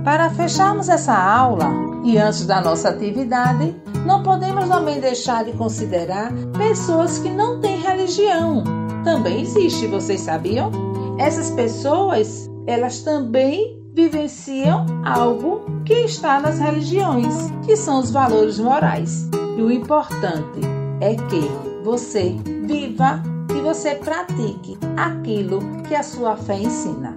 Para 0.04 0.30
fecharmos 0.32 0.90
essa 0.90 1.16
aula 1.16 1.70
e 2.04 2.18
antes 2.18 2.46
da 2.48 2.60
nossa 2.60 2.90
atividade, 2.90 3.76
não 4.06 4.24
podemos 4.24 4.68
também 4.68 5.00
deixar 5.00 5.46
de 5.46 5.52
considerar 5.54 6.32
pessoas 6.58 7.20
que 7.20 7.30
não 7.30 7.60
têm 7.60 7.80
religião. 7.80 8.64
Também 9.04 9.42
existe, 9.42 9.88
vocês 9.88 10.22
sabiam? 10.22 10.72
Essas 11.18 11.52
pessoas, 11.52 12.50
elas 12.66 13.00
também 13.02 13.80
vivenciam 13.94 14.86
algo 15.06 15.62
que 15.86 15.94
está 15.94 16.40
nas 16.40 16.60
religiões, 16.60 17.52
que 17.66 17.76
são 17.76 18.00
os 18.00 18.12
valores 18.12 18.60
morais. 18.60 19.30
E 19.58 19.62
o 19.62 19.72
importante 19.72 20.62
é 21.02 21.16
que 21.16 21.50
você 21.84 22.36
viva 22.66 23.22
e 23.56 23.62
você 23.62 23.96
pratique 23.96 24.78
aquilo 24.96 25.60
que 25.88 25.96
a 25.96 26.04
sua 26.04 26.38
fé 26.38 26.58
ensina. 26.58 27.16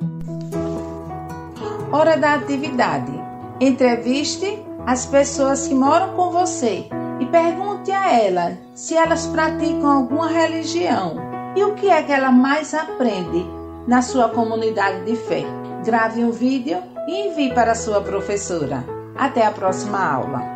Hora 1.93 2.17
da 2.17 2.35
atividade. 2.35 3.13
Entreviste 3.61 4.59
as 4.87 5.07
pessoas 5.07 5.67
que 5.67 5.75
moram 5.75 6.15
com 6.15 6.31
você 6.31 6.87
e 7.19 7.27
pergunte 7.27 7.91
a 7.91 8.13
elas 8.13 8.57
se 8.75 8.95
elas 8.95 9.27
praticam 9.27 9.91
alguma 9.91 10.29
religião 10.29 11.17
e 11.57 11.63
o 11.65 11.75
que 11.75 11.89
é 11.89 12.03
que 12.03 12.13
ela 12.13 12.31
mais 12.31 12.75
aprende 12.75 13.47
na 13.87 14.03
sua 14.03 14.29
comunidade 14.29 15.05
de 15.05 15.17
fé. 15.17 15.45
Grave 15.85 16.25
um 16.25 16.31
vídeo 16.31 16.83
e 17.09 17.29
envie 17.29 17.55
para 17.55 17.75
sua 17.75 18.01
professora. 18.01 18.85
Até 19.17 19.47
a 19.47 19.51
próxima 19.51 19.99
aula. 19.99 20.55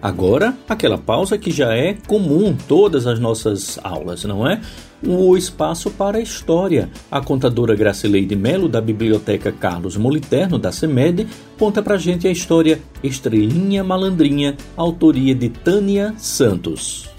Agora, 0.00 0.54
aquela 0.68 0.98
pausa 0.98 1.38
que 1.38 1.50
já 1.50 1.74
é 1.74 1.94
comum 2.06 2.48
em 2.48 2.54
todas 2.54 3.06
as 3.06 3.18
nossas 3.18 3.80
aulas, 3.82 4.22
não 4.24 4.46
é? 4.46 4.60
O 5.06 5.36
espaço 5.36 5.90
para 5.90 6.16
a 6.16 6.20
história. 6.20 6.90
A 7.10 7.20
contadora 7.20 7.74
Gracileide 7.74 8.34
Melo, 8.34 8.68
da 8.68 8.80
Biblioteca 8.80 9.52
Carlos 9.52 9.98
Moliterno, 9.98 10.58
da 10.58 10.72
CEMED, 10.72 11.28
conta 11.58 11.82
pra 11.82 11.98
gente 11.98 12.26
a 12.26 12.30
história 12.30 12.80
Estrelinha 13.02 13.84
Malandrinha, 13.84 14.56
autoria 14.74 15.34
de 15.34 15.50
Tânia 15.50 16.14
Santos. 16.16 17.10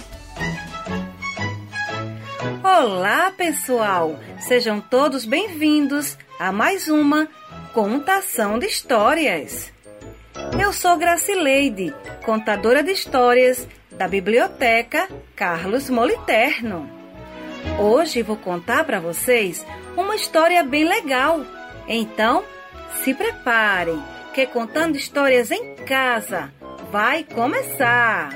Olá, 2.64 3.32
pessoal! 3.38 4.20
Sejam 4.40 4.82
todos 4.82 5.24
bem-vindos 5.24 6.18
a 6.40 6.52
mais 6.52 6.88
uma 6.88 7.28
contação 7.72 8.58
de 8.58 8.66
histórias. 8.66 9.72
Eu 10.60 10.74
sou 10.74 10.98
Gracileide, 10.98 11.94
contadora 12.26 12.82
de 12.82 12.92
histórias 12.92 13.68
da 13.92 14.08
Biblioteca 14.08 15.08
Carlos 15.36 15.90
Moliterno. 15.90 16.95
Hoje 17.80 18.22
vou 18.22 18.38
contar 18.38 18.84
para 18.84 19.00
vocês 19.00 19.66
uma 19.96 20.16
história 20.16 20.64
bem 20.64 20.86
legal. 20.86 21.46
Então, 21.88 22.44
se 23.04 23.14
preparem, 23.14 24.02
que 24.34 24.46
contando 24.46 24.98
histórias 24.98 25.52
em 25.52 25.76
casa 25.76 26.52
vai 26.92 27.24
começar. 27.24 28.30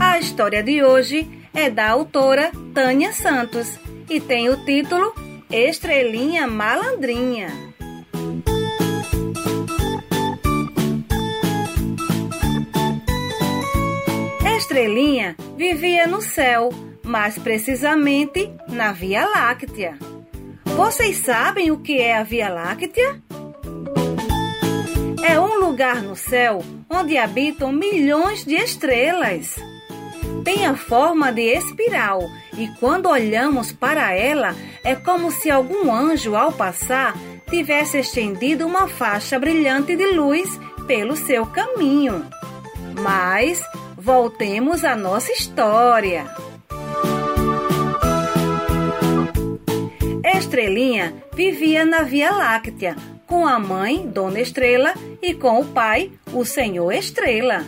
A 0.00 0.18
história 0.18 0.62
de 0.62 0.82
hoje 0.82 1.28
é 1.54 1.70
da 1.70 1.90
autora 1.90 2.50
Tânia 2.74 3.12
Santos 3.12 3.78
e 4.08 4.20
tem 4.20 4.48
o 4.48 4.64
título 4.64 5.14
Estrelinha 5.50 6.46
Malandrinha. 6.46 7.71
Estrelinha 14.72 15.36
vivia 15.54 16.06
no 16.06 16.22
céu, 16.22 16.70
mais 17.04 17.38
precisamente 17.38 18.50
na 18.66 18.90
Via 18.90 19.26
Láctea. 19.26 19.98
Vocês 20.64 21.18
sabem 21.18 21.70
o 21.70 21.80
que 21.80 21.98
é 21.98 22.16
a 22.16 22.22
Via 22.22 22.48
Láctea? 22.48 23.20
É 25.22 25.38
um 25.38 25.60
lugar 25.60 26.00
no 26.00 26.16
céu 26.16 26.64
onde 26.88 27.18
habitam 27.18 27.70
milhões 27.70 28.46
de 28.46 28.54
estrelas. 28.54 29.56
Tem 30.42 30.64
a 30.64 30.74
forma 30.74 31.30
de 31.30 31.42
espiral 31.42 32.22
e 32.56 32.66
quando 32.80 33.10
olhamos 33.10 33.72
para 33.72 34.14
ela 34.14 34.56
é 34.82 34.94
como 34.94 35.30
se 35.30 35.50
algum 35.50 35.92
anjo, 35.92 36.34
ao 36.34 36.50
passar, 36.50 37.14
tivesse 37.50 37.98
estendido 37.98 38.66
uma 38.66 38.88
faixa 38.88 39.38
brilhante 39.38 39.94
de 39.94 40.12
luz 40.12 40.48
pelo 40.86 41.14
seu 41.14 41.44
caminho. 41.44 42.26
Mas 43.02 43.60
voltemos 44.02 44.84
à 44.84 44.96
nossa 44.96 45.30
história. 45.30 46.26
Estrelinha 50.24 51.14
vivia 51.32 51.84
na 51.84 52.02
Via 52.02 52.32
Láctea 52.32 52.96
com 53.28 53.46
a 53.46 53.60
mãe, 53.60 54.04
Dona 54.08 54.40
Estrela, 54.40 54.92
e 55.22 55.32
com 55.32 55.60
o 55.60 55.64
pai, 55.64 56.10
o 56.32 56.44
Senhor 56.44 56.90
Estrela. 56.92 57.64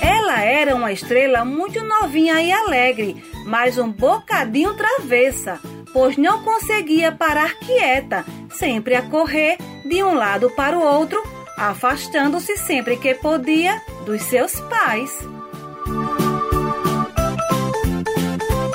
Ela 0.00 0.40
era 0.42 0.76
uma 0.76 0.92
estrela 0.92 1.44
muito 1.44 1.82
novinha 1.82 2.40
e 2.40 2.52
alegre, 2.52 3.22
mas 3.46 3.76
um 3.76 3.90
bocadinho 3.90 4.74
travessa, 4.74 5.58
pois 5.92 6.16
não 6.16 6.44
conseguia 6.44 7.10
parar 7.10 7.58
quieta, 7.58 8.24
sempre 8.48 8.94
a 8.94 9.02
correr 9.02 9.58
de 9.84 10.02
um 10.04 10.14
lado 10.14 10.48
para 10.50 10.78
o 10.78 10.82
outro, 10.82 11.20
afastando-se 11.60 12.56
sempre 12.56 12.96
que 12.96 13.14
podia 13.14 13.82
dos 14.06 14.22
seus 14.22 14.58
pais. 14.62 15.12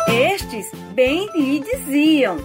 Estes 0.08 0.70
bem 0.94 1.28
lhe 1.34 1.60
diziam: 1.60 2.38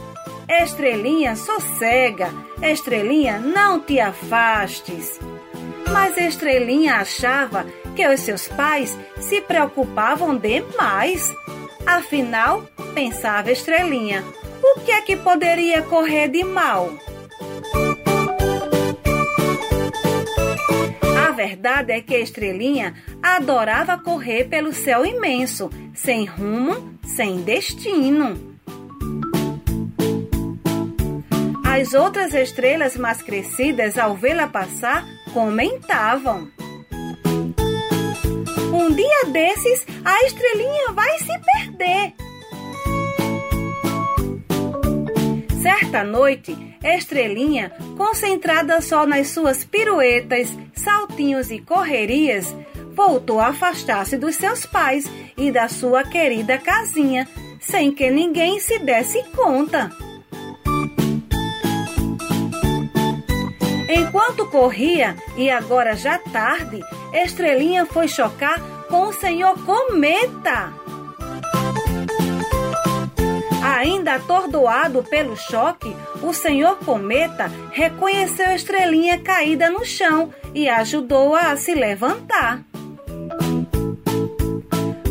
Estrelinha, 0.49 1.37
sossega, 1.37 2.33
Estrelinha, 2.63 3.39
não 3.39 3.81
te 3.81 4.01
afastes. 4.01 5.21
Mas 5.93 6.17
Estrelinha 6.17 6.95
achava 6.95 7.67
que 7.95 8.07
os 8.09 8.21
seus 8.21 8.49
pais 8.49 8.97
se 9.19 9.43
preocupavam 9.43 10.37
demais. 10.39 11.31
Afinal, 11.85 12.65
pensava 12.95 13.53
Estrelinha, 13.53 14.25
o 14.63 14.81
que 14.81 14.93
é 14.93 15.03
que 15.03 15.17
poderia 15.17 15.83
correr 15.83 16.29
de 16.29 16.45
mal? 16.45 16.91
A 21.29 21.31
verdade 21.33 21.93
é 21.93 22.01
que 22.01 22.17
Estrelinha 22.17 22.95
adorava 23.23 23.99
correr 23.99 24.45
pelo 24.45 24.73
céu 24.73 25.05
imenso, 25.05 25.71
sem 25.95 26.25
rumo, 26.25 26.99
sem 27.05 27.43
destino. 27.43 28.51
As 31.65 31.95
outras 31.95 32.35
estrelas 32.35 32.97
mais 32.97 33.23
crescidas, 33.23 33.97
ao 33.97 34.15
vê-la 34.17 34.47
passar, 34.47 35.07
comentavam: 35.33 36.51
Um 38.73 38.93
dia 38.93 39.25
desses, 39.33 39.87
a 40.05 40.27
estrelinha 40.27 40.93
vai 40.93 41.19
se 41.19 41.39
perder. 41.39 42.30
Certa 45.63 46.03
noite, 46.03 46.57
Estrelinha, 46.83 47.71
concentrada 47.97 48.81
só 48.81 49.07
nas 49.07 49.29
suas 49.29 49.63
piruetas, 49.63 50.49
saltinhos 50.75 51.51
e 51.51 51.59
correrias, 51.61 52.57
voltou 52.95 53.39
a 53.39 53.49
afastar-se 53.49 54.17
dos 54.17 54.37
seus 54.37 54.65
pais 54.65 55.05
e 55.37 55.53
da 55.53 55.69
sua 55.69 56.03
querida 56.03 56.57
casinha, 56.57 57.29
sem 57.61 57.93
que 57.93 58.11
ninguém 58.11 58.59
se 58.59 58.79
desse 58.79 59.23
conta. 59.37 59.93
Enquanto 63.87 64.47
corria, 64.47 65.15
e 65.37 65.51
agora 65.51 65.95
já 65.95 66.19
tarde, 66.19 66.81
Estrelinha 67.13 67.85
foi 67.85 68.09
chocar 68.09 68.59
com 68.89 69.09
o 69.09 69.13
senhor 69.13 69.55
Cometa. 69.67 70.80
Ainda 73.63 74.15
atordoado 74.15 75.03
pelo 75.03 75.37
choque, 75.37 75.95
o 76.23 76.33
senhor 76.33 76.79
Cometa 76.79 77.51
reconheceu 77.73 78.55
Estrelinha 78.55 79.19
caída 79.19 79.71
no 79.71 79.85
chão 79.85 80.33
e 80.55 80.69
ajudou-a 80.69 81.53
a 81.53 81.57
se 81.57 81.75
levantar. 81.75 82.63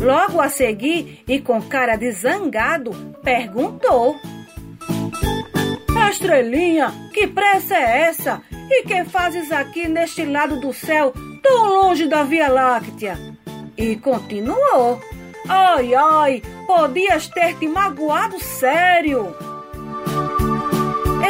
Logo 0.00 0.40
a 0.40 0.48
seguir, 0.48 1.22
e 1.28 1.38
com 1.38 1.60
cara 1.60 1.94
de 1.94 2.10
zangado, 2.10 2.90
perguntou: 3.22 4.16
Estrelinha, 6.10 6.92
que 7.14 7.26
pressa 7.28 7.76
é 7.76 8.02
essa? 8.08 8.42
E 8.68 8.82
que 8.82 9.04
fazes 9.04 9.52
aqui 9.52 9.88
neste 9.88 10.24
lado 10.24 10.58
do 10.60 10.72
céu, 10.72 11.12
tão 11.42 11.68
longe 11.68 12.08
da 12.08 12.24
Via 12.24 12.48
Láctea? 12.48 13.16
E 13.76 13.94
continuou: 13.96 15.00
Ai, 15.48 15.94
ai, 15.94 16.42
podias 16.70 17.26
ter 17.26 17.58
te 17.58 17.66
magoado 17.66 18.38
sério. 18.38 19.34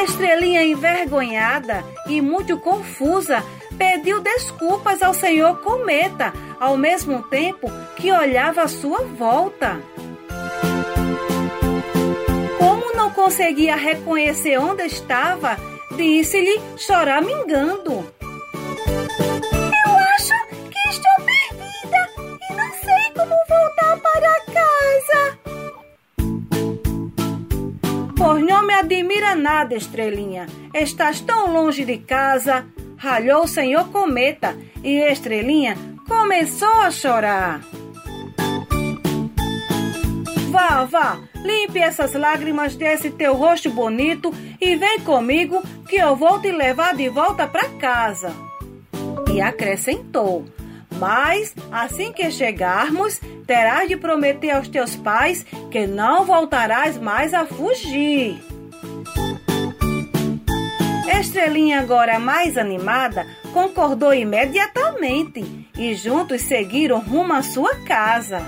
Estrelinha 0.04 0.62
envergonhada 0.62 1.82
e 2.06 2.20
muito 2.20 2.58
confusa 2.58 3.42
pediu 3.78 4.20
desculpas 4.20 5.02
ao 5.02 5.14
senhor 5.14 5.62
Cometa, 5.62 6.30
ao 6.60 6.76
mesmo 6.76 7.22
tempo 7.22 7.72
que 7.96 8.12
olhava 8.12 8.60
à 8.60 8.68
sua 8.68 9.06
volta. 9.06 9.80
Como 12.58 12.94
não 12.94 13.10
conseguia 13.10 13.76
reconhecer 13.76 14.58
onde 14.58 14.82
estava, 14.82 15.56
disse-lhe 15.96 16.60
choramingando. 16.76 18.04
Pois 28.20 28.44
não 28.44 28.66
me 28.66 28.74
admira 28.74 29.34
nada, 29.34 29.74
Estrelinha. 29.74 30.46
Estás 30.74 31.22
tão 31.22 31.50
longe 31.50 31.86
de 31.86 31.96
casa. 31.96 32.66
Ralhou 32.98 33.44
o 33.44 33.48
senhor 33.48 33.88
Cometa 33.88 34.54
e 34.84 34.98
Estrelinha 35.10 35.74
começou 36.06 36.82
a 36.82 36.90
chorar. 36.90 37.62
Vá, 40.50 40.84
vá, 40.84 41.18
limpe 41.36 41.78
essas 41.78 42.12
lágrimas 42.12 42.76
desse 42.76 43.10
teu 43.10 43.34
rosto 43.34 43.70
bonito 43.70 44.34
e 44.60 44.76
vem 44.76 45.00
comigo 45.00 45.62
que 45.88 45.96
eu 45.96 46.14
vou 46.14 46.38
te 46.42 46.52
levar 46.52 46.94
de 46.94 47.08
volta 47.08 47.46
para 47.46 47.70
casa. 47.70 48.34
E 49.32 49.40
acrescentou: 49.40 50.44
Mas 51.00 51.54
assim 51.72 52.12
que 52.12 52.30
chegarmos, 52.30 53.18
terás 53.46 53.88
de 53.88 53.96
prometer 53.96 54.50
aos 54.50 54.68
teus 54.68 54.94
pais 54.96 55.44
que 55.70 55.86
não 55.86 56.26
voltarás 56.26 56.98
mais 56.98 57.32
a 57.32 57.46
fugir. 57.46 58.38
Estrelinha, 61.18 61.80
agora 61.80 62.18
mais 62.18 62.56
animada, 62.56 63.26
concordou 63.52 64.14
imediatamente 64.14 65.68
e 65.76 65.94
juntos 65.94 66.42
seguiram 66.42 67.00
rumo 67.00 67.32
à 67.32 67.42
sua 67.42 67.74
casa. 67.86 68.40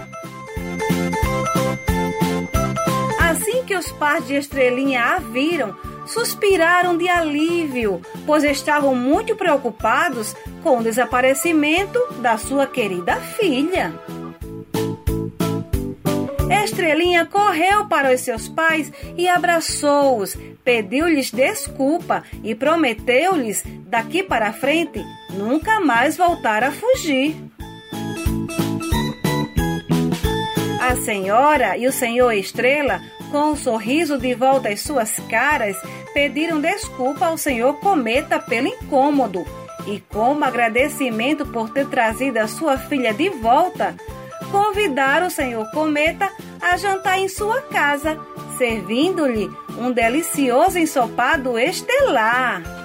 Assim 3.18 3.64
que 3.64 3.74
os 3.74 3.90
pais 3.92 4.26
de 4.26 4.36
Estrelinha 4.36 5.02
a 5.02 5.18
viram, 5.18 5.76
suspiraram 6.12 6.96
de 6.96 7.08
alívio, 7.08 8.00
pois 8.26 8.44
estavam 8.44 8.94
muito 8.94 9.34
preocupados 9.34 10.34
com 10.62 10.78
o 10.78 10.82
desaparecimento 10.82 11.98
da 12.20 12.36
sua 12.36 12.66
querida 12.66 13.16
filha. 13.16 13.92
Estrelinha 16.64 17.26
correu 17.26 17.86
para 17.86 18.14
os 18.14 18.20
seus 18.20 18.48
pais 18.48 18.92
e 19.16 19.28
abraçou-os, 19.28 20.36
pediu-lhes 20.64 21.30
desculpa 21.30 22.22
e 22.42 22.54
prometeu-lhes, 22.54 23.64
daqui 23.86 24.22
para 24.22 24.52
frente, 24.52 25.04
nunca 25.30 25.80
mais 25.80 26.16
voltar 26.16 26.62
a 26.62 26.70
fugir. 26.70 27.36
A 30.80 30.96
senhora 30.96 31.76
e 31.76 31.86
o 31.86 31.92
senhor 31.92 32.32
Estrela 32.32 33.00
com 33.32 33.52
um 33.52 33.56
sorriso 33.56 34.18
de 34.18 34.34
volta 34.34 34.68
às 34.68 34.82
suas 34.82 35.18
caras, 35.30 35.74
pediram 36.12 36.60
desculpa 36.60 37.26
ao 37.26 37.38
senhor 37.38 37.80
Cometa 37.80 38.38
pelo 38.38 38.68
incômodo 38.68 39.42
E 39.86 40.00
como 40.10 40.44
agradecimento 40.44 41.46
por 41.46 41.70
ter 41.70 41.86
trazido 41.86 42.38
a 42.38 42.46
sua 42.46 42.76
filha 42.76 43.12
de 43.14 43.30
volta, 43.30 43.96
convidaram 44.52 45.26
o 45.28 45.30
senhor 45.30 45.68
Cometa 45.70 46.30
a 46.60 46.76
jantar 46.76 47.18
em 47.18 47.28
sua 47.28 47.62
casa, 47.62 48.20
servindo-lhe 48.58 49.50
um 49.78 49.90
delicioso 49.90 50.78
ensopado 50.78 51.58
estelar. 51.58 52.81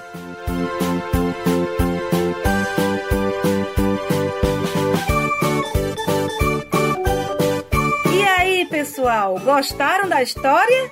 Pessoal, 8.88 9.38
gostaram 9.44 10.08
da 10.08 10.22
história? 10.22 10.90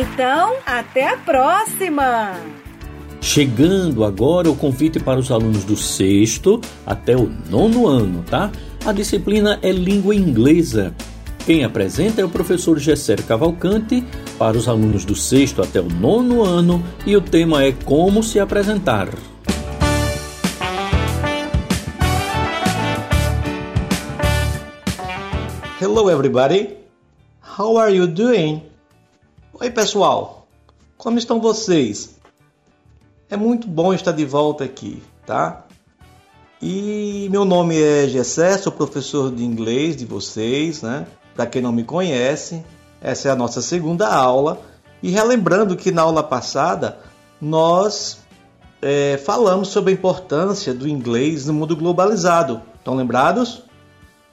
Então, 0.00 0.54
até 0.64 1.08
a 1.08 1.16
próxima! 1.16 2.34
Chegando 3.20 4.04
agora 4.04 4.48
o 4.48 4.54
convite 4.54 5.00
para 5.00 5.18
os 5.18 5.32
alunos 5.32 5.64
do 5.64 5.76
sexto 5.76 6.60
até 6.86 7.16
o 7.16 7.28
nono 7.50 7.88
ano, 7.88 8.22
tá? 8.22 8.52
A 8.86 8.92
disciplina 8.92 9.58
é 9.60 9.72
língua 9.72 10.14
inglesa. 10.14 10.94
Quem 11.44 11.64
apresenta 11.64 12.20
é 12.20 12.24
o 12.24 12.30
professor 12.30 12.78
Gesser 12.78 13.24
Cavalcante 13.24 14.04
para 14.38 14.56
os 14.56 14.68
alunos 14.68 15.04
do 15.04 15.16
sexto 15.16 15.60
até 15.60 15.80
o 15.80 15.88
nono 15.88 16.44
ano 16.44 16.82
e 17.04 17.16
o 17.16 17.20
tema 17.20 17.64
é 17.64 17.72
como 17.72 18.22
se 18.22 18.38
apresentar. 18.38 19.08
Hello 25.84 26.08
everybody. 26.08 26.78
How 27.42 27.76
are 27.76 27.94
you 27.94 28.06
doing? 28.06 28.62
Oi 29.52 29.70
pessoal. 29.70 30.46
Como 30.96 31.18
estão 31.18 31.42
vocês? 31.42 32.16
É 33.28 33.36
muito 33.36 33.68
bom 33.68 33.92
estar 33.92 34.12
de 34.12 34.24
volta 34.24 34.64
aqui, 34.64 35.02
tá? 35.26 35.66
E 36.62 37.28
meu 37.30 37.44
nome 37.44 37.78
é 37.78 38.08
Gessé, 38.08 38.56
sou 38.56 38.72
professor 38.72 39.30
de 39.30 39.44
inglês 39.44 39.94
de 39.94 40.06
vocês, 40.06 40.80
né? 40.80 41.06
Para 41.36 41.44
quem 41.44 41.60
não 41.60 41.70
me 41.70 41.84
conhece, 41.84 42.64
essa 42.98 43.28
é 43.28 43.30
a 43.30 43.36
nossa 43.36 43.60
segunda 43.60 44.08
aula. 44.08 44.62
E 45.02 45.10
relembrando 45.10 45.76
que 45.76 45.92
na 45.92 46.00
aula 46.00 46.22
passada 46.22 46.98
nós 47.38 48.20
é, 48.80 49.18
falamos 49.18 49.68
sobre 49.68 49.90
a 49.90 49.94
importância 49.94 50.72
do 50.72 50.88
inglês 50.88 51.44
no 51.44 51.52
mundo 51.52 51.76
globalizado. 51.76 52.62
Estão 52.78 52.94
lembrados? 52.94 53.63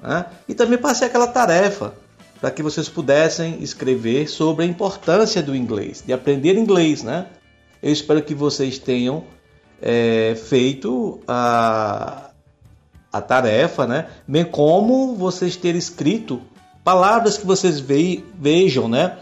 Né? 0.02 0.26
E 0.47 0.54
também 0.54 0.78
passei 0.78 1.08
aquela 1.08 1.28
tarefa 1.28 1.93
para 2.39 2.49
que 2.49 2.64
vocês 2.64 2.89
pudessem 2.89 3.62
escrever 3.62 4.28
sobre 4.28 4.66
a 4.66 4.68
importância 4.68 5.43
do 5.43 5.56
inglês, 5.56 6.04
de 6.06 6.12
aprender 6.12 6.58
inglês, 6.58 7.04
né? 7.04 7.28
Eu 7.84 7.93
espero 7.93 8.22
que 8.24 8.34
vocês 8.34 8.80
tenham 8.80 9.24
é, 9.80 10.36
feito 10.36 11.20
a, 11.28 12.32
a 13.14 13.22
tarefa, 13.22 13.86
né? 13.86 14.08
Bem 14.28 14.43
como 14.43 15.16
vocês 15.16 15.56
terem 15.56 15.78
escrito 15.78 16.41
palavras 16.84 17.38
que 17.38 17.45
vocês 17.45 17.80
ve, 17.80 18.26
vejam, 18.34 18.88
né? 18.88 19.20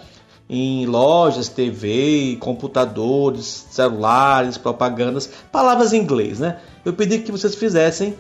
Em 0.50 0.86
lojas, 0.86 1.50
TV, 1.50 2.38
computadores, 2.40 3.68
celulares, 3.70 4.58
propagandas, 4.58 5.30
palavras 5.52 5.92
em 5.92 6.02
inglês, 6.02 6.40
né? 6.40 6.60
Eu 6.86 6.94
pedi 6.94 7.20
que 7.20 7.32
vocês 7.32 7.54
fizessem 7.54 8.16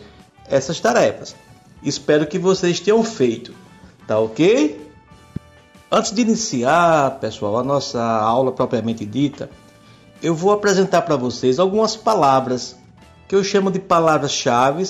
essas 0.47 0.79
tarefas. 0.79 1.35
Espero 1.81 2.27
que 2.27 2.37
vocês 2.37 2.79
tenham 2.79 3.03
feito, 3.03 3.53
tá 4.05 4.19
ok? 4.19 4.89
Antes 5.91 6.11
de 6.11 6.21
iniciar, 6.21 7.19
pessoal, 7.19 7.57
a 7.57 7.63
nossa 7.63 8.01
aula 8.01 8.51
propriamente 8.51 9.05
dita, 9.05 9.49
eu 10.21 10.35
vou 10.35 10.51
apresentar 10.51 11.01
para 11.03 11.15
vocês 11.15 11.57
algumas 11.57 11.95
palavras 11.95 12.75
que 13.27 13.35
eu 13.35 13.43
chamo 13.43 13.71
de 13.71 13.79
palavras-chave 13.79 14.87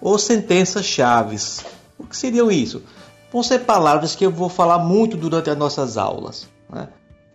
ou 0.00 0.18
sentenças-chaves. 0.18 1.64
O 1.98 2.06
que 2.06 2.16
seriam 2.16 2.50
isso? 2.50 2.82
Vão 3.30 3.42
ser 3.42 3.60
palavras 3.60 4.16
que 4.16 4.24
eu 4.24 4.30
vou 4.30 4.48
falar 4.48 4.78
muito 4.78 5.16
durante 5.16 5.50
as 5.50 5.56
nossas 5.56 5.96
aulas. 5.96 6.48
Né? 6.68 6.88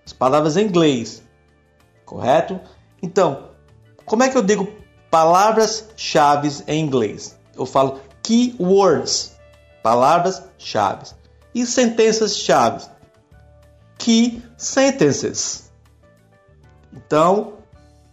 As 0.05 0.11
palavras 0.11 0.57
em 0.57 0.65
inglês, 0.65 1.21
correto? 2.05 2.59
Então, 3.01 3.49
como 4.05 4.23
é 4.23 4.29
que 4.29 4.37
eu 4.37 4.41
digo 4.41 4.67
palavras-chave 5.09 6.63
em 6.67 6.83
inglês? 6.83 7.37
Eu 7.55 7.65
falo 7.65 7.99
keywords, 8.25 9.33
palavras-chave. 9.83 11.11
E 11.53 11.63
sentenças-chave, 11.63 12.83
key 13.99 14.43
sentences. 14.57 15.69
Então, 16.91 17.59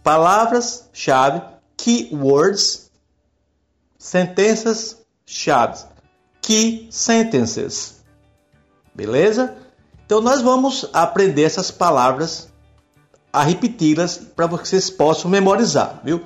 palavras-chave, 0.03 1.41
keywords, 1.75 2.91
sentenças-chave, 3.97 5.83
key 6.41 6.87
sentences. 6.91 8.03
Beleza? 8.93 9.57
Então, 10.05 10.21
nós 10.21 10.43
vamos 10.43 10.87
aprender 10.93 11.43
essas 11.43 11.71
palavras 11.71 12.49
a 13.31 13.41
repeti-las 13.41 14.17
para 14.17 14.45
vocês 14.45 14.91
possam 14.91 15.31
memorizar, 15.31 16.01
viu? 16.03 16.21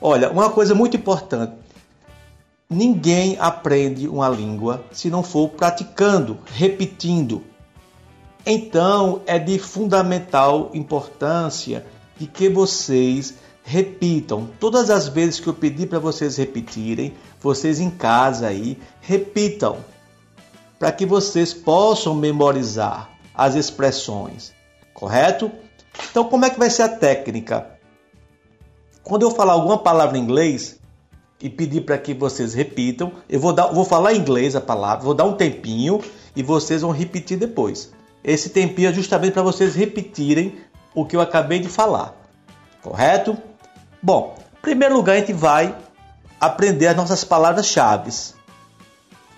Olha, 0.00 0.30
uma 0.30 0.50
coisa 0.50 0.76
muito 0.76 0.96
importante. 0.96 1.52
Ninguém 2.72 3.36
aprende 3.38 4.08
uma 4.08 4.30
língua 4.30 4.82
se 4.90 5.10
não 5.10 5.22
for 5.22 5.50
praticando, 5.50 6.38
repetindo. 6.54 7.44
Então, 8.46 9.20
é 9.26 9.38
de 9.38 9.58
fundamental 9.58 10.70
importância 10.72 11.84
de 12.16 12.26
que 12.26 12.48
vocês 12.48 13.34
repitam. 13.62 14.48
Todas 14.58 14.88
as 14.88 15.06
vezes 15.06 15.38
que 15.38 15.48
eu 15.48 15.52
pedir 15.52 15.86
para 15.86 15.98
vocês 15.98 16.38
repetirem, 16.38 17.12
vocês 17.38 17.78
em 17.78 17.90
casa 17.90 18.46
aí, 18.46 18.78
repitam. 19.02 19.76
Para 20.78 20.90
que 20.90 21.04
vocês 21.04 21.52
possam 21.52 22.14
memorizar 22.14 23.10
as 23.34 23.54
expressões. 23.54 24.54
Correto? 24.94 25.52
Então, 26.10 26.24
como 26.24 26.46
é 26.46 26.50
que 26.50 26.58
vai 26.58 26.70
ser 26.70 26.84
a 26.84 26.88
técnica? 26.88 27.66
Quando 29.04 29.24
eu 29.24 29.30
falar 29.30 29.52
alguma 29.52 29.76
palavra 29.76 30.16
em 30.16 30.22
inglês 30.22 30.80
e 31.42 31.50
pedir 31.50 31.80
para 31.80 31.98
que 31.98 32.14
vocês 32.14 32.54
repitam, 32.54 33.12
eu 33.28 33.40
vou, 33.40 33.52
dar, 33.52 33.66
vou 33.66 33.84
falar 33.84 34.14
em 34.14 34.18
inglês 34.18 34.54
a 34.54 34.60
palavra, 34.60 35.04
vou 35.04 35.12
dar 35.12 35.24
um 35.24 35.34
tempinho 35.34 36.00
e 36.36 36.42
vocês 36.42 36.82
vão 36.82 36.92
repetir 36.92 37.36
depois. 37.36 37.92
Esse 38.22 38.50
tempinho 38.50 38.88
é 38.88 38.92
justamente 38.92 39.32
para 39.32 39.42
vocês 39.42 39.74
repetirem 39.74 40.56
o 40.94 41.04
que 41.04 41.16
eu 41.16 41.20
acabei 41.20 41.58
de 41.58 41.68
falar. 41.68 42.14
Correto? 42.80 43.36
Bom, 44.00 44.36
em 44.58 44.62
primeiro 44.62 44.94
lugar 44.94 45.16
a 45.16 45.18
gente 45.18 45.32
vai 45.32 45.76
aprender 46.40 46.86
as 46.86 46.96
nossas 46.96 47.24
palavras-chave. 47.24 48.10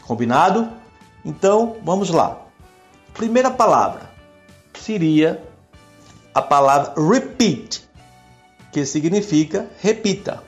Combinado? 0.02 0.68
Então, 1.24 1.76
vamos 1.82 2.10
lá. 2.10 2.42
Primeira 3.14 3.50
palavra 3.50 4.10
seria 4.78 5.42
a 6.34 6.42
palavra 6.42 6.92
repeat, 7.02 7.88
que 8.70 8.84
significa 8.84 9.70
repita. 9.80 10.42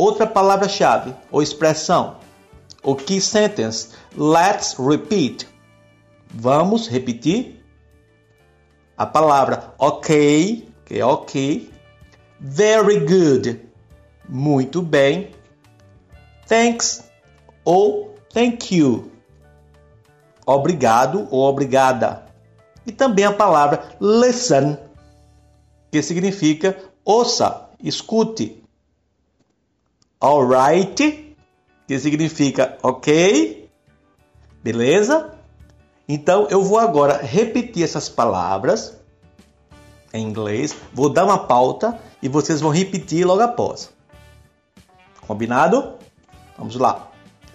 Outra 0.00 0.26
palavra-chave 0.26 1.14
ou 1.30 1.42
expressão, 1.42 2.16
o 2.82 2.96
key 2.96 3.20
sentence, 3.20 3.90
let's 4.16 4.74
repeat. 4.78 5.46
Vamos 6.32 6.88
repetir 6.88 7.62
a 8.96 9.04
palavra 9.04 9.74
ok, 9.78 10.66
que 10.86 10.98
é 10.98 11.04
ok. 11.04 11.70
Very 12.40 13.00
good, 13.00 13.60
muito 14.26 14.80
bem. 14.80 15.32
Thanks 16.48 17.04
ou 17.62 18.14
thank 18.32 18.74
you, 18.74 19.12
obrigado 20.46 21.28
ou 21.30 21.42
obrigada. 21.42 22.24
E 22.86 22.90
também 22.90 23.26
a 23.26 23.32
palavra 23.34 23.84
listen, 24.00 24.78
que 25.92 26.00
significa 26.00 26.74
ouça, 27.04 27.68
escute. 27.82 28.59
Alright, 30.22 31.34
que 31.88 31.98
significa 31.98 32.76
ok, 32.82 33.70
beleza? 34.62 35.32
Então 36.06 36.46
eu 36.50 36.62
vou 36.62 36.78
agora 36.78 37.16
repetir 37.22 37.84
essas 37.84 38.08
palavras 38.08 39.00
em 40.12 40.22
inglês, 40.22 40.76
vou 40.92 41.08
dar 41.08 41.24
uma 41.24 41.46
pauta 41.46 41.98
e 42.22 42.28
vocês 42.28 42.60
vão 42.60 42.70
repetir 42.70 43.24
logo 43.24 43.40
após. 43.40 43.90
Combinado? 45.26 45.94
Vamos 46.58 46.76
lá. 46.76 47.08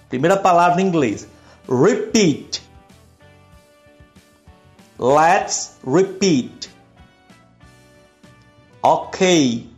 Primeira 0.10 0.36
palavra 0.36 0.82
em 0.82 0.88
inglês: 0.88 1.28
repeat. 1.70 2.64
Let's 4.98 5.78
repeat. 5.86 6.72
Okay. 8.82 9.70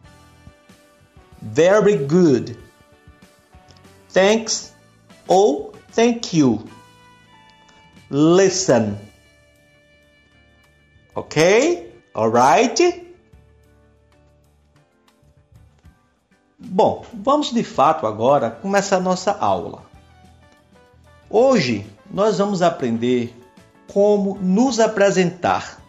Very 1.41 1.97
good. 1.97 2.66
Thanks 4.17 4.73
ou 5.27 5.73
thank 5.93 6.35
you 6.35 6.63
listen. 8.09 8.97
Ok? 11.13 11.93
Alright? 12.15 13.13
Bom, 16.57 17.05
vamos 17.13 17.53
de 17.53 17.63
fato 17.63 18.07
agora 18.07 18.49
começar 18.49 18.99
nossa 18.99 19.37
aula. 19.37 19.83
Hoje 21.29 21.85
nós 22.09 22.39
vamos 22.39 22.63
aprender 22.63 23.31
como 23.85 24.35
nos 24.41 24.79
apresentar 24.79 25.79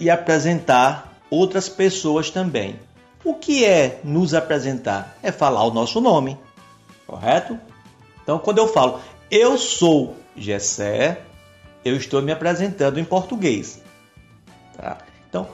e 0.00 0.10
apresentar 0.10 1.14
outras 1.30 1.68
pessoas 1.68 2.30
também. 2.30 2.80
O 3.24 3.34
que 3.34 3.64
é 3.64 4.00
nos 4.02 4.34
apresentar? 4.34 5.16
É 5.22 5.30
falar 5.30 5.62
o 5.62 5.72
nosso 5.72 6.00
nome, 6.00 6.36
correto? 7.06 7.58
Então, 8.22 8.38
quando 8.38 8.58
eu 8.58 8.68
falo 8.68 9.00
eu 9.30 9.58
sou 9.58 10.16
Gessé, 10.36 11.22
eu 11.84 11.96
estou 11.96 12.22
me 12.22 12.32
apresentando 12.32 13.00
em 13.00 13.04
português. 13.04 13.82
Tá? 14.76 14.98
Então, 15.28 15.48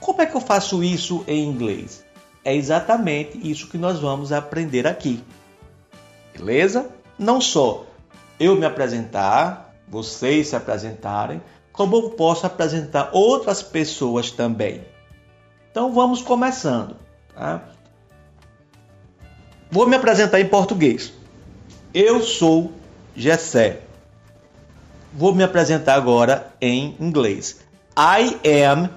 como 0.00 0.22
é 0.22 0.26
que 0.26 0.34
eu 0.34 0.40
faço 0.40 0.82
isso 0.82 1.24
em 1.28 1.44
inglês? 1.44 2.04
É 2.44 2.54
exatamente 2.54 3.38
isso 3.48 3.68
que 3.68 3.78
nós 3.78 4.00
vamos 4.00 4.32
aprender 4.32 4.86
aqui. 4.86 5.22
Beleza? 6.36 6.90
Não 7.18 7.40
só 7.40 7.86
eu 8.40 8.56
me 8.56 8.66
apresentar, 8.66 9.72
vocês 9.86 10.48
se 10.48 10.56
apresentarem, 10.56 11.40
como 11.72 11.96
eu 11.96 12.10
posso 12.10 12.46
apresentar 12.46 13.10
outras 13.12 13.62
pessoas 13.62 14.30
também. 14.30 14.84
Então 15.70 15.92
vamos 15.92 16.20
começando. 16.20 16.96
Tá? 17.34 17.62
Vou 19.72 19.86
me 19.86 19.96
apresentar 19.96 20.38
em 20.38 20.46
português. 20.46 21.14
Eu 21.94 22.22
sou 22.22 22.72
Gessé. 23.16 23.80
Vou 25.14 25.34
me 25.34 25.42
apresentar 25.42 25.94
agora 25.94 26.52
em 26.60 26.94
inglês. 27.00 27.60
I 27.96 28.36
am 28.66 28.90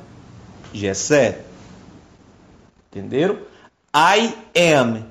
Gessé. 0.74 1.40
Entenderam? 2.92 3.38
I 3.96 4.36
am. 4.74 5.06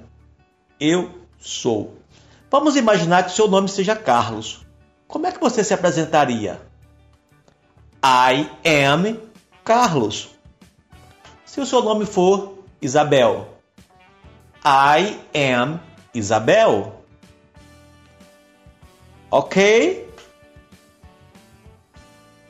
Eu 0.79 1.11
sou. 1.41 1.97
Vamos 2.51 2.77
imaginar 2.77 3.23
que 3.23 3.33
seu 3.33 3.49
nome 3.49 3.71
seja 3.71 3.97
Carlos. 3.97 4.67
Como 5.09 5.27
é 5.27 5.33
que 5.33 5.41
você 5.41 5.65
se 5.65 5.73
apresentaria? 5.73 6.61
I 8.05 8.51
am 8.69 9.19
Carlos. 9.65 10.29
Se 11.47 11.59
o 11.59 11.65
seu 11.65 11.83
nome 11.83 12.05
for 12.05 12.59
Isabel, 12.83 13.53
I 14.65 15.19
am 15.35 15.81
Isabel. 16.15 17.03
Ok? 19.31 20.09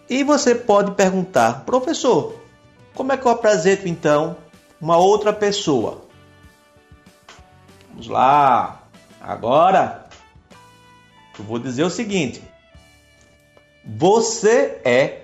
E 0.08 0.22
você 0.22 0.54
pode 0.54 0.92
perguntar, 0.92 1.64
professor, 1.64 2.38
como 2.94 3.12
é 3.12 3.16
que 3.16 3.26
eu 3.26 3.30
apresento 3.30 3.88
então 3.88 4.36
uma 4.84 4.98
outra 4.98 5.32
pessoa. 5.32 6.04
Vamos 7.88 8.06
lá. 8.06 8.82
Agora 9.18 10.06
eu 11.38 11.44
vou 11.44 11.58
dizer 11.58 11.84
o 11.84 11.90
seguinte: 11.90 12.42
Você 13.82 14.80
é 14.84 15.22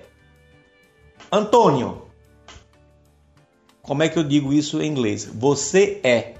Antônio. 1.31 2.07
Como 3.83 4.01
é 4.01 4.09
que 4.09 4.17
eu 4.17 4.23
digo 4.23 4.51
isso 4.51 4.81
em 4.81 4.87
inglês? 4.87 5.25
Você 5.25 5.99
é. 6.03 6.35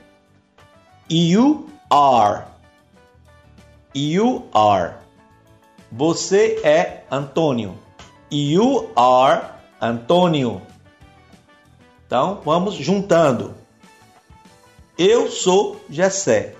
You 1.11 1.69
are. 1.89 2.45
You 3.93 4.47
are. 4.53 4.93
Você 5.91 6.61
é 6.63 7.03
Antônio. 7.11 7.77
You 8.31 8.93
are 8.95 9.55
Antônio. 9.81 10.61
Então, 12.07 12.39
vamos 12.45 12.75
juntando. 12.75 13.53
Eu 14.97 15.29
sou 15.29 15.81
Gessé. 15.89 16.55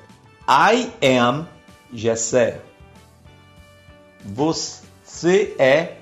I 0.45 0.91
am 1.02 1.47
Gessé. 1.93 2.60
Você 4.20 5.56
é 5.58 5.95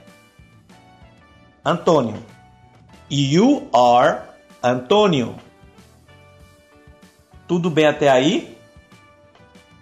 Antônio. 1.63 2.17
You 3.11 3.69
are 3.71 4.23
Antônio. 4.63 5.35
Tudo 7.49 7.67
bem 7.71 7.87
até 7.87 8.07
aí? 8.07 8.55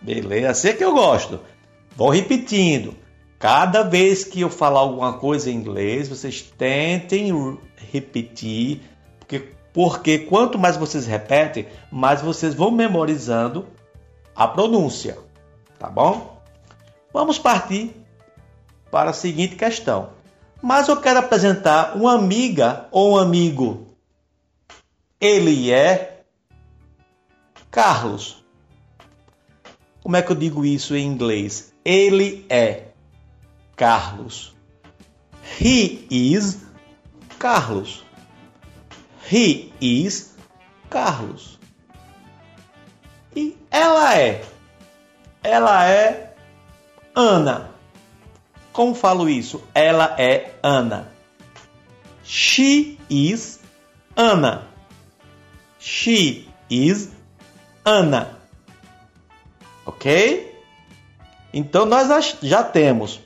Beleza, 0.01 0.51
assim 0.51 0.69
é 0.69 0.73
que 0.73 0.85
eu 0.85 0.93
gosto. 0.93 1.41
Vou 1.97 2.07
repetindo. 2.07 2.95
Cada 3.37 3.83
vez 3.83 4.23
que 4.23 4.39
eu 4.39 4.49
falar 4.49 4.79
alguma 4.79 5.19
coisa 5.19 5.51
em 5.51 5.55
inglês, 5.55 6.07
vocês 6.07 6.41
tentem 6.41 7.29
repetir, 7.91 8.83
porque 9.19 9.51
porque 9.73 10.17
quanto 10.17 10.57
mais 10.57 10.77
vocês 10.77 11.05
repetem, 11.05 11.67
mais 11.91 12.21
vocês 12.21 12.55
vão 12.55 12.71
memorizando 12.71 13.67
a 14.33 14.47
pronúncia, 14.47 15.17
tá 15.77 15.89
bom? 15.89 16.41
Vamos 17.11 17.37
partir 17.37 17.93
para 18.89 19.09
a 19.09 19.13
seguinte 19.13 19.57
questão. 19.57 20.11
Mas 20.61 20.87
eu 20.87 20.95
quero 21.01 21.19
apresentar 21.19 21.97
uma 21.97 22.13
amiga 22.13 22.87
ou 22.91 23.15
um 23.15 23.17
amigo. 23.17 23.89
Ele 25.19 25.69
é 25.69 26.16
Carlos. 27.71 28.43
Como 30.01 30.15
é 30.15 30.21
que 30.21 30.31
eu 30.31 30.35
digo 30.35 30.65
isso 30.65 30.95
em 30.95 31.05
inglês? 31.05 31.73
Ele 31.83 32.45
é 32.49 32.85
Carlos. 33.75 34.55
He 35.59 36.07
is 36.09 36.59
Carlos. 37.39 38.03
He 39.31 39.73
is 39.81 40.35
Carlos. 40.89 41.59
E 43.35 43.57
ela 43.69 44.17
é? 44.17 44.43
Ela 45.43 45.89
é 45.89 46.33
Ana. 47.13 47.71
Como 48.71 48.95
falo 48.95 49.29
isso? 49.29 49.63
Ela 49.73 50.15
é 50.19 50.53
Ana. 50.63 51.11
She 52.23 52.97
is 53.09 53.59
Ana. 54.15 54.67
She 55.79 56.47
is 56.69 57.16
Ana. 57.87 58.37
Ok? 59.85 60.53
Então 61.53 61.85
nós 61.85 62.37
já 62.41 62.61
temos 62.63 63.21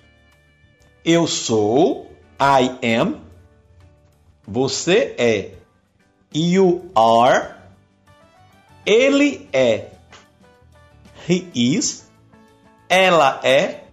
eu 1.04 1.26
sou, 1.26 2.12
I 2.40 2.96
am, 2.98 3.22
você 4.48 5.16
é, 5.18 5.52
You 6.34 6.92
are. 6.96 7.56
Ele 8.86 9.50
é. 9.52 9.88
He 11.28 11.48
is. 11.54 12.06
Ela 12.88 13.40
é. 13.44 13.84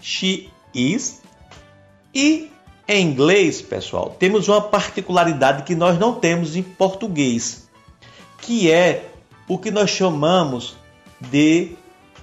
She 0.00 0.50
is. 0.74 1.20
E 2.14 2.50
em 2.88 3.06
inglês, 3.06 3.62
pessoal, 3.62 4.16
temos 4.18 4.48
uma 4.48 4.60
particularidade 4.60 5.62
que 5.62 5.74
nós 5.74 5.98
não 5.98 6.14
temos 6.14 6.56
em 6.56 6.62
português, 6.62 7.68
que 8.38 8.70
é 8.70 9.11
o 9.48 9.58
que 9.58 9.70
nós 9.70 9.90
chamamos 9.90 10.76
de 11.20 11.72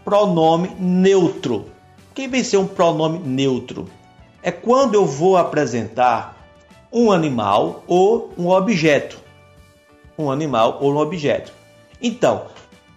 pronome 0.03 0.69
neutro. 0.79 1.65
Quem 2.13 2.27
vem 2.27 2.43
ser 2.43 2.57
um 2.57 2.67
pronome 2.67 3.19
neutro? 3.19 3.89
É 4.41 4.51
quando 4.51 4.95
eu 4.95 5.05
vou 5.05 5.37
apresentar 5.37 6.37
um 6.91 7.11
animal 7.11 7.83
ou 7.87 8.33
um 8.37 8.49
objeto 8.49 9.29
um 10.19 10.29
animal 10.29 10.79
ou 10.81 10.93
um 10.93 10.97
objeto. 10.97 11.53
Então, 12.01 12.47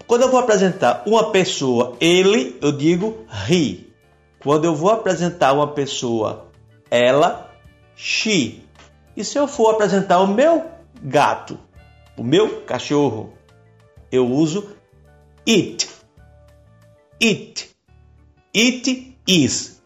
quando 0.08 0.22
eu 0.22 0.30
vou 0.30 0.40
apresentar 0.40 1.04
uma 1.06 1.30
pessoa, 1.30 1.96
ele, 2.00 2.58
eu 2.60 2.72
digo 2.72 3.24
he. 3.48 3.86
Quando 4.40 4.64
eu 4.64 4.74
vou 4.74 4.90
apresentar 4.90 5.52
uma 5.52 5.68
pessoa, 5.68 6.48
ela, 6.90 7.48
she. 7.94 8.64
E 9.16 9.24
se 9.24 9.38
eu 9.38 9.46
for 9.46 9.70
apresentar 9.70 10.18
o 10.18 10.26
meu 10.26 10.64
gato, 11.00 11.56
o 12.16 12.24
meu 12.24 12.62
cachorro, 12.62 13.32
eu 14.12 14.30
uso 14.30 14.76
it. 15.48 15.88
It. 17.20 17.70
It 18.54 19.16
is. 19.26 19.82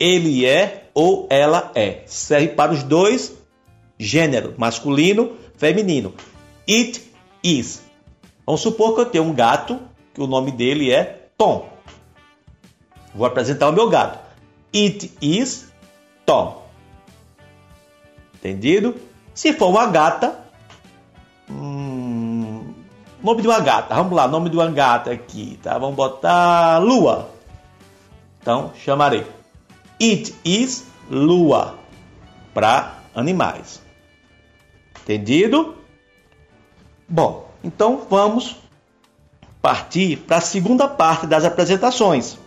Ele 0.00 0.46
é 0.46 0.88
ou 0.94 1.26
ela 1.28 1.70
é. 1.74 2.02
Serve 2.06 2.48
para 2.48 2.72
os 2.72 2.82
dois 2.82 3.36
gêneros, 3.98 4.56
masculino, 4.56 5.36
feminino. 5.56 6.14
It 6.68 7.02
is. 7.44 7.82
Vamos 8.46 8.62
supor 8.62 8.94
que 8.94 9.00
eu 9.02 9.06
tenho 9.06 9.24
um 9.24 9.34
gato, 9.34 9.78
que 10.14 10.22
o 10.22 10.26
nome 10.26 10.52
dele 10.52 10.90
é 10.90 11.28
Tom. 11.36 11.70
Vou 13.14 13.26
apresentar 13.26 13.68
o 13.68 13.72
meu 13.72 13.88
gato. 13.88 14.18
It 14.74 15.12
is 15.20 15.68
Tom. 16.24 16.66
Entendido? 18.34 18.94
Se 19.34 19.52
for 19.52 19.68
uma 19.68 19.86
gata, 19.86 20.38
nome 23.26 23.42
de 23.42 23.48
uma 23.48 23.58
gata. 23.58 23.92
Vamos 23.94 24.12
lá, 24.12 24.28
nome 24.28 24.48
de 24.48 24.56
uma 24.56 24.70
gata 24.70 25.10
aqui, 25.10 25.58
tá? 25.60 25.76
Vamos 25.78 25.96
botar 25.96 26.78
Lua. 26.78 27.28
Então, 28.40 28.70
chamarei. 28.84 29.26
It 30.00 30.32
is 30.44 30.86
Lua 31.10 31.74
para 32.54 33.00
animais. 33.14 33.82
Entendido? 35.02 35.74
Bom, 37.08 37.50
então 37.64 38.06
vamos 38.08 38.56
partir 39.60 40.18
para 40.18 40.36
a 40.36 40.40
segunda 40.40 40.86
parte 40.86 41.26
das 41.26 41.44
apresentações. 41.44 42.38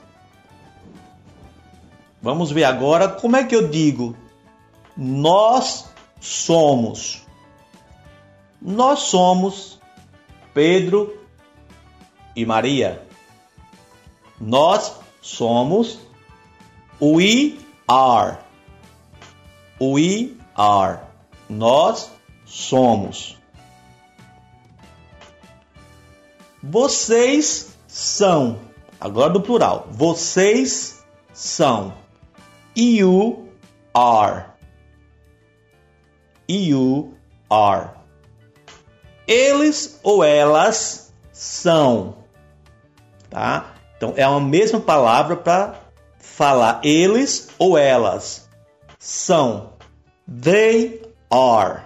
Vamos 2.21 2.51
ver 2.51 2.63
agora 2.63 3.09
como 3.09 3.35
é 3.35 3.43
que 3.43 3.55
eu 3.55 3.67
digo 3.67 4.15
nós 4.95 5.85
somos. 6.19 7.21
Nós 8.61 8.99
somos 8.99 9.78
Pedro 10.59 11.17
e 12.35 12.45
Maria. 12.45 13.01
Nós 14.41 14.99
somos 15.21 16.01
we 17.01 17.57
are. 17.87 18.39
We 19.79 20.35
are. 20.53 20.99
Nós 21.49 22.11
somos. 22.45 23.37
Vocês 26.61 27.77
são. 27.87 28.59
Agora 28.99 29.31
do 29.31 29.39
plural. 29.39 29.87
Vocês 29.89 31.05
são. 31.31 31.93
You 32.75 33.47
are. 33.93 34.47
You 36.49 37.13
are. 37.49 37.98
Eles 39.29 39.99
ou 40.01 40.23
elas 40.23 41.13
são. 41.31 42.15
Tá? 43.29 43.75
Então 43.95 44.15
é 44.17 44.23
a 44.23 44.39
mesma 44.39 44.79
palavra 44.79 45.35
para 45.35 45.75
falar 46.17 46.81
eles 46.83 47.49
ou 47.59 47.77
elas. 47.77 48.49
São. 48.97 49.73
They 50.27 51.03
are. 51.29 51.83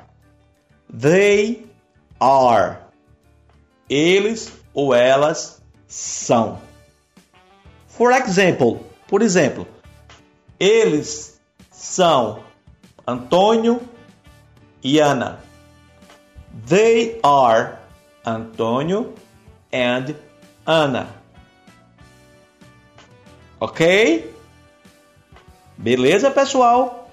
They 0.97 1.67
are. 2.17 2.77
Eles 3.89 4.49
ou 4.73 4.95
elas 4.95 5.61
são. 5.85 6.61
For 7.89 8.13
example, 8.13 8.79
por 9.05 9.21
exemplo, 9.21 9.67
eles 10.57 11.41
são 11.69 12.41
Antônio 13.05 13.81
e 14.81 14.99
Ana. 14.99 15.43
They 16.53 17.19
are 17.23 17.79
Antônio 18.25 19.13
and 19.71 20.15
Ana. 20.65 21.07
Ok? 23.59 24.31
Beleza, 25.77 26.29
pessoal? 26.29 27.09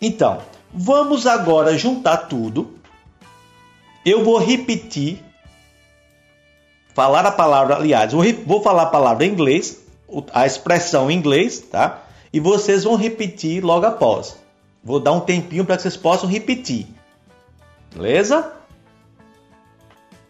Então, 0.00 0.42
vamos 0.72 1.26
agora 1.26 1.76
juntar 1.78 2.28
tudo. 2.28 2.78
Eu 4.04 4.24
vou 4.24 4.38
repetir, 4.38 5.24
falar 6.92 7.24
a 7.24 7.30
palavra, 7.30 7.76
aliás, 7.76 8.12
vou, 8.12 8.24
vou 8.44 8.60
falar 8.62 8.82
a 8.82 8.86
palavra 8.86 9.24
em 9.24 9.30
inglês, 9.30 9.80
a 10.32 10.44
expressão 10.44 11.10
em 11.10 11.16
inglês, 11.16 11.60
tá? 11.60 12.02
E 12.32 12.40
vocês 12.40 12.84
vão 12.84 12.96
repetir 12.96 13.64
logo 13.64 13.86
após. 13.86 14.36
Vou 14.84 14.98
dar 14.98 15.12
um 15.12 15.20
tempinho 15.20 15.64
para 15.64 15.76
que 15.76 15.82
vocês 15.82 15.96
possam 15.96 16.28
repetir. 16.28 16.88
Beleza? 17.94 18.52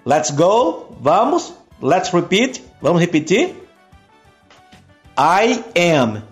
Let's 0.04 0.30
go. 0.30 0.96
Vamos. 1.00 1.52
Let's 1.80 2.12
repeat. 2.12 2.60
Vamos 2.80 3.00
repetir. 3.00 3.54
I 5.16 5.64
am. 5.76 6.22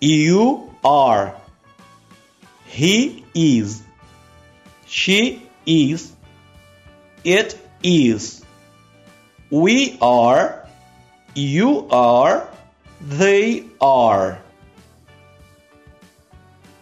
You 0.00 0.70
are. 0.84 1.34
He 2.66 3.24
is. 3.34 3.82
She 4.86 5.42
is. 5.64 6.12
It 7.24 7.58
is. 7.82 8.42
We 9.50 9.96
are. 10.00 10.68
You 11.34 11.88
are. 11.90 12.48
They 13.00 13.64
are. 13.80 14.38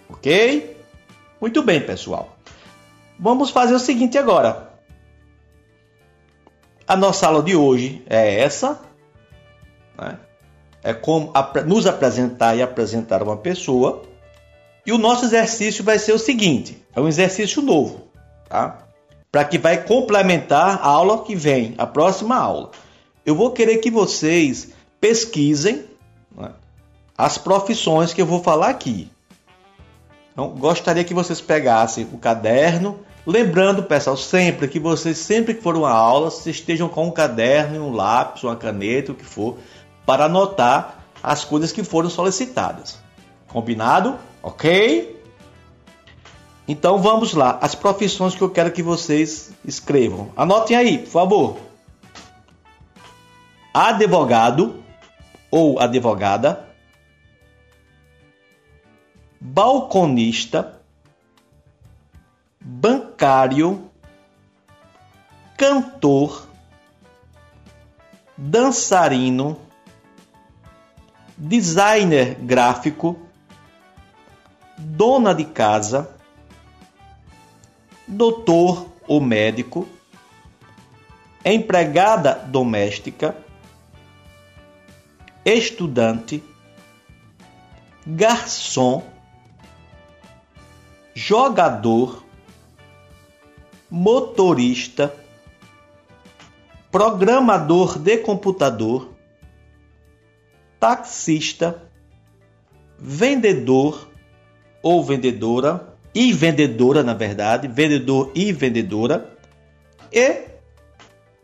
Ok? 0.08 0.76
Muito 1.40 1.62
bem, 1.62 1.80
pessoal. 1.80 2.36
Vamos 3.18 3.50
fazer 3.50 3.74
o 3.74 3.78
seguinte 3.78 4.16
agora. 4.16 4.63
A 6.86 6.96
nossa 6.96 7.26
aula 7.26 7.42
de 7.42 7.56
hoje 7.56 8.02
é 8.08 8.40
essa. 8.40 8.80
Né? 9.98 10.18
É 10.82 10.92
como 10.92 11.32
nos 11.66 11.86
apresentar 11.86 12.54
e 12.56 12.62
apresentar 12.62 13.22
uma 13.22 13.36
pessoa. 13.36 14.02
E 14.84 14.92
o 14.92 14.98
nosso 14.98 15.24
exercício 15.24 15.82
vai 15.82 15.98
ser 15.98 16.12
o 16.12 16.18
seguinte: 16.18 16.82
é 16.94 17.00
um 17.00 17.08
exercício 17.08 17.62
novo, 17.62 18.08
tá? 18.48 18.78
Para 19.32 19.44
que 19.44 19.58
vai 19.58 19.82
complementar 19.82 20.78
a 20.82 20.86
aula 20.86 21.24
que 21.24 21.34
vem, 21.34 21.74
a 21.78 21.86
próxima 21.86 22.36
aula. 22.36 22.70
Eu 23.24 23.34
vou 23.34 23.50
querer 23.52 23.78
que 23.78 23.90
vocês 23.90 24.68
pesquisem 25.00 25.86
né, 26.36 26.52
as 27.16 27.38
profissões 27.38 28.12
que 28.12 28.20
eu 28.20 28.26
vou 28.26 28.42
falar 28.42 28.68
aqui. 28.68 29.10
Então, 30.32 30.50
gostaria 30.50 31.04
que 31.04 31.14
vocês 31.14 31.40
pegassem 31.40 32.06
o 32.12 32.18
caderno, 32.18 33.00
lembrando, 33.26 33.82
pessoal, 33.82 34.16
sempre 34.16 34.68
que 34.68 34.78
vocês 34.78 35.18
sempre 35.18 35.54
que 35.54 35.62
forem 35.62 35.84
a 35.84 35.90
aula, 35.90 36.30
vocês 36.30 36.56
estejam 36.56 36.88
com 36.88 37.06
um 37.06 37.10
caderno, 37.10 37.86
um 37.86 37.92
lápis, 37.92 38.42
uma 38.42 38.56
caneta, 38.56 39.12
o 39.12 39.14
que 39.14 39.24
for, 39.24 39.58
para 40.04 40.26
anotar 40.26 41.04
as 41.22 41.44
coisas 41.44 41.72
que 41.72 41.82
foram 41.82 42.10
solicitadas. 42.10 42.98
Combinado? 43.48 44.18
Ok? 44.42 45.22
Então 46.66 46.98
vamos 46.98 47.34
lá, 47.34 47.58
as 47.60 47.74
profissões 47.74 48.34
que 48.34 48.42
eu 48.42 48.50
quero 48.50 48.72
que 48.72 48.82
vocês 48.82 49.52
escrevam. 49.64 50.30
Anotem 50.36 50.76
aí, 50.76 50.98
por 50.98 51.10
favor. 51.10 51.56
Advogado 53.72 54.82
ou 55.50 55.78
advogada 55.78 56.64
balconista, 59.44 60.80
bancário, 62.64 63.90
cantor, 65.54 66.48
dançarino, 68.38 69.60
designer 71.36 72.36
gráfico, 72.36 73.18
dona 74.78 75.34
de 75.34 75.44
casa, 75.44 76.10
doutor 78.08 78.88
ou 79.06 79.20
médico, 79.20 79.86
empregada 81.44 82.32
doméstica, 82.32 83.36
estudante, 85.44 86.42
garçom, 88.06 89.04
jogador, 91.14 92.23
motorista, 93.94 95.14
programador 96.90 97.96
de 97.96 98.18
computador, 98.18 99.10
taxista, 100.80 101.80
vendedor 102.98 104.08
ou 104.82 105.04
vendedora 105.04 105.94
e 106.12 106.32
vendedora, 106.32 107.04
na 107.04 107.14
verdade, 107.14 107.68
vendedor 107.68 108.32
e 108.34 108.50
vendedora, 108.50 109.30
e 110.10 110.42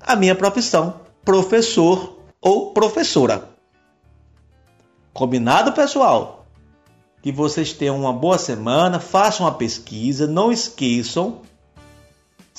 a 0.00 0.16
minha 0.16 0.34
profissão, 0.34 1.02
professor 1.24 2.18
ou 2.40 2.72
professora. 2.72 3.48
Combinado, 5.12 5.70
pessoal? 5.70 6.46
Que 7.22 7.30
vocês 7.30 7.72
tenham 7.72 7.96
uma 7.96 8.12
boa 8.12 8.38
semana, 8.38 8.98
façam 8.98 9.46
a 9.46 9.52
pesquisa, 9.52 10.26
não 10.26 10.50
esqueçam, 10.50 11.42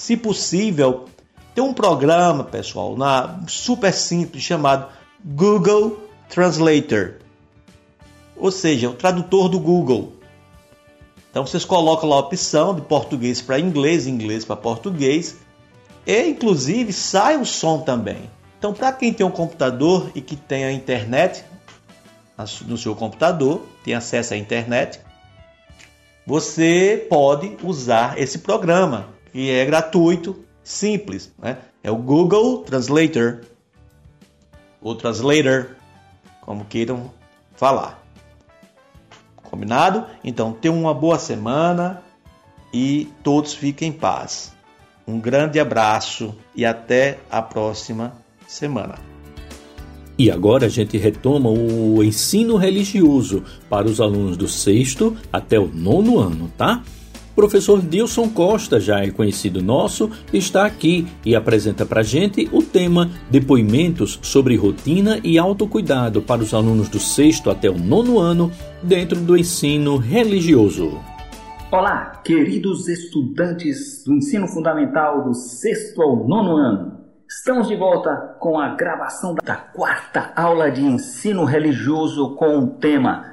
se 0.01 0.17
possível, 0.17 1.05
tem 1.53 1.63
um 1.63 1.73
programa, 1.73 2.43
pessoal, 2.43 2.97
na 2.97 3.39
super 3.47 3.93
simples 3.93 4.41
chamado 4.41 4.91
Google 5.23 6.09
Translator. 6.27 7.17
Ou 8.35 8.51
seja, 8.51 8.89
o 8.89 8.93
tradutor 8.93 9.47
do 9.47 9.59
Google. 9.59 10.13
Então 11.29 11.45
vocês 11.45 11.63
colocam 11.63 12.09
lá 12.09 12.15
a 12.15 12.19
opção 12.19 12.73
de 12.73 12.81
português 12.81 13.41
para 13.41 13.59
inglês, 13.59 14.07
inglês 14.07 14.43
para 14.43 14.55
português, 14.55 15.37
e 16.03 16.29
inclusive 16.29 16.91
sai 16.91 17.37
o 17.37 17.45
som 17.45 17.81
também. 17.81 18.27
Então, 18.57 18.73
para 18.73 18.91
quem 18.91 19.13
tem 19.13 19.25
um 19.25 19.31
computador 19.31 20.09
e 20.15 20.21
que 20.21 20.35
tem 20.35 20.63
a 20.63 20.71
internet, 20.71 21.43
no 22.65 22.77
seu 22.77 22.95
computador, 22.95 23.61
tem 23.83 23.93
acesso 23.93 24.33
à 24.33 24.37
internet, 24.37 24.99
você 26.25 27.05
pode 27.07 27.55
usar 27.63 28.19
esse 28.19 28.39
programa, 28.39 29.20
que 29.31 29.49
é 29.49 29.65
gratuito, 29.65 30.43
simples. 30.63 31.33
Né? 31.37 31.57
É 31.83 31.91
o 31.91 31.95
Google 31.95 32.59
Translator, 32.59 33.41
ou 34.81 34.95
Translator, 34.95 35.75
como 36.41 36.65
queiram 36.65 37.11
falar. 37.55 38.01
Combinado? 39.43 40.05
Então, 40.23 40.53
tenha 40.53 40.73
uma 40.73 40.93
boa 40.93 41.19
semana 41.19 42.01
e 42.73 43.09
todos 43.23 43.53
fiquem 43.53 43.89
em 43.89 43.91
paz. 43.91 44.53
Um 45.05 45.19
grande 45.19 45.59
abraço 45.59 46.33
e 46.55 46.65
até 46.65 47.19
a 47.29 47.41
próxima 47.41 48.13
semana. 48.47 48.95
E 50.17 50.29
agora 50.29 50.67
a 50.67 50.69
gente 50.69 50.97
retoma 50.97 51.49
o 51.49 52.03
ensino 52.03 52.55
religioso 52.55 53.43
para 53.69 53.87
os 53.87 53.99
alunos 53.99 54.37
do 54.37 54.47
sexto 54.47 55.17
até 55.33 55.59
o 55.59 55.67
nono 55.67 56.19
ano, 56.19 56.51
tá? 56.57 56.83
Professor 57.35 57.81
Dilson 57.81 58.29
Costa, 58.29 58.79
já 58.79 58.99
é 58.99 59.09
conhecido 59.09 59.61
nosso, 59.61 60.09
está 60.33 60.65
aqui 60.65 61.07
e 61.25 61.35
apresenta 61.35 61.85
para 61.85 62.03
gente 62.03 62.49
o 62.51 62.61
tema 62.61 63.09
Depoimentos 63.29 64.19
sobre 64.21 64.55
rotina 64.55 65.19
e 65.23 65.37
autocuidado 65.37 66.21
para 66.21 66.41
os 66.41 66.53
alunos 66.53 66.89
do 66.89 66.99
sexto 66.99 67.49
até 67.49 67.69
o 67.69 67.77
nono 67.77 68.19
ano 68.19 68.51
dentro 68.83 69.19
do 69.19 69.37
ensino 69.37 69.97
religioso. 69.97 70.99
Olá, 71.71 72.21
queridos 72.23 72.89
estudantes 72.89 74.03
do 74.03 74.13
ensino 74.13 74.45
fundamental 74.45 75.23
do 75.23 75.33
sexto 75.33 76.01
ao 76.01 76.27
nono 76.27 76.57
ano. 76.57 76.99
Estamos 77.29 77.69
de 77.69 77.77
volta 77.77 78.35
com 78.41 78.59
a 78.59 78.75
gravação 78.75 79.35
da 79.41 79.55
quarta 79.55 80.33
aula 80.35 80.69
de 80.69 80.83
ensino 80.83 81.45
religioso 81.45 82.35
com 82.35 82.59
o 82.59 82.67
tema 82.71 83.31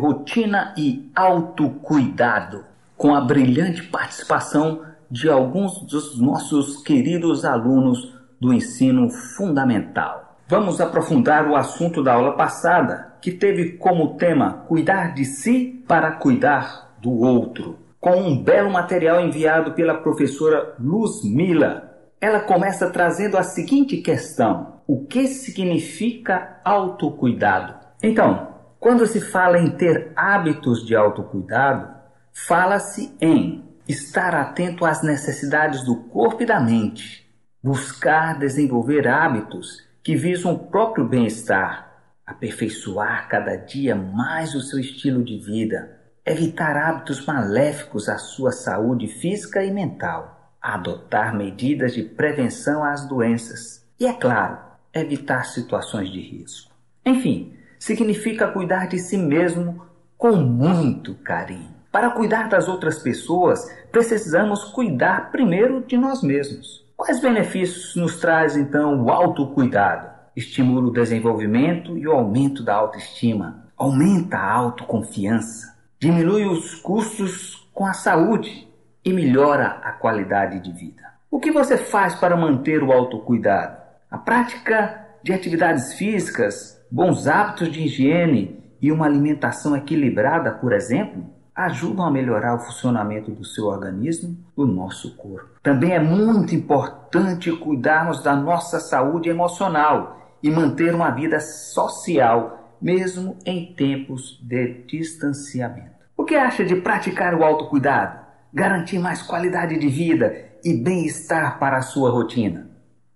Rotina 0.00 0.72
e 0.78 1.10
Autocuidado, 1.16 2.64
com 3.00 3.14
a 3.14 3.20
brilhante 3.22 3.84
participação 3.84 4.82
de 5.10 5.30
alguns 5.30 5.80
dos 5.86 6.20
nossos 6.20 6.82
queridos 6.82 7.46
alunos 7.46 8.14
do 8.38 8.52
ensino 8.52 9.08
fundamental. 9.08 10.36
Vamos 10.46 10.82
aprofundar 10.82 11.48
o 11.48 11.56
assunto 11.56 12.04
da 12.04 12.12
aula 12.12 12.36
passada, 12.36 13.14
que 13.22 13.32
teve 13.32 13.78
como 13.78 14.18
tema 14.18 14.64
Cuidar 14.68 15.14
de 15.14 15.24
si 15.24 15.82
para 15.88 16.12
cuidar 16.12 16.94
do 17.00 17.10
outro, 17.20 17.78
com 17.98 18.16
um 18.16 18.42
belo 18.42 18.70
material 18.70 19.18
enviado 19.18 19.72
pela 19.72 19.94
professora 19.94 20.74
Luz 20.78 21.24
Mila 21.24 21.88
ela 22.20 22.40
começa 22.40 22.90
trazendo 22.90 23.38
a 23.38 23.42
seguinte 23.42 23.96
questão: 23.96 24.82
o 24.86 25.06
que 25.06 25.26
significa 25.26 26.60
autocuidado? 26.62 27.76
Então, 28.02 28.48
quando 28.78 29.06
se 29.06 29.22
fala 29.22 29.58
em 29.58 29.70
ter 29.70 30.12
hábitos 30.14 30.84
de 30.84 30.94
autocuidado, 30.94 31.99
fala-se 32.32 33.14
em 33.20 33.64
estar 33.88 34.34
atento 34.34 34.84
às 34.84 35.02
necessidades 35.02 35.84
do 35.84 35.96
corpo 35.96 36.42
e 36.42 36.46
da 36.46 36.60
mente, 36.60 37.28
buscar 37.62 38.38
desenvolver 38.38 39.08
hábitos 39.08 39.86
que 40.02 40.16
visam 40.16 40.54
o 40.54 40.58
próprio 40.58 41.06
bem-estar, 41.06 41.90
aperfeiçoar 42.24 43.28
cada 43.28 43.56
dia 43.56 43.94
mais 43.94 44.54
o 44.54 44.60
seu 44.60 44.78
estilo 44.78 45.24
de 45.24 45.38
vida, 45.38 45.98
evitar 46.24 46.76
hábitos 46.76 47.24
maléficos 47.26 48.08
à 48.08 48.18
sua 48.18 48.52
saúde 48.52 49.08
física 49.08 49.62
e 49.64 49.70
mental 49.70 50.40
adotar 50.60 51.34
medidas 51.34 51.94
de 51.94 52.02
prevenção 52.02 52.84
às 52.84 53.06
doenças 53.06 53.86
e, 53.98 54.06
é 54.06 54.12
claro, 54.12 54.58
evitar 54.92 55.44
situações 55.44 56.10
de 56.10 56.20
risco. 56.20 56.70
Enfim, 57.04 57.54
significa 57.78 58.48
cuidar 58.48 58.86
de 58.86 58.98
si 58.98 59.16
mesmo 59.16 59.82
com 60.18 60.36
muito 60.36 61.14
carinho. 61.14 61.79
Para 61.92 62.10
cuidar 62.10 62.48
das 62.48 62.68
outras 62.68 63.00
pessoas, 63.00 63.68
precisamos 63.90 64.62
cuidar 64.64 65.32
primeiro 65.32 65.82
de 65.84 65.96
nós 65.96 66.22
mesmos. 66.22 66.86
Quais 66.96 67.20
benefícios 67.20 67.96
nos 67.96 68.20
traz 68.20 68.56
então 68.56 69.02
o 69.02 69.10
autocuidado? 69.10 70.08
Estimula 70.36 70.86
o 70.86 70.92
desenvolvimento 70.92 71.98
e 71.98 72.06
o 72.06 72.12
aumento 72.12 72.62
da 72.62 72.76
autoestima, 72.76 73.64
aumenta 73.76 74.36
a 74.36 74.52
autoconfiança, 74.52 75.76
diminui 75.98 76.44
os 76.44 76.76
custos 76.76 77.68
com 77.74 77.84
a 77.84 77.92
saúde 77.92 78.68
e 79.04 79.12
melhora 79.12 79.80
a 79.82 79.90
qualidade 79.90 80.60
de 80.60 80.72
vida. 80.72 81.02
O 81.28 81.40
que 81.40 81.50
você 81.50 81.76
faz 81.76 82.14
para 82.14 82.36
manter 82.36 82.84
o 82.84 82.92
autocuidado? 82.92 83.78
A 84.08 84.18
prática 84.18 85.08
de 85.24 85.32
atividades 85.32 85.94
físicas, 85.94 86.80
bons 86.88 87.26
hábitos 87.26 87.72
de 87.72 87.82
higiene 87.82 88.62
e 88.80 88.92
uma 88.92 89.06
alimentação 89.06 89.76
equilibrada, 89.76 90.52
por 90.52 90.72
exemplo, 90.72 91.39
ajudam 91.54 92.06
a 92.06 92.10
melhorar 92.10 92.54
o 92.54 92.60
funcionamento 92.60 93.30
do 93.30 93.44
seu 93.44 93.66
organismo, 93.66 94.36
do 94.56 94.66
nosso 94.66 95.16
corpo. 95.16 95.50
Também 95.62 95.92
é 95.92 96.00
muito 96.00 96.54
importante 96.54 97.52
cuidarmos 97.52 98.22
da 98.22 98.34
nossa 98.34 98.80
saúde 98.80 99.28
emocional 99.28 100.36
e 100.42 100.50
manter 100.50 100.94
uma 100.94 101.10
vida 101.10 101.38
social, 101.40 102.76
mesmo 102.80 103.36
em 103.44 103.74
tempos 103.74 104.40
de 104.42 104.84
distanciamento. 104.86 106.00
O 106.16 106.24
que 106.24 106.34
acha 106.34 106.64
de 106.64 106.76
praticar 106.76 107.34
o 107.34 107.44
autocuidado? 107.44 108.20
garantir 108.52 108.98
mais 108.98 109.22
qualidade 109.22 109.78
de 109.78 109.88
vida 109.88 110.50
e 110.64 110.74
bem-estar 110.74 111.58
para 111.58 111.78
a 111.78 111.82
sua 111.82 112.10
rotina. 112.10 112.68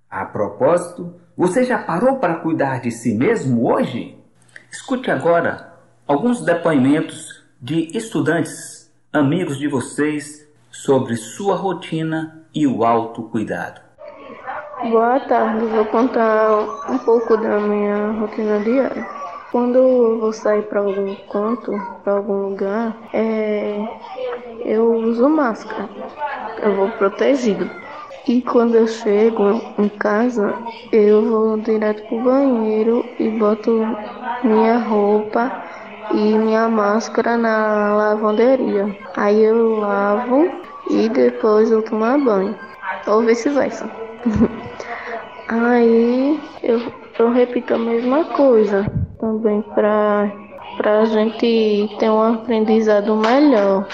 A 0.08 0.24
propósito, 0.24 1.14
você 1.36 1.64
já 1.64 1.78
parou 1.78 2.18
para 2.18 2.36
cuidar 2.36 2.80
de 2.80 2.90
si 2.90 3.14
mesmo 3.14 3.68
hoje? 3.68 4.16
Escute 4.70 5.10
agora 5.10 5.74
alguns 6.06 6.44
depoimentos 6.44 7.33
de 7.64 7.96
estudantes, 7.96 8.92
amigos 9.10 9.56
de 9.56 9.66
vocês, 9.66 10.46
sobre 10.70 11.16
sua 11.16 11.56
rotina 11.56 12.44
e 12.54 12.66
o 12.66 12.84
autocuidado. 12.84 13.80
Boa 14.90 15.18
tarde, 15.20 15.64
vou 15.64 15.86
contar 15.86 16.58
um 16.90 16.98
pouco 16.98 17.38
da 17.38 17.58
minha 17.60 18.10
rotina 18.20 18.60
diária. 18.60 19.08
Quando 19.50 19.78
eu 19.78 20.20
vou 20.20 20.30
sair 20.30 20.60
para 20.64 20.80
algum 20.80 21.14
canto, 21.32 21.72
para 22.04 22.12
algum 22.12 22.50
lugar, 22.50 22.98
é, 23.14 23.78
eu 24.62 24.92
uso 24.96 25.26
máscara. 25.26 25.88
Eu 26.62 26.76
vou 26.76 26.90
protegido. 26.90 27.70
E 28.28 28.42
quando 28.42 28.74
eu 28.74 28.86
chego 28.86 29.62
em 29.78 29.88
casa, 29.88 30.54
eu 30.92 31.22
vou 31.22 31.56
direto 31.56 32.06
pro 32.08 32.24
banheiro 32.24 33.02
e 33.18 33.30
boto 33.30 33.70
minha 34.42 34.76
roupa 34.80 35.64
e 36.12 36.38
minha 36.38 36.68
máscara 36.68 37.36
na 37.36 37.94
lavanderia. 37.94 38.96
Aí 39.16 39.42
eu 39.42 39.78
lavo 39.78 40.50
e 40.90 41.08
depois 41.08 41.70
eu 41.70 41.82
tomo 41.82 42.18
banho. 42.24 42.54
Ou 43.06 43.22
vice-versa. 43.22 43.88
Aí 45.48 46.40
eu, 46.62 46.80
eu 47.18 47.30
repito 47.30 47.74
a 47.74 47.78
mesma 47.78 48.24
coisa 48.24 48.86
também 49.20 49.62
para 49.62 50.30
a 50.84 51.04
gente 51.04 51.96
ter 51.98 52.10
um 52.10 52.22
aprendizado 52.22 53.14
melhor, 53.16 53.86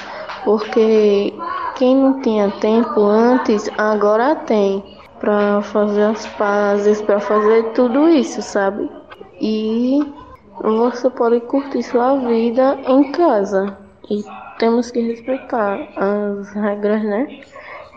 porque 0.45 1.35
quem 1.77 1.97
não 1.97 2.20
tinha 2.20 2.51
tempo 2.61 3.01
antes, 3.03 3.70
agora 3.77 4.37
tem 4.37 4.82
para 5.19 5.61
fazer 5.61 6.03
as 6.05 6.27
pazes, 6.27 7.03
para 7.03 7.20
fazer 7.20 7.65
tudo 7.73 8.09
isso, 8.09 8.41
sabe? 8.41 8.89
E 9.41 10.01
você 10.62 11.09
pode 11.11 11.41
curtir 11.41 11.82
sua 11.82 12.16
vida 12.16 12.78
em 12.87 13.11
casa. 13.12 13.77
E 14.11 14.23
temos 14.59 14.91
que 14.91 15.01
respeitar 15.01 15.89
as 15.97 16.53
regras, 16.53 17.03
né? 17.03 17.41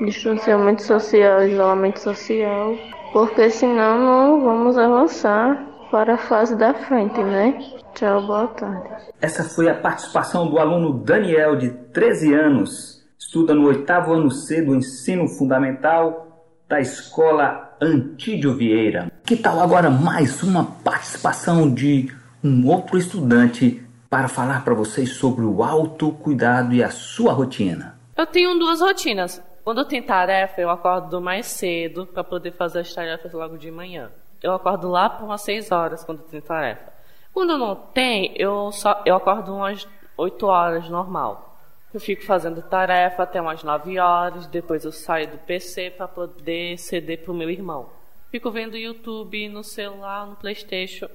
Distanciamento 0.06 0.82
social, 0.82 1.44
isolamento 1.44 2.00
social, 2.00 2.76
porque 3.12 3.50
senão 3.50 4.00
não 4.00 4.42
vamos 4.42 4.78
avançar 4.78 5.62
para 5.92 6.16
a 6.16 6.18
fase 6.18 6.56
da 6.56 6.74
frente, 6.74 7.22
né? 7.22 7.60
Tchau, 7.94 8.26
boa 8.26 8.48
tarde. 8.48 8.90
Essa 9.22 9.44
foi 9.44 9.70
a 9.70 9.76
participação 9.76 10.50
do 10.50 10.58
aluno 10.58 10.94
Daniel, 10.94 11.56
de 11.56 11.70
13 11.70 12.34
anos, 12.34 13.04
estuda 13.20 13.54
no 13.54 13.68
oitavo 13.68 14.14
ano 14.14 14.32
C 14.32 14.62
do 14.62 14.76
ensino 14.76 15.28
fundamental 15.28 16.28
da 16.68 16.80
escola 16.80 17.76
Antídio 17.80 18.56
Vieira. 18.56 19.12
Que 19.24 19.36
tal 19.36 19.60
agora 19.60 19.90
mais 19.90 20.42
uma 20.42 20.66
participação 20.84 21.72
de 21.72 22.10
um 22.44 22.68
outro 22.68 22.98
estudante 22.98 23.84
para 24.10 24.28
falar 24.28 24.64
para 24.64 24.74
vocês 24.74 25.14
sobre 25.14 25.46
o 25.46 25.64
autocuidado 25.64 26.74
e 26.74 26.84
a 26.84 26.92
sua 26.92 27.34
rotina? 27.34 27.98
Eu 28.16 28.26
tenho 28.26 28.58
duas 28.60 28.82
rotinas. 28.82 29.42
Quando 29.64 29.80
eu 29.80 29.86
tenho 29.86 30.04
tarefa, 30.04 30.60
eu 30.60 30.70
acordo 30.70 31.22
mais 31.22 31.46
cedo 31.46 32.06
para 32.06 32.24
poder 32.24 32.52
fazer 32.52 32.80
as 32.80 32.94
tarefas 32.94 33.32
logo 33.32 33.58
de 33.58 33.72
manhã 33.72 34.12
eu 34.44 34.54
acordo 34.54 34.90
lá 34.90 35.10
por 35.10 35.24
umas 35.24 35.42
6 35.42 35.72
horas 35.72 36.04
quando 36.04 36.22
tem 36.24 36.42
tarefa. 36.42 36.92
Quando 37.34 37.58
não 37.58 37.76
tem, 37.76 38.34
eu 38.36 38.72
só 38.74 39.02
eu 39.06 39.16
acordo 39.16 39.56
umas 39.56 39.88
8 40.18 40.46
horas 40.46 40.90
normal. 40.90 41.58
Eu 41.94 42.00
fico 42.00 42.24
fazendo 42.26 42.62
tarefa 42.62 43.24
até 43.24 43.42
umas 43.42 43.64
9 43.64 43.98
horas, 43.98 44.46
depois 44.48 44.84
eu 44.84 44.92
saio 44.92 45.30
do 45.30 45.38
PC 45.38 45.92
para 45.92 46.08
poder 46.08 46.78
ceder 46.78 47.24
pro 47.24 47.34
meu 47.34 47.50
irmão. 47.50 47.90
Fico 48.30 48.52
vendo 48.52 48.76
YouTube 48.76 49.48
no 49.48 49.64
celular, 49.64 50.28
no 50.28 50.36
PlayStation, 50.36 51.08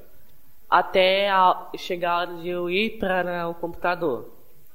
até 0.69 1.29
chegar 1.77 2.13
a 2.13 2.19
hora 2.19 2.35
de 2.35 2.49
eu 2.49 2.69
ir 2.69 2.99
para 2.99 3.49
o 3.49 3.55
computador. 3.55 4.31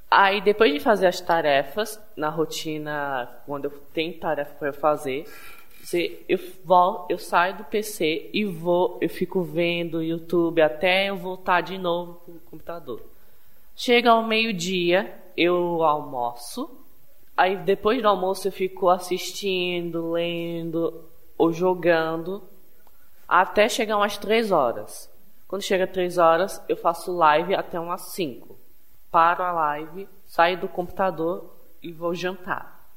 Aí 0.10 0.42
depois 0.42 0.72
de 0.72 0.80
fazer 0.80 1.08
as 1.08 1.20
tarefas 1.20 2.00
na 2.16 2.30
rotina, 2.30 3.30
quando 3.46 3.66
eu 3.66 3.72
tenho 3.94 4.18
tarefa 4.20 4.54
para 4.56 4.74
fazer, 4.74 5.26
eu, 6.28 6.40
volto, 6.64 7.12
eu 7.12 7.18
saio 7.18 7.58
do 7.58 7.64
PC 7.64 8.30
e 8.34 8.46
vou, 8.46 8.98
eu 9.02 9.10
fico 9.10 9.42
vendo 9.42 10.02
YouTube 10.04 10.62
até 10.62 11.10
eu 11.10 11.18
voltar 11.18 11.62
de 11.62 11.78
novo 11.78 12.22
pro 12.26 12.40
computador. 12.50 13.02
Chega 13.76 14.12
ao 14.12 14.24
meio-dia, 14.24 15.14
eu 15.36 15.84
almoço, 15.84 16.84
Aí 17.36 17.58
depois 17.58 18.02
do 18.02 18.08
almoço 18.08 18.48
eu 18.48 18.52
fico 18.52 18.90
assistindo, 18.90 20.12
lendo 20.12 21.04
ou 21.38 21.52
jogando 21.52 22.44
até 23.28 23.68
chegar 23.68 23.98
umas 23.98 24.18
3 24.18 24.52
horas. 24.52 25.10
Quando 25.54 25.62
chega 25.62 25.86
3 25.86 26.18
horas, 26.18 26.60
eu 26.68 26.76
faço 26.76 27.16
live 27.16 27.54
até 27.54 27.80
umas 27.80 28.14
5. 28.14 28.58
Paro 29.12 29.44
a 29.44 29.52
live, 29.52 30.10
saio 30.26 30.60
do 30.60 30.68
computador 30.68 31.56
e 31.80 31.92
vou 31.92 32.16
jantar. 32.16 32.90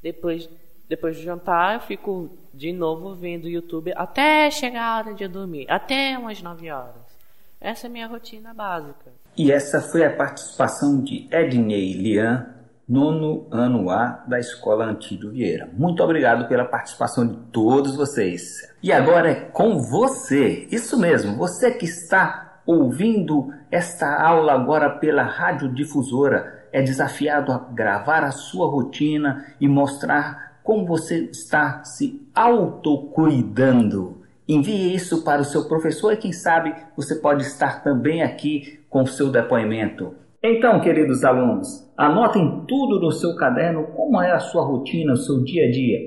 Depois, 0.00 0.48
depois 0.88 1.16
de 1.16 1.24
jantar, 1.24 1.74
eu 1.74 1.80
fico 1.80 2.30
de 2.54 2.72
novo 2.72 3.12
vendo 3.12 3.48
YouTube 3.48 3.92
até 3.96 4.48
chegar 4.52 4.84
a 4.84 4.98
hora 4.98 5.14
de 5.14 5.26
dormir, 5.26 5.66
até 5.68 6.16
umas 6.16 6.40
9 6.40 6.70
horas. 6.70 7.18
Essa 7.60 7.88
é 7.88 7.90
a 7.90 7.92
minha 7.92 8.06
rotina 8.06 8.54
básica. 8.54 9.12
E 9.36 9.50
essa 9.50 9.80
foi 9.80 10.04
a 10.04 10.14
participação 10.14 11.02
de 11.02 11.26
Ednei 11.28 11.92
Lian 11.94 12.53
nono 12.88 13.46
ano 13.50 13.90
A 13.90 14.24
da 14.26 14.38
Escola 14.38 14.84
Antídio 14.84 15.30
Vieira. 15.30 15.68
Muito 15.72 16.02
obrigado 16.02 16.46
pela 16.48 16.64
participação 16.64 17.26
de 17.26 17.36
todos 17.50 17.96
vocês. 17.96 18.68
E 18.82 18.92
agora 18.92 19.30
é 19.30 19.34
com 19.34 19.78
você, 19.78 20.68
isso 20.70 20.98
mesmo, 20.98 21.36
você 21.36 21.70
que 21.70 21.86
está 21.86 22.60
ouvindo 22.66 23.52
esta 23.70 24.22
aula 24.22 24.52
agora 24.52 24.90
pela 24.90 25.22
radiodifusora, 25.22 26.64
é 26.72 26.82
desafiado 26.82 27.52
a 27.52 27.58
gravar 27.58 28.24
a 28.24 28.32
sua 28.32 28.66
rotina 28.66 29.46
e 29.60 29.68
mostrar 29.68 30.58
como 30.62 30.86
você 30.86 31.24
está 31.30 31.84
se 31.84 32.26
autocuidando. 32.34 34.22
Envie 34.48 34.94
isso 34.94 35.22
para 35.22 35.40
o 35.40 35.44
seu 35.44 35.68
professor 35.68 36.12
e 36.12 36.16
quem 36.16 36.32
sabe 36.32 36.74
você 36.96 37.14
pode 37.14 37.44
estar 37.44 37.82
também 37.82 38.22
aqui 38.22 38.80
com 38.90 39.02
o 39.02 39.06
seu 39.06 39.30
depoimento. 39.30 40.14
Então, 40.46 40.78
queridos 40.78 41.24
alunos, 41.24 41.90
anotem 41.96 42.66
tudo 42.68 43.00
no 43.00 43.10
seu 43.10 43.34
caderno, 43.34 43.84
como 43.96 44.20
é 44.20 44.30
a 44.30 44.38
sua 44.38 44.62
rotina, 44.62 45.14
o 45.14 45.16
seu 45.16 45.42
dia 45.42 45.64
a 45.66 45.70
dia. 45.70 45.98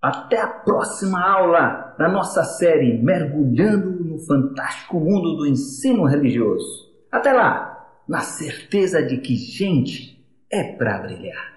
Até 0.00 0.40
a 0.40 0.46
próxima 0.46 1.20
aula 1.20 1.96
da 1.98 2.08
nossa 2.08 2.44
série 2.44 2.96
Mergulhando 3.02 4.04
no 4.04 4.20
Fantástico 4.20 5.00
Mundo 5.00 5.38
do 5.38 5.48
Ensino 5.48 6.04
Religioso. 6.04 6.86
Até 7.10 7.32
lá, 7.32 7.88
na 8.08 8.20
certeza 8.20 9.02
de 9.02 9.16
que 9.16 9.34
gente 9.34 10.24
é 10.48 10.62
para 10.62 11.00
brilhar. 11.00 11.52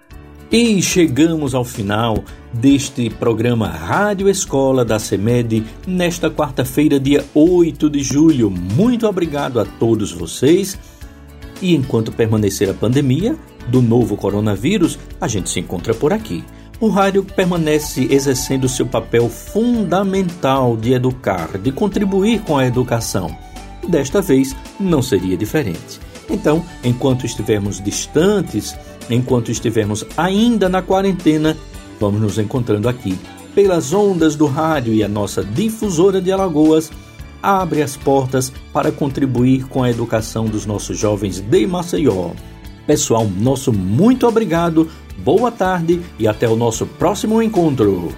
E 0.50 0.82
chegamos 0.82 1.54
ao 1.54 1.64
final 1.64 2.16
deste 2.52 3.08
programa 3.08 3.68
Rádio 3.68 4.28
Escola 4.28 4.84
da 4.84 4.98
CEMED 4.98 5.62
nesta 5.86 6.28
quarta-feira, 6.28 6.98
dia 6.98 7.24
8 7.32 7.88
de 7.88 8.02
julho. 8.02 8.50
Muito 8.50 9.06
obrigado 9.06 9.60
a 9.60 9.64
todos 9.64 10.10
vocês 10.10 10.76
e 11.60 11.74
enquanto 11.74 12.12
permanecer 12.12 12.68
a 12.70 12.74
pandemia 12.74 13.36
do 13.68 13.82
novo 13.82 14.16
coronavírus, 14.16 14.98
a 15.20 15.28
gente 15.28 15.50
se 15.50 15.60
encontra 15.60 15.94
por 15.94 16.12
aqui. 16.12 16.44
O 16.80 16.88
rádio 16.88 17.22
permanece 17.22 18.08
exercendo 18.10 18.68
seu 18.68 18.86
papel 18.86 19.28
fundamental 19.28 20.76
de 20.76 20.94
educar, 20.94 21.58
de 21.58 21.70
contribuir 21.70 22.40
com 22.40 22.56
a 22.56 22.66
educação. 22.66 23.36
Desta 23.86 24.22
vez 24.22 24.56
não 24.78 25.02
seria 25.02 25.36
diferente. 25.36 26.00
Então, 26.28 26.64
enquanto 26.82 27.26
estivermos 27.26 27.82
distantes, 27.82 28.74
enquanto 29.10 29.50
estivermos 29.50 30.06
ainda 30.16 30.68
na 30.68 30.80
quarentena, 30.80 31.56
vamos 31.98 32.20
nos 32.20 32.38
encontrando 32.38 32.88
aqui 32.88 33.18
pelas 33.54 33.92
ondas 33.92 34.36
do 34.36 34.46
rádio 34.46 34.94
e 34.94 35.02
a 35.02 35.08
nossa 35.08 35.44
difusora 35.44 36.20
de 36.20 36.30
Alagoas 36.32 36.90
abre 37.42 37.82
as 37.82 37.96
portas 37.96 38.52
para 38.72 38.92
contribuir 38.92 39.66
com 39.66 39.82
a 39.82 39.90
educação 39.90 40.46
dos 40.46 40.66
nossos 40.66 40.98
jovens 40.98 41.40
de 41.40 41.66
Maceió. 41.66 42.30
Pessoal, 42.86 43.24
nosso 43.24 43.72
muito 43.72 44.26
obrigado, 44.26 44.90
boa 45.18 45.50
tarde 45.50 46.00
e 46.18 46.26
até 46.26 46.48
o 46.48 46.56
nosso 46.56 46.86
próximo 46.86 47.42
encontro. 47.42 48.12